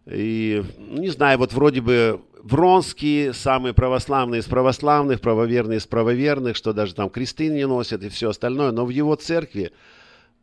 И, 0.07 0.64
не 0.78 1.09
знаю, 1.09 1.38
вот 1.38 1.53
вроде 1.53 1.80
бы 1.80 2.20
Вронский, 2.42 3.32
самый 3.32 3.72
православный 3.72 4.38
из 4.38 4.46
православных, 4.46 5.20
правоверный 5.20 5.76
из 5.76 5.86
правоверных, 5.86 6.57
что 6.57 6.72
даже 6.72 6.94
там 6.94 7.09
кресты 7.09 7.48
не 7.48 7.66
носят 7.66 8.03
и 8.03 8.09
все 8.09 8.30
остальное. 8.30 8.72
Но 8.72 8.84
в 8.84 8.90
его 8.90 9.14
церкви 9.14 9.72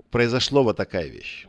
произошло 0.10 0.64
вот 0.64 0.78
такая 0.78 1.08
вещь. 1.08 1.46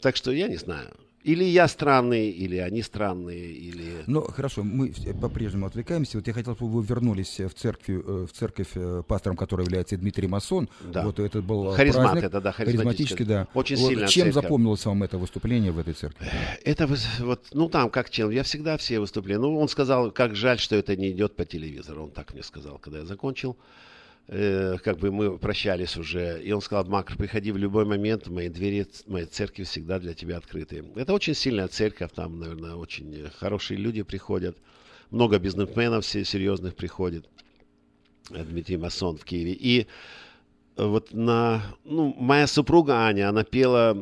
Так 0.00 0.16
что 0.16 0.30
я 0.30 0.46
не 0.46 0.56
знаю. 0.56 0.90
Или 1.24 1.44
я 1.44 1.68
странный, 1.68 2.30
или 2.30 2.56
они 2.56 2.82
странные, 2.82 3.52
или... 3.52 4.02
Ну, 4.08 4.22
хорошо, 4.22 4.64
мы 4.64 4.92
по-прежнему 5.20 5.66
отвлекаемся. 5.66 6.18
Вот 6.18 6.26
я 6.26 6.32
хотел, 6.32 6.56
чтобы 6.56 6.72
вы 6.72 6.84
вернулись 6.84 7.38
в, 7.38 7.50
церкви, 7.50 8.02
э, 8.04 8.26
в 8.26 8.32
церковь, 8.32 8.70
э, 8.74 9.04
пастором 9.06 9.36
которой 9.36 9.62
является 9.62 9.96
Дмитрий 9.96 10.26
Масон. 10.26 10.68
Да. 10.80 11.04
Вот 11.04 11.20
это 11.20 11.40
был 11.40 11.72
э, 11.72 11.76
Харизмат 11.76 12.04
праздник. 12.04 12.24
это, 12.24 12.40
да, 12.40 12.50
харизматический, 12.50 13.24
да. 13.24 13.46
Очень 13.54 13.76
Вот 13.76 13.90
сильная 13.90 14.08
Чем 14.08 14.24
церковь. 14.24 14.42
запомнилось 14.42 14.84
вам 14.84 15.02
это 15.04 15.18
выступление 15.18 15.70
в 15.70 15.78
этой 15.78 15.94
церкви? 15.94 16.26
Это 16.64 16.88
вот, 17.20 17.46
ну 17.52 17.68
там 17.68 17.88
как 17.90 18.10
чел, 18.10 18.30
я 18.30 18.42
всегда 18.42 18.76
все 18.76 18.98
выступления. 18.98 19.40
Ну, 19.40 19.60
он 19.60 19.68
сказал, 19.68 20.10
как 20.10 20.34
жаль, 20.34 20.58
что 20.58 20.74
это 20.74 20.96
не 20.96 21.12
идет 21.12 21.36
по 21.36 21.44
телевизору. 21.44 22.04
Он 22.04 22.10
так 22.10 22.32
мне 22.32 22.42
сказал, 22.42 22.78
когда 22.78 22.98
я 22.98 23.04
закончил. 23.04 23.56
Э, 24.28 24.76
как 24.82 24.98
бы 24.98 25.10
мы 25.10 25.38
прощались 25.38 25.96
уже. 25.96 26.40
И 26.42 26.52
он 26.52 26.60
сказал, 26.60 26.84
Макр, 26.86 27.16
приходи 27.16 27.50
в 27.52 27.56
любой 27.56 27.84
момент, 27.84 28.28
мои 28.28 28.48
двери 28.48 28.86
моей 29.06 29.26
церкви 29.26 29.64
всегда 29.64 29.98
для 29.98 30.14
тебя 30.14 30.36
открыты. 30.36 30.84
Это 30.94 31.12
очень 31.12 31.34
сильная 31.34 31.68
церковь, 31.68 32.12
там, 32.14 32.38
наверное, 32.38 32.74
очень 32.74 33.28
хорошие 33.38 33.78
люди 33.78 34.02
приходят. 34.02 34.56
Много 35.10 35.38
бизнесменов 35.38 36.04
все 36.04 36.24
серьезных 36.24 36.76
приходит. 36.76 37.28
Дмитрий 38.30 38.76
Масон 38.76 39.18
в 39.18 39.24
Киеве. 39.24 39.52
И 39.52 39.86
э, 40.76 40.86
вот 40.86 41.12
на, 41.12 41.62
ну, 41.84 42.14
моя 42.16 42.46
супруга 42.46 43.04
Аня, 43.04 43.28
она 43.28 43.42
пела 43.42 43.92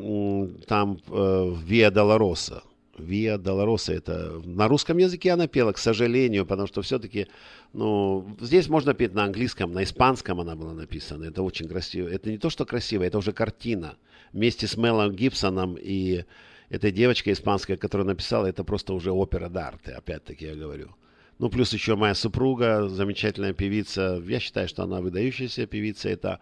там 0.67 0.99
э, 1.09 1.55
Виа 1.65 1.89
Долороса. 1.89 2.63
Виа 2.97 3.37
Долороса, 3.37 3.93
это 3.93 4.41
на 4.43 4.67
русском 4.67 4.97
языке 4.97 5.31
она 5.31 5.47
пела, 5.47 5.71
к 5.71 5.77
сожалению, 5.77 6.45
потому 6.45 6.67
что 6.67 6.81
все-таки, 6.81 7.27
ну, 7.73 8.35
здесь 8.39 8.67
можно 8.67 8.93
петь 8.93 9.13
на 9.13 9.23
английском, 9.23 9.71
на 9.71 9.83
испанском 9.83 10.39
она 10.39 10.55
была 10.55 10.73
написана, 10.73 11.25
это 11.25 11.41
очень 11.41 11.67
красиво. 11.67 12.07
Это 12.07 12.29
не 12.29 12.37
то, 12.37 12.49
что 12.49 12.65
красиво, 12.65 13.03
это 13.03 13.17
уже 13.17 13.31
картина. 13.31 13.95
Вместе 14.33 14.67
с 14.67 14.77
Мелом 14.77 15.13
Гибсоном 15.13 15.77
и 15.79 16.25
этой 16.69 16.91
девочкой 16.91 17.33
испанской, 17.33 17.77
которая 17.77 18.07
написала, 18.07 18.45
это 18.45 18.63
просто 18.63 18.93
уже 18.93 19.11
опера 19.11 19.49
дарте, 19.49 19.91
опять-таки 19.91 20.45
я 20.45 20.55
говорю. 20.55 20.95
Ну, 21.39 21.49
плюс 21.49 21.73
еще 21.73 21.95
моя 21.95 22.13
супруга, 22.13 22.87
замечательная 22.87 23.53
певица. 23.53 24.21
Я 24.25 24.39
считаю, 24.39 24.67
что 24.67 24.83
она 24.83 25.01
выдающаяся 25.01 25.65
певица. 25.65 26.07
Это 26.07 26.39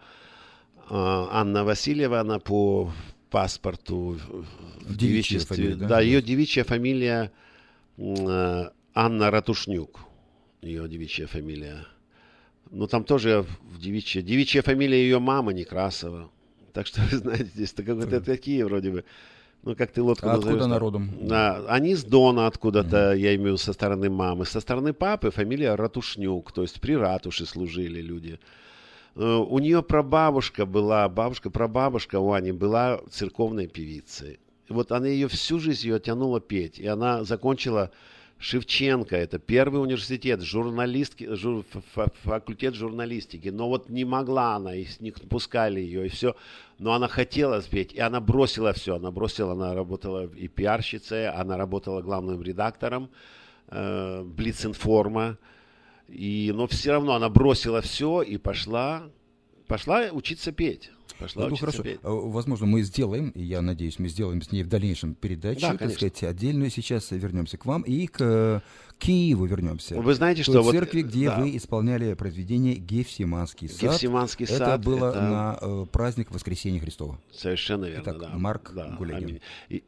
э, 0.76 0.82
Анна 0.90 1.64
Васильева, 1.64 2.20
она 2.20 2.38
по 2.38 2.92
паспорту 3.30 4.18
в 4.82 4.96
Девичья 4.96 5.38
девичестве. 5.38 5.56
фамилия, 5.56 5.74
да? 5.76 5.88
да? 5.88 6.00
ее 6.00 6.20
девичья 6.22 6.64
фамилия 6.64 7.32
э, 7.96 8.70
Анна 8.94 9.30
Ратушнюк. 9.30 10.00
Ее 10.62 10.88
девичья 10.88 11.26
фамилия. 11.26 11.86
Ну, 12.70 12.86
там 12.86 13.04
тоже 13.04 13.44
в 13.62 13.80
девичья. 13.80 14.22
Девичья 14.22 14.62
фамилия 14.62 14.98
ее 15.02 15.18
мамы 15.18 15.54
Некрасова. 15.54 16.30
Так 16.72 16.86
что, 16.86 17.00
вы 17.10 17.16
знаете, 17.16 17.44
здесь 17.54 17.72
какие-то 17.72 18.20
такие 18.20 18.64
вроде 18.64 18.90
бы. 18.90 19.04
Ну, 19.62 19.76
как 19.76 19.92
ты 19.92 20.02
лодку 20.02 20.26
А 20.26 20.32
откуда 20.32 20.46
назовешь, 20.46 20.64
она 20.64 20.74
да. 20.74 20.78
родом? 20.78 21.10
Да, 21.20 21.64
они 21.68 21.94
с 21.94 22.02
Дона 22.02 22.46
откуда-то, 22.46 23.12
я 23.12 23.34
имею 23.34 23.42
в 23.42 23.46
виду, 23.46 23.56
со 23.58 23.74
стороны 23.74 24.08
мамы. 24.08 24.46
Со 24.46 24.60
стороны 24.60 24.94
папы 24.94 25.30
фамилия 25.30 25.74
Ратушнюк, 25.74 26.50
то 26.52 26.62
есть 26.62 26.80
при 26.80 26.96
ратуше 26.96 27.44
служили 27.44 28.00
люди. 28.00 28.40
Э, 29.16 29.36
У 29.36 29.58
нее 29.58 29.82
прабабушка 29.82 30.66
была, 30.66 31.08
бабушка, 31.08 31.50
прабабушка 31.50 32.18
у 32.20 32.32
Ани 32.32 32.52
была 32.52 33.00
церковной 33.10 33.66
певицей. 33.66 34.38
Вот 34.68 34.92
она 34.92 35.08
ее 35.08 35.28
всю 35.28 35.58
жизнь 35.58 35.88
ее 35.88 35.98
тянула 35.98 36.40
петь. 36.40 36.78
И 36.78 36.86
она 36.86 37.24
закончила 37.24 37.90
Шевченко, 38.38 39.16
это 39.16 39.38
первый 39.38 39.82
университет, 39.82 40.40
журналистки, 40.40 41.24
жур- 41.34 41.64
факультет 42.22 42.74
журналистики. 42.74 43.48
Но 43.48 43.68
вот 43.68 43.90
не 43.90 44.04
могла 44.04 44.54
она, 44.54 44.74
и 44.74 44.86
не 45.00 45.10
пускали 45.10 45.80
ее, 45.80 46.06
и 46.06 46.08
все. 46.08 46.34
Но 46.78 46.92
она 46.94 47.08
хотела 47.08 47.60
спеть, 47.60 47.92
и 47.92 48.00
она 48.00 48.20
бросила 48.20 48.72
все. 48.72 48.96
Она 48.96 49.10
бросила, 49.10 49.52
она 49.52 49.74
работала 49.74 50.26
и 50.26 50.48
пиарщицей, 50.48 51.28
она 51.28 51.56
работала 51.58 52.00
главным 52.00 52.40
редактором 52.42 53.10
э, 53.68 54.22
Блицинформа. 54.22 55.36
И, 56.10 56.52
но 56.54 56.66
все 56.66 56.92
равно 56.92 57.14
она 57.14 57.28
бросила 57.28 57.80
все 57.80 58.22
и 58.22 58.36
пошла, 58.36 59.04
пошла 59.66 60.08
учиться 60.12 60.52
петь. 60.52 60.90
Пошла 61.18 61.48
Ну, 61.48 61.56
хорошо. 61.56 61.82
петь. 61.82 62.00
Э, 62.02 62.08
Возможно, 62.08 62.64
мы 62.66 62.80
сделаем, 62.82 63.28
и 63.30 63.42
я 63.42 63.60
надеюсь, 63.60 63.98
мы 63.98 64.08
сделаем 64.08 64.40
с 64.40 64.50
ней 64.52 64.62
в 64.62 64.68
дальнейшем 64.68 65.14
передачу, 65.14 65.60
Да, 65.60 65.76
так 65.76 65.90
сказать, 65.92 66.22
отдельную. 66.24 66.70
Сейчас 66.70 67.10
вернемся 67.10 67.58
к 67.58 67.66
вам 67.66 67.82
и 67.82 68.06
к 68.06 68.20
э, 68.20 68.60
Киеву 68.98 69.44
вернемся. 69.44 70.00
Вы 70.00 70.14
знаете, 70.14 70.42
что 70.42 70.62
вот, 70.62 70.72
церкви, 70.72 71.02
где 71.02 71.26
да. 71.26 71.40
вы 71.40 71.54
исполняли 71.58 72.14
произведение 72.14 72.74
«Гефсиманский 72.76 73.68
сад». 73.68 73.82
«Гефсиманский 73.92 74.46
Это 74.46 74.56
сад» 74.56 74.84
было 74.84 75.10
это- 75.10 75.20
на 75.20 75.58
э, 75.60 75.86
праздник 75.92 76.30
Воскресения 76.30 76.80
Христова. 76.80 77.20
Совершенно 77.32 77.84
верно, 77.84 78.02
Итак, 78.02 78.18
да. 78.18 78.30
Марк 78.38 78.72
Да, 78.74 78.88
Гулягин. 78.96 79.24
аминь. 79.28 79.40
И- 79.68 79.82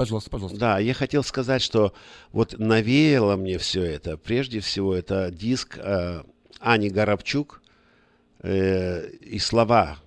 Пожалуйста, 0.00 0.30
пожалуйста. 0.30 0.58
Да, 0.58 0.78
я 0.78 0.94
хотел 0.94 1.22
сказать, 1.22 1.60
что 1.60 1.92
вот 2.32 2.58
навеяло 2.58 3.36
мне 3.36 3.58
все 3.58 3.82
это. 3.82 4.16
Прежде 4.16 4.60
всего, 4.60 4.94
это 4.94 5.30
диск 5.30 5.76
э, 5.76 6.22
Ани 6.58 6.88
Горобчук 6.88 7.60
э, 8.38 9.10
и 9.10 9.38
слова, 9.38 9.98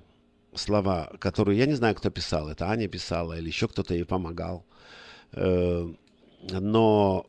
слова, 0.55 1.11
которые 1.19 1.59
я 1.59 1.67
не 1.67 1.75
знаю, 1.75 1.93
кто 1.93 2.09
писал. 2.09 2.49
Это 2.49 2.71
Аня 2.71 2.87
писала 2.87 3.37
или 3.37 3.45
еще 3.45 3.67
кто-то 3.67 3.93
ей 3.93 4.03
помогал. 4.03 4.65
Э, 5.33 5.87
но 6.49 7.27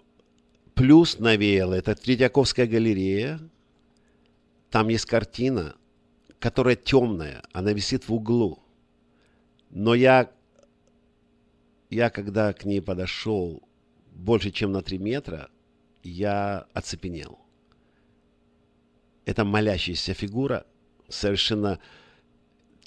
плюс 0.72 1.18
навеяло 1.18 1.74
это 1.74 1.94
Третьяковская 1.94 2.66
галерея. 2.66 3.40
Там 4.70 4.88
есть 4.88 5.04
картина, 5.04 5.76
которая 6.38 6.76
темная, 6.76 7.42
она 7.52 7.74
висит 7.74 8.08
в 8.08 8.14
углу. 8.14 8.58
Но 9.68 9.94
я 9.94 10.30
я 11.94 12.10
когда 12.10 12.52
к 12.52 12.64
ней 12.64 12.82
подошел 12.82 13.62
больше, 14.12 14.50
чем 14.50 14.72
на 14.72 14.82
3 14.82 14.98
метра, 14.98 15.48
я 16.02 16.66
оцепенел. 16.72 17.38
Это 19.24 19.44
молящаяся 19.44 20.12
фигура, 20.12 20.66
совершенно 21.08 21.78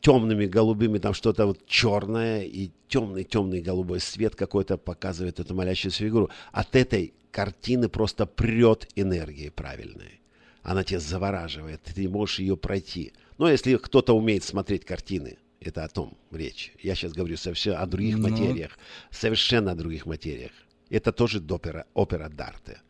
темными 0.01 0.45
голубыми, 0.45 0.99
там 0.99 1.14
что-то 1.14 1.47
вот 1.47 1.66
черное 1.66 2.43
и 2.43 2.72
темный-темный 2.89 3.62
голубой 3.62 3.99
свет 3.99 4.36
какой-то 4.36 4.78
показывает 4.78 5.39
эту 5.39 5.55
молящуюся 5.55 6.03
фигуру. 6.03 6.30
От 6.51 6.76
этой 6.76 7.14
картины 7.32 7.89
просто 7.89 8.26
прет 8.26 8.88
энергией 8.95 9.49
правильной. 9.49 10.22
Она 10.64 10.84
тебя 10.84 10.99
завораживает, 10.99 11.82
ты 11.82 12.01
не 12.01 12.08
можешь 12.08 12.39
ее 12.39 12.58
пройти. 12.58 13.14
Но 13.38 13.49
если 13.49 13.78
кто-то 13.78 14.16
умеет 14.16 14.43
смотреть 14.43 14.86
картины, 14.86 15.38
это 15.60 15.84
о 15.84 15.88
том 15.88 16.18
речь. 16.32 16.74
Я 16.82 16.95
сейчас 16.95 17.14
говорю 17.14 17.38
совсем 17.38 17.76
о 17.78 17.86
других 17.86 18.18
Ну. 18.18 18.30
материях, 18.30 18.78
совершенно 19.12 19.72
о 19.72 19.76
других 19.76 20.05
материях. 20.05 20.51
Это 20.89 21.12
тоже 21.12 21.39
опера, 21.49 21.86
опера 21.93 22.30
Дарте. 22.30 22.82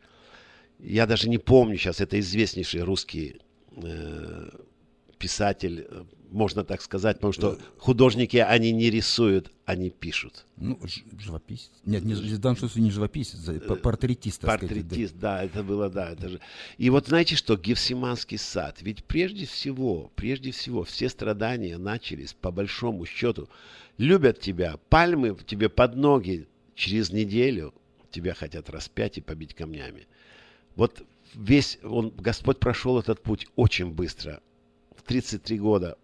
Я 0.78 1.06
даже 1.06 1.28
не 1.28 1.38
помню 1.38 1.76
сейчас, 1.76 2.00
это 2.00 2.18
известнейший 2.20 2.82
русский 2.82 3.40
э, 3.76 4.50
писатель, 5.18 5.86
э, 5.88 6.04
можно 6.30 6.64
так 6.64 6.82
сказать, 6.82 7.16
потому 7.16 7.32
что 7.32 7.58
художники, 7.78 8.36
они 8.36 8.72
не 8.72 8.90
рисуют, 8.90 9.50
они 9.64 9.90
пишут. 9.90 10.46
Ну, 10.56 10.78
живописец. 11.18 11.70
Нет, 11.84 12.04
не, 12.04 12.14
в 12.14 12.38
данном 12.38 12.56
случае 12.56 12.84
не 12.84 12.90
живописец, 12.90 13.40
п- 13.44 13.76
портретист. 13.76 14.42
сказать, 14.42 14.60
да. 14.60 14.66
Портретист, 14.66 15.14
да, 15.16 15.44
это 15.44 15.62
было, 15.62 15.88
да, 15.88 16.10
это 16.10 16.28
же. 16.28 16.40
И 16.76 16.90
вот 16.90 17.08
знаете 17.08 17.36
что, 17.36 17.56
Гефсиманский 17.56 18.38
сад, 18.38 18.78
ведь 18.80 19.04
прежде 19.04 19.46
всего, 19.46 20.10
прежде 20.14 20.50
всего, 20.50 20.84
все 20.84 21.08
страдания 21.08 21.78
начались, 21.78 22.32
по 22.34 22.50
большому 22.50 23.06
счету, 23.06 23.48
любят 23.96 24.40
тебя, 24.40 24.78
пальмы 24.88 25.36
тебе 25.46 25.68
под 25.68 25.96
ноги, 25.96 26.48
через 26.74 27.10
неделю 27.10 27.74
тебя 28.10 28.34
хотят 28.34 28.70
распять 28.70 29.18
и 29.18 29.20
побить 29.20 29.54
камнями. 29.54 30.06
Вот 30.76 31.02
весь, 31.34 31.78
он, 31.82 32.10
Господь 32.16 32.58
прошел 32.58 32.98
этот 32.98 33.22
путь 33.22 33.46
очень 33.56 33.90
быстро, 33.90 34.40
в 34.96 35.02
33 35.02 35.58
года. 35.58 35.98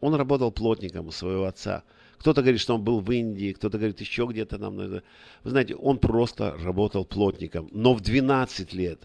Он 0.00 0.14
работал 0.14 0.52
плотником 0.52 1.08
у 1.08 1.10
своего 1.10 1.44
отца. 1.44 1.84
Кто-то 2.18 2.42
говорит, 2.42 2.60
что 2.60 2.74
он 2.74 2.82
был 2.82 3.00
в 3.00 3.10
Индии, 3.12 3.52
кто-то 3.52 3.78
говорит 3.78 4.00
еще 4.00 4.26
где-то 4.28 4.58
нам. 4.58 4.76
Вы 4.76 5.02
знаете, 5.44 5.76
он 5.76 5.98
просто 5.98 6.56
работал 6.62 7.04
плотником. 7.04 7.68
Но 7.72 7.94
в 7.94 8.00
12 8.00 8.72
лет 8.72 9.02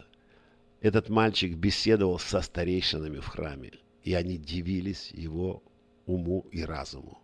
этот 0.81 1.09
мальчик 1.09 1.55
беседовал 1.55 2.19
со 2.19 2.41
старейшинами 2.41 3.19
в 3.19 3.27
храме. 3.27 3.71
И 4.03 4.13
они 4.13 4.37
дивились 4.37 5.11
его 5.11 5.63
уму 6.05 6.45
и 6.51 6.63
разуму. 6.63 7.19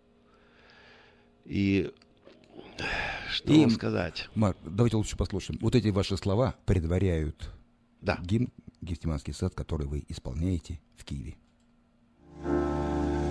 И 1.44 1.90
что 3.30 3.52
И, 3.52 3.60
вам 3.60 3.70
сказать? 3.70 4.28
Марк, 4.34 4.56
давайте 4.64 4.96
лучше 4.96 5.16
послушаем. 5.16 5.58
Вот 5.60 5.74
эти 5.74 5.88
ваши 5.88 6.16
слова 6.16 6.54
предваряют 6.66 7.50
Да. 8.00 8.18
гимн 8.22 8.48
«Гефсиманский 8.80 9.34
сад», 9.34 9.54
который 9.54 9.86
вы 9.86 10.04
исполняете 10.08 10.80
в 10.96 11.04
Киеве. 11.04 11.36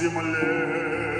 земле. 0.00 1.19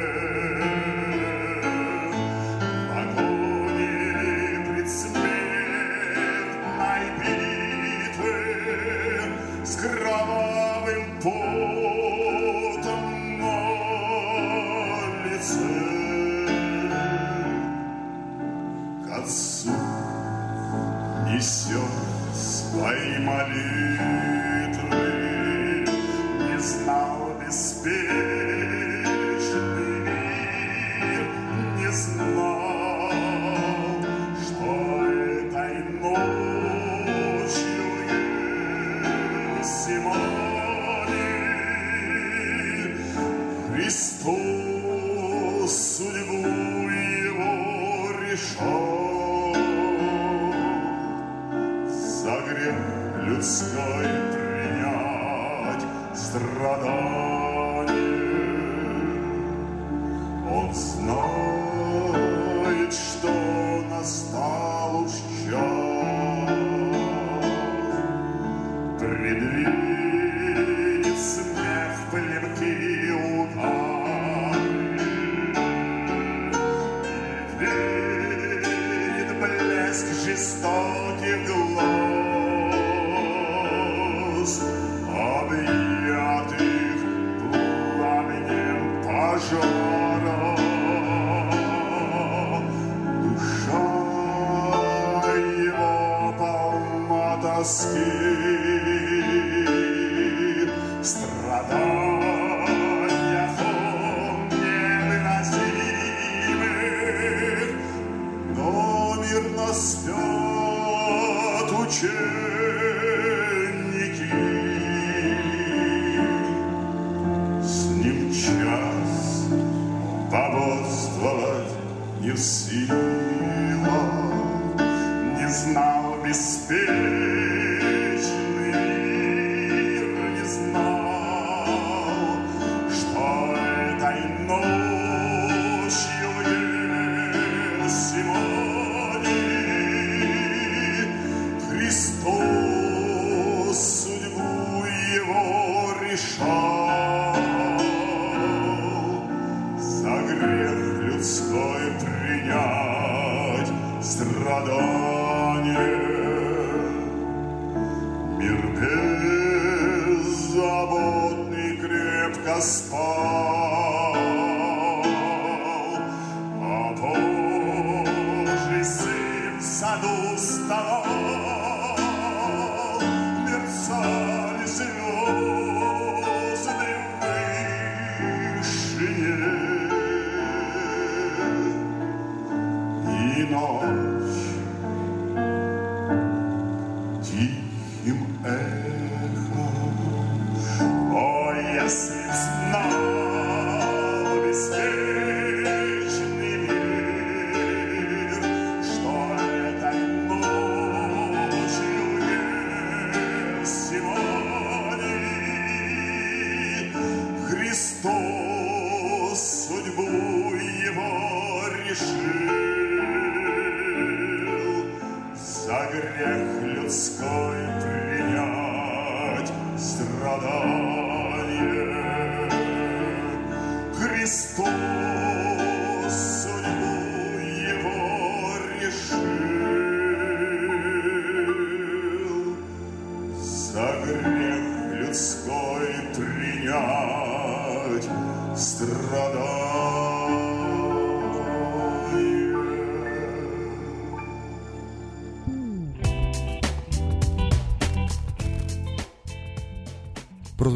Этой 134.58 134.79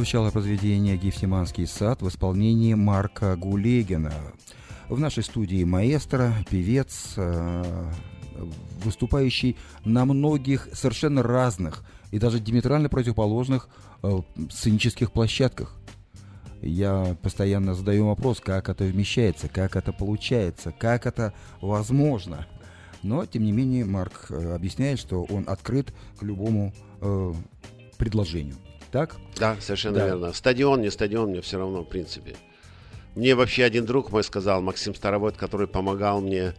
Прозвучало 0.04 0.30
произведение 0.30 0.98
«Гефсиманский 0.98 1.66
сад» 1.66 2.02
в 2.02 2.08
исполнении 2.08 2.74
Марка 2.74 3.36
Гулегина. 3.36 4.12
В 4.90 5.00
нашей 5.00 5.22
студии 5.22 5.64
маэстро, 5.64 6.34
певец, 6.50 7.14
э, 7.16 7.90
выступающий 8.84 9.56
на 9.86 10.04
многих 10.04 10.68
совершенно 10.74 11.22
разных 11.22 11.84
и 12.10 12.18
даже 12.18 12.38
диаметрально 12.38 12.90
противоположных 12.90 13.70
э, 14.02 14.18
сценических 14.50 15.10
площадках. 15.10 15.74
Я 16.60 17.16
постоянно 17.22 17.72
задаю 17.74 18.08
вопрос, 18.08 18.40
как 18.40 18.68
это 18.68 18.84
вмещается, 18.84 19.48
как 19.48 19.74
это 19.74 19.94
получается, 19.94 20.70
как 20.78 21.06
это 21.06 21.32
возможно. 21.62 22.46
Но, 23.02 23.24
тем 23.24 23.44
не 23.44 23.52
менее, 23.52 23.86
Марк 23.86 24.26
э, 24.28 24.54
объясняет, 24.54 24.98
что 24.98 25.24
он 25.24 25.44
открыт 25.48 25.94
к 26.18 26.22
любому 26.22 26.74
предложению. 27.96 28.56
Так? 28.94 29.16
Да, 29.40 29.56
совершенно 29.60 29.98
Да. 29.98 30.06
верно. 30.06 30.32
Стадион, 30.32 30.80
не 30.80 30.88
стадион, 30.88 31.30
мне 31.30 31.40
все 31.40 31.58
равно, 31.58 31.82
в 31.82 31.88
принципе. 31.88 32.36
Мне 33.16 33.34
вообще 33.34 33.64
один 33.64 33.86
друг 33.86 34.12
мой 34.12 34.22
сказал, 34.22 34.62
Максим 34.62 34.94
Старовод, 34.94 35.36
который 35.36 35.66
помогал 35.66 36.20
мне, 36.20 36.54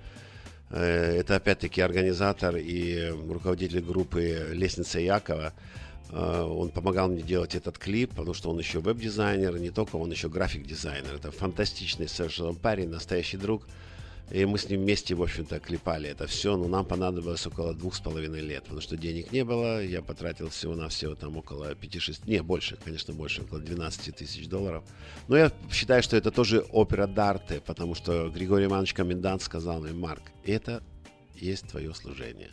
э, 0.70 1.20
это 1.22 1.38
опять-таки 1.38 1.80
организатор 1.80 2.58
и 2.58 3.10
руководитель 3.30 3.80
группы 3.80 4.50
«Лестница 4.52 5.00
Якова», 5.00 5.54
э, 6.12 6.42
он 6.42 6.72
помогал 6.72 7.08
мне 7.08 7.22
делать 7.22 7.56
этот 7.56 7.78
клип, 7.78 8.10
потому 8.10 8.34
что 8.34 8.50
он 8.50 8.60
еще 8.60 8.80
веб-дизайнер, 8.80 9.58
не 9.58 9.70
только 9.70 9.96
он 9.96 10.12
еще 10.12 10.28
график-дизайнер. 10.28 11.16
Это 11.16 11.32
фантастичный 11.32 12.10
совершенно 12.10 12.54
парень, 12.54 12.90
настоящий 12.90 13.38
друг. 13.38 13.64
И 14.32 14.44
мы 14.46 14.58
с 14.58 14.68
ним 14.68 14.82
вместе, 14.82 15.14
в 15.14 15.22
общем-то, 15.22 15.60
клепали 15.60 16.10
это 16.10 16.26
все, 16.26 16.58
но 16.58 16.68
нам 16.68 16.86
понадобилось 16.86 17.46
около 17.46 17.76
двух 17.76 17.96
с 17.96 18.00
половиной 18.00 18.42
лет, 18.42 18.64
потому 18.64 18.82
что 18.82 18.98
денег 18.98 19.32
не 19.32 19.44
было, 19.44 19.84
я 19.84 20.02
потратил 20.02 20.50
всего-навсего 20.50 21.14
там 21.14 21.38
около 21.38 21.74
5-6, 21.74 22.22
не, 22.26 22.42
больше, 22.42 22.78
конечно, 22.84 23.14
больше, 23.14 23.44
около 23.44 23.60
12 23.60 24.16
тысяч 24.16 24.48
долларов. 24.48 24.84
Но 25.28 25.38
я 25.38 25.52
считаю, 25.72 26.02
что 26.02 26.18
это 26.18 26.32
тоже 26.32 26.62
опера 26.72 27.06
Дарте, 27.06 27.62
потому 27.62 27.94
что 27.94 28.30
Григорий 28.30 28.66
Иванович 28.66 28.94
Комендант 28.94 29.44
сказал 29.44 29.82
мне, 29.82 29.94
Марк, 29.94 30.24
это 30.44 30.82
есть 31.36 31.68
твое 31.68 31.94
служение. 31.94 32.50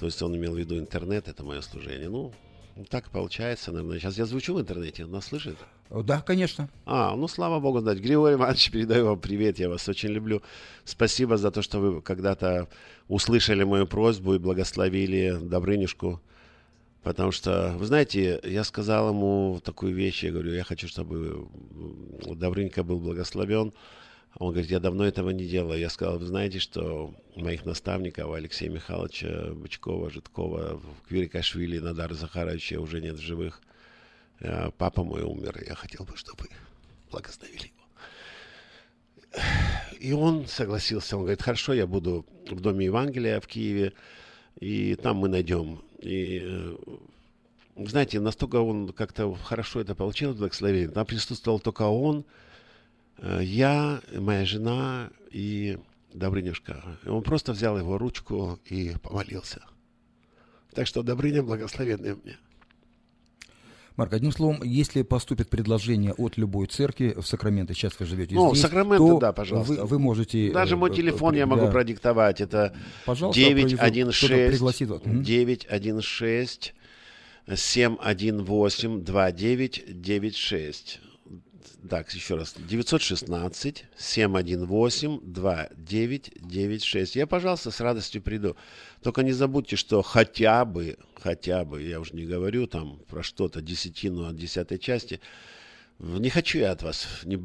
То 0.00 0.06
есть 0.06 0.20
он 0.20 0.34
имел 0.36 0.54
в 0.54 0.58
виду 0.58 0.76
интернет, 0.78 1.28
это 1.28 1.44
мое 1.44 1.60
служение. 1.60 2.08
Ну, 2.08 2.32
так 2.88 3.10
получается, 3.10 3.70
наверное. 3.70 4.00
Сейчас 4.00 4.18
я 4.18 4.26
звучу 4.26 4.54
в 4.54 4.60
интернете, 4.60 5.06
нас 5.06 5.26
слышит? 5.26 5.56
Да, 5.92 6.22
конечно. 6.22 6.70
А, 6.86 7.14
ну 7.14 7.28
слава 7.28 7.60
богу, 7.60 7.80
знать. 7.80 7.98
Григорий 7.98 8.36
Иванович, 8.36 8.70
передаю 8.70 9.06
вам 9.06 9.20
привет, 9.20 9.58
я 9.58 9.68
вас 9.68 9.86
очень 9.90 10.08
люблю. 10.08 10.40
Спасибо 10.84 11.36
за 11.36 11.50
то, 11.50 11.60
что 11.60 11.80
вы 11.80 12.00
когда-то 12.00 12.66
услышали 13.08 13.62
мою 13.64 13.86
просьбу 13.86 14.34
и 14.34 14.38
благословили 14.38 15.36
Добрынюшку. 15.42 16.22
Потому 17.02 17.30
что, 17.30 17.74
вы 17.76 17.84
знаете, 17.84 18.40
я 18.42 18.64
сказал 18.64 19.10
ему 19.10 19.60
такую 19.62 19.94
вещь, 19.94 20.24
я 20.24 20.32
говорю, 20.32 20.54
я 20.54 20.64
хочу, 20.64 20.88
чтобы 20.88 21.46
Добрынька 22.24 22.82
был 22.82 22.98
благословен. 22.98 23.74
Он 24.38 24.52
говорит, 24.52 24.70
я 24.70 24.80
давно 24.80 25.04
этого 25.04 25.28
не 25.28 25.44
делал. 25.44 25.74
Я 25.74 25.90
сказал, 25.90 26.18
вы 26.18 26.24
знаете, 26.24 26.58
что 26.58 27.12
моих 27.36 27.66
наставников, 27.66 28.32
Алексея 28.32 28.70
Михайловича 28.70 29.52
Бычкова, 29.52 30.10
Житкова, 30.10 30.80
Квирикашвили, 31.06 31.80
Надара 31.80 32.14
Захаровича 32.14 32.80
уже 32.80 33.02
нет 33.02 33.16
в 33.16 33.20
живых. 33.20 33.60
Э, 34.42 34.70
Папа 34.76 35.04
мой 35.04 35.22
умер, 35.22 35.62
я 35.66 35.74
хотел 35.74 36.04
бы, 36.04 36.16
чтобы 36.16 36.48
благословили 37.10 37.70
его. 37.70 39.42
И 40.00 40.12
он 40.12 40.46
согласился, 40.46 41.16
он 41.16 41.22
говорит, 41.22 41.42
хорошо, 41.42 41.72
я 41.72 41.86
буду 41.86 42.26
в 42.50 42.60
Доме 42.60 42.86
Евангелия 42.86 43.40
в 43.40 43.46
Киеве, 43.46 43.92
и 44.58 44.96
там 44.96 45.18
мы 45.18 45.28
найдем. 45.28 45.80
И 46.00 46.40
э, 46.42 46.76
знаете, 47.76 48.18
настолько 48.18 48.56
он 48.56 48.92
как-то 48.92 49.32
хорошо 49.34 49.80
это 49.80 49.94
получил, 49.94 50.34
благословение. 50.34 50.88
Там 50.88 51.06
присутствовал 51.06 51.60
только 51.60 51.82
он, 51.82 52.24
э, 53.18 53.40
я, 53.42 54.02
моя 54.12 54.44
жена 54.44 55.10
и 55.30 55.78
Добрынюшка. 56.12 56.98
Он 57.06 57.22
просто 57.22 57.52
взял 57.52 57.78
его 57.78 57.96
ручку 57.96 58.58
и 58.66 58.94
помолился. 59.02 59.62
Так 60.74 60.86
что 60.86 61.02
Добрыня 61.02 61.42
благословенный 61.42 62.16
мне. 62.16 62.36
Марк, 63.96 64.12
одним 64.14 64.32
словом, 64.32 64.62
если 64.62 65.02
поступит 65.02 65.48
предложение 65.50 66.12
от 66.14 66.36
любой 66.36 66.66
церкви 66.66 67.14
в 67.16 67.26
Сакраменто, 67.26 67.74
сейчас 67.74 67.98
вы 67.98 68.06
живете 68.06 68.34
ну, 68.34 68.50
здесь, 68.50 68.62
Сакраменто, 68.62 68.98
то 68.98 69.18
да, 69.18 69.32
пожалуйста. 69.32 69.72
Вы, 69.72 69.84
вы 69.84 69.98
можете... 69.98 70.50
Даже 70.50 70.76
мой 70.76 70.90
э, 70.90 70.94
телефон 70.94 71.34
э, 71.34 71.38
я 71.38 71.46
могу 71.46 71.66
да. 71.66 71.70
продиктовать. 71.70 72.40
Это 72.40 72.74
Пожалуйста, 73.04 73.40
916 73.40 74.18
кто-то 74.18 74.48
пригласит 74.48 74.88
вас. 74.88 75.02
Мгм. 75.04 75.22
916 75.22 76.74
718 77.54 79.04
2996. 79.04 81.00
Так, 81.88 82.10
еще 82.14 82.36
раз. 82.36 82.54
916 82.56 83.84
718 83.96 85.20
2996. 85.22 87.16
Я, 87.16 87.26
пожалуйста, 87.26 87.70
с 87.70 87.80
радостью 87.80 88.22
приду. 88.22 88.56
Только 89.02 89.22
не 89.22 89.32
забудьте, 89.32 89.76
что 89.76 90.02
хотя 90.02 90.64
бы, 90.64 90.96
хотя 91.20 91.64
бы, 91.64 91.82
я 91.82 92.00
уже 92.00 92.14
не 92.14 92.24
говорю 92.24 92.66
там 92.66 92.98
про 93.08 93.22
что-то, 93.22 93.60
десятину 93.62 94.26
от 94.26 94.36
десятой 94.36 94.78
части, 94.78 95.20
не 95.98 96.30
хочу 96.30 96.58
я 96.58 96.72
от 96.72 96.82
вас. 96.82 97.06
Не- 97.24 97.38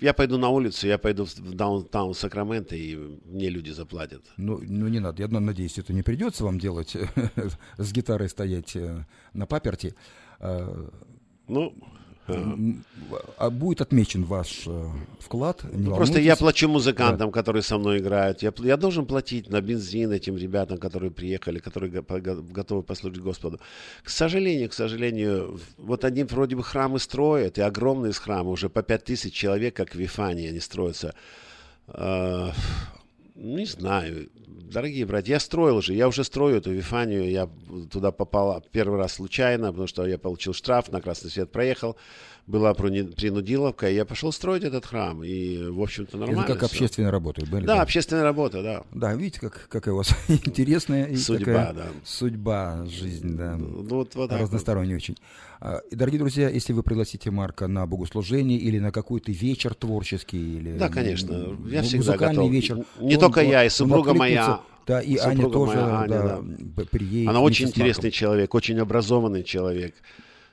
я 0.00 0.12
пойду 0.12 0.38
на 0.38 0.48
улицу, 0.48 0.86
я 0.86 0.96
пойду 0.98 1.24
в 1.24 1.34
даунтаун 1.54 2.14
Сакраменто, 2.14 2.76
и 2.76 2.96
мне 3.24 3.48
люди 3.50 3.70
заплатят. 3.70 4.22
Ну, 4.36 4.60
ну, 4.62 4.88
не 4.88 5.00
надо. 5.00 5.22
Я 5.22 5.28
на- 5.28 5.40
надеюсь, 5.40 5.78
это 5.78 5.92
не 5.92 6.02
придется 6.02 6.44
вам 6.44 6.58
делать, 6.58 6.96
с 7.78 7.92
гитарой 7.92 8.28
стоять 8.28 8.76
э, 8.76 9.04
на 9.34 9.46
паперти. 9.46 9.94
А, 10.38 10.88
Ну, 11.48 11.74
а 13.38 13.50
будет 13.50 13.80
отмечен 13.80 14.24
ваш 14.24 14.62
э, 14.66 14.86
вклад. 15.18 15.64
Ну, 15.72 15.94
Просто 15.94 16.20
я 16.20 16.36
плачу 16.36 16.68
музыкантам, 16.68 17.30
которые 17.32 17.62
со 17.62 17.78
мной 17.78 17.98
играют. 17.98 18.42
Я, 18.42 18.52
я 18.58 18.76
должен 18.76 19.06
платить 19.06 19.50
на 19.50 19.60
бензин 19.60 20.12
этим 20.12 20.36
ребятам, 20.36 20.78
которые 20.78 21.10
приехали, 21.10 21.58
которые 21.58 21.90
готовы 21.92 22.82
послужить 22.82 23.22
Господу. 23.22 23.60
К 24.02 24.10
сожалению, 24.10 24.68
к 24.68 24.74
сожалению, 24.74 25.60
вот 25.78 26.04
они 26.04 26.24
вроде 26.24 26.56
бы 26.56 26.62
храмы 26.62 26.98
строят, 26.98 27.58
и 27.58 27.62
огромные 27.62 28.12
храмы, 28.12 28.50
уже 28.50 28.68
по 28.68 28.82
пять 28.82 29.04
тысяч 29.04 29.32
человек, 29.32 29.74
как 29.74 29.90
в 29.90 29.98
Вифании, 29.98 30.48
они 30.48 30.60
строятся. 30.60 31.14
Не 33.42 33.64
знаю, 33.64 34.28
дорогие 34.36 35.06
братья, 35.06 35.32
я 35.32 35.40
строил 35.40 35.80
же, 35.80 35.94
я 35.94 36.08
уже 36.08 36.24
строю 36.24 36.58
эту 36.58 36.72
Вифанию, 36.72 37.30
я 37.30 37.48
туда 37.90 38.12
попал 38.12 38.62
первый 38.70 38.98
раз 38.98 39.14
случайно, 39.14 39.68
потому 39.68 39.86
что 39.86 40.04
я 40.06 40.18
получил 40.18 40.52
штраф, 40.52 40.92
на 40.92 41.00
красный 41.00 41.30
свет 41.30 41.50
проехал, 41.50 41.96
была 42.46 42.74
принудиловка, 42.74 43.88
и 43.88 43.94
я 43.94 44.04
пошел 44.04 44.32
строить 44.32 44.64
этот 44.64 44.84
храм, 44.86 45.22
и, 45.22 45.68
в 45.68 45.80
общем-то, 45.80 46.16
нормально. 46.16 46.42
Это 46.42 46.54
как 46.54 46.58
всё. 46.58 46.66
общественная 46.66 47.10
работа. 47.10 47.44
были, 47.46 47.64
Да, 47.66 47.82
общественная 47.82 48.22
работа, 48.24 48.62
да. 48.62 48.82
Да, 48.92 49.14
видите, 49.14 49.40
как, 49.40 49.68
какая 49.68 49.92
у 49.94 49.98
вас 49.98 50.14
интересная 50.28 51.14
Судьба, 51.16 51.38
такая 51.44 51.72
да. 51.72 51.86
судьба, 52.04 52.86
жизнь, 52.86 53.36
да. 53.36 53.56
Ну, 53.56 53.82
вот, 53.82 54.14
вот 54.14 54.14
вот. 54.14 54.32
разносторонняя 54.32 54.96
очень. 54.96 55.16
А, 55.60 55.80
и, 55.90 55.94
Дорогие 55.94 56.18
друзья, 56.18 56.48
если 56.48 56.72
вы 56.72 56.82
пригласите 56.82 57.30
Марка 57.30 57.66
на 57.68 57.86
богослужение 57.86 58.58
или 58.58 58.78
на 58.78 58.90
какой-то 58.92 59.30
вечер 59.30 59.74
творческий, 59.74 60.56
или 60.58 60.78
Да, 60.78 60.88
конечно, 60.88 61.32
я 61.32 61.80
му- 61.80 61.82
всегда 61.82 61.96
музыкальный 61.98 62.34
готов. 62.36 62.50
вечер, 62.52 62.76
Не 63.00 63.14
он- 63.14 63.20
только 63.20 63.38
он- 63.40 63.46
я, 63.48 63.64
и 63.64 63.68
супруга 63.68 64.14
моя. 64.14 64.60
Да, 64.86 65.00
и 65.00 65.16
Аня 65.18 65.48
тоже 65.50 65.76
моя 65.76 66.00
Аня, 66.00 66.08
да, 66.08 66.40
да. 66.40 66.84
приедет. 66.90 67.28
Она 67.28 67.40
очень 67.40 67.68
интересный 67.68 68.10
человек, 68.10 68.52
очень 68.54 68.78
образованный 68.78 69.44
человек. 69.44 69.94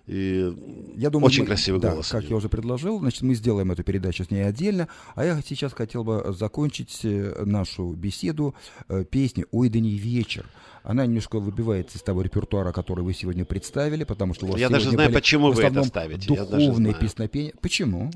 И 0.08 0.54
Я 0.96 1.10
думаю, 1.10 1.28
очень 1.28 1.42
мы- 1.44 1.48
красивый 1.48 1.82
да, 1.82 1.92
голос. 1.92 2.08
как 2.10 2.24
я 2.24 2.36
уже 2.38 2.48
предложил, 2.48 3.00
значит, 3.00 3.22
мы 3.24 3.36
сделаем 3.36 3.72
эту 3.72 3.84
передачу 3.84 4.24
с 4.24 4.32
ней 4.32 4.42
отдельно. 4.48 4.88
А 5.16 5.26
я 5.26 5.42
сейчас 5.46 5.74
хотел 5.74 6.04
бы 6.06 6.34
закончить 6.38 7.02
э, 7.04 7.44
нашу 7.44 7.92
беседу 7.92 8.56
э, 8.88 9.04
песней 9.04 9.46
«Ой, 9.52 9.68
да 9.70 9.80
не 9.80 9.96
вечер». 9.98 10.46
Она 10.84 11.06
немножко 11.06 11.40
выбивается 11.40 11.98
из 11.98 12.02
того 12.04 12.22
репертуара, 12.22 12.72
который 12.72 13.04
вы 13.04 13.14
сегодня 13.14 13.44
представили, 13.44 14.06
потому 14.06 14.34
что 14.34 14.46
у 14.46 14.52
вас 14.52 14.60
Я 14.62 14.70
даже 14.70 14.90
знаю, 14.92 15.12
почему 15.12 15.52
вы 15.52 15.62
это 15.64 15.84
ставите. 15.84 16.28
Духовные 16.30 16.94
песнопения. 16.94 17.52
Почему? 17.62 18.10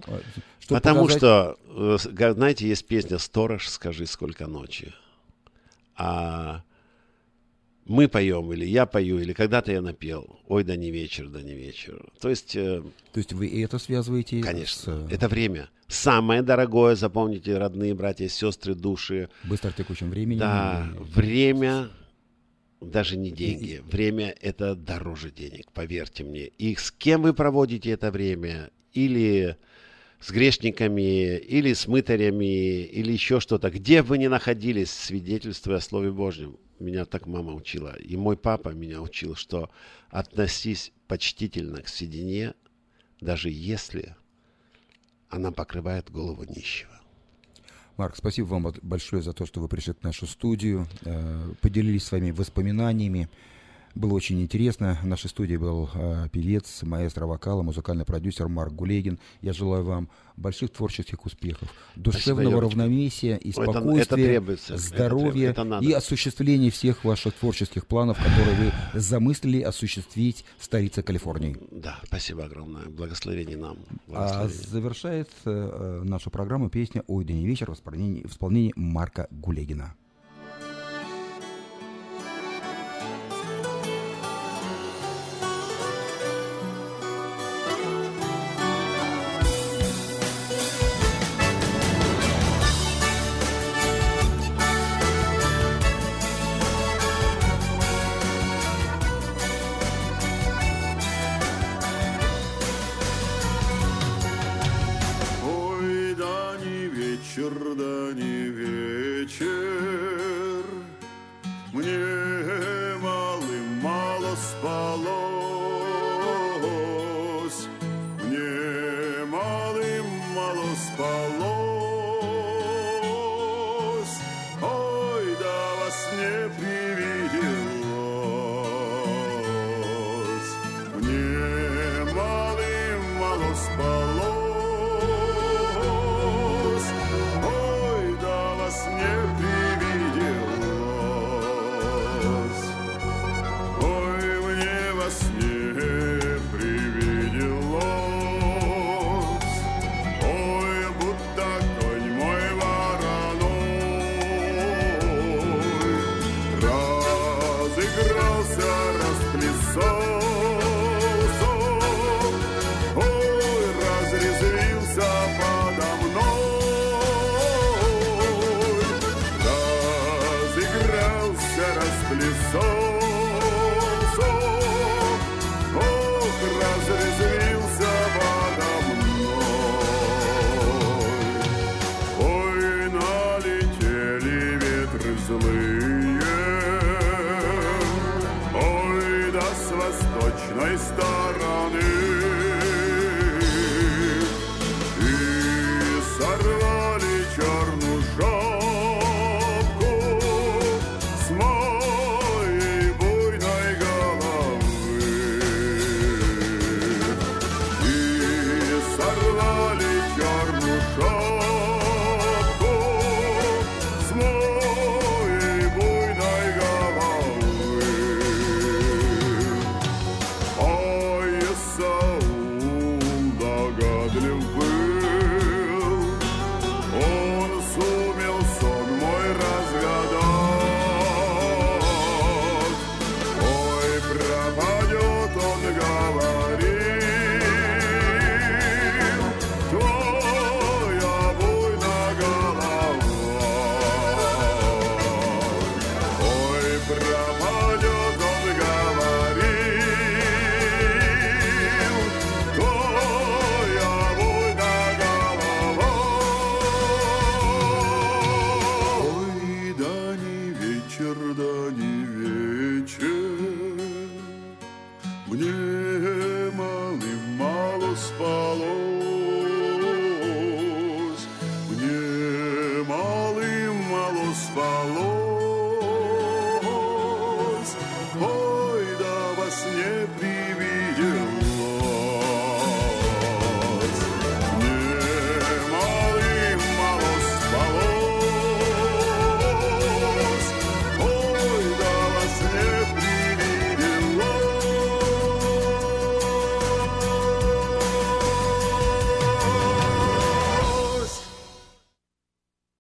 Чтобы 0.60 0.80
Потому 0.80 1.02
показать- 1.02 1.18
что, 1.20 1.58
э, 2.16 2.32
знаете, 2.34 2.70
есть 2.70 2.88
песня 2.88 3.18
«Сторож, 3.18 3.68
скажи, 3.68 4.06
сколько 4.06 4.48
ночи». 4.48 4.94
А 5.98 6.64
мы 7.86 8.08
поем, 8.08 8.52
или 8.54 8.66
я 8.66 8.86
пою, 8.86 9.20
или 9.20 9.34
когда-то 9.34 9.72
я 9.72 9.82
напел. 9.82 10.40
Ой, 10.48 10.64
да 10.64 10.76
не 10.76 10.92
вечер, 10.92 11.28
да 11.30 11.42
не 11.42 11.54
вечер. 11.54 12.06
То 12.20 12.30
есть... 12.30 12.56
э, 12.56 12.82
То 13.14 13.18
есть 13.18 13.34
вы 13.34 13.48
и 13.48 13.62
это 13.62 13.80
связываете 13.80 14.42
Конечно. 14.42 15.08
с 15.08 15.12
Это 15.12 15.28
время. 15.28 15.70
Самое 15.88 16.42
дорогое, 16.42 16.96
запомните, 16.96 17.58
родные 17.58 17.94
братья, 17.94 18.28
сестры, 18.28 18.76
души. 18.76 19.30
быстро 19.44 19.72
текущим 19.72 20.10
временем? 20.10 20.40
Да, 20.40 20.88
И- 20.96 21.04
время, 21.20 21.90
даже 22.80 23.18
не 23.18 23.30
деньги. 23.32 23.82
Время 23.92 24.36
это 24.42 24.76
дороже 24.76 25.32
денег, 25.32 25.72
поверьте 25.74 26.24
мне. 26.24 26.46
И 26.48 26.76
с 26.76 26.92
кем 26.92 27.24
вы 27.24 27.34
проводите 27.34 27.90
это 27.92 28.10
время? 28.12 28.70
Или 28.94 29.58
с 30.20 30.32
грешниками, 30.32 31.38
или 31.38 31.74
с 31.74 31.88
мытарями, 31.88 32.84
или 32.84 33.12
еще 33.12 33.40
что-то. 33.40 33.70
Где 33.72 34.02
бы 34.02 34.10
вы 34.10 34.18
ни 34.20 34.28
находились, 34.28 34.92
свидетельствуя 34.92 35.78
о 35.78 35.82
Слове 35.82 36.12
Божьем. 36.12 36.58
Меня 36.82 37.06
так 37.06 37.28
мама 37.28 37.54
учила. 37.54 37.96
И 37.98 38.18
мой 38.18 38.36
папа 38.36 38.70
меня 38.70 39.02
учил, 39.02 39.36
что 39.36 39.70
относись 40.10 40.92
почтительно 41.08 41.82
к 41.84 41.88
седине, 41.88 42.56
даже 43.20 43.50
если 43.52 44.16
она 45.30 45.52
покрывает 45.52 46.10
голову 46.10 46.44
нищего. 46.44 46.90
Марк, 47.98 48.16
спасибо 48.16 48.48
вам 48.48 48.74
большое 48.82 49.22
за 49.22 49.34
то, 49.34 49.46
что 49.46 49.62
вы 49.62 49.68
пришли 49.68 49.94
в 49.94 50.02
нашу 50.02 50.26
студию, 50.26 50.88
э, 51.06 51.54
поделились 51.62 52.04
своими 52.04 52.32
воспоминаниями. 52.32 53.30
Было 53.96 54.14
очень 54.14 54.42
интересно. 54.42 54.98
В 55.04 55.08
нашей 55.08 55.30
студии 55.30 55.58
был 55.58 55.90
э, 55.94 56.28
певец, 56.32 56.82
маэстро 56.84 57.26
вокала, 57.26 57.62
музыкальный 57.62 58.06
продюсер 58.06 58.48
Марк 58.48 58.74
Гулегин. 58.74 59.20
Я 59.42 59.54
желаю 59.54 59.84
вам 59.84 60.10
больших 60.38 60.72
творческих 60.72 61.26
успехов, 61.26 61.68
душевного 61.96 62.50
Юрочка. 62.52 62.80
равновесия 62.80 63.36
и 63.38 63.52
Ну, 63.56 63.62
это- 63.64 63.72
это 63.72 63.80
спокойствия, 63.82 64.16
требуется, 64.26 64.74
это 64.74 64.82
здоровья 64.82 65.32
требуется, 65.32 65.52
это 65.52 65.64
надо. 65.66 65.86
и 65.86 65.92
осуществления 65.92 66.72
всех 66.72 67.04
ваших 67.04 67.34
творческих 67.36 67.86
планов, 67.86 68.18
которые 68.18 68.56
вы 68.58 69.00
замыслили 69.00 69.62
осуществить 69.62 70.46
в 70.58 70.64
столице 70.66 71.04
Калифорнии. 71.04 71.58
Да, 71.72 72.00
спасибо 72.06 72.46
огромное. 72.46 72.86
Благословение 72.86 73.58
нам. 73.58 73.78
А 74.08 74.12
Благословение. 74.12 74.68
завершает 74.70 75.30
э, 75.46 75.50
э, 75.52 76.04
нашу 76.06 76.30
программу 76.32 76.70
песня 76.70 77.04
«Ой, 77.08 77.26
да 77.26 77.34
не 77.34 77.46
вечер» 77.46 77.70
в 77.70 77.74
исполнении, 77.76 78.24
в 78.24 78.32
исполнении 78.32 78.72
Марка 78.76 79.28
Гулегина. 79.32 79.96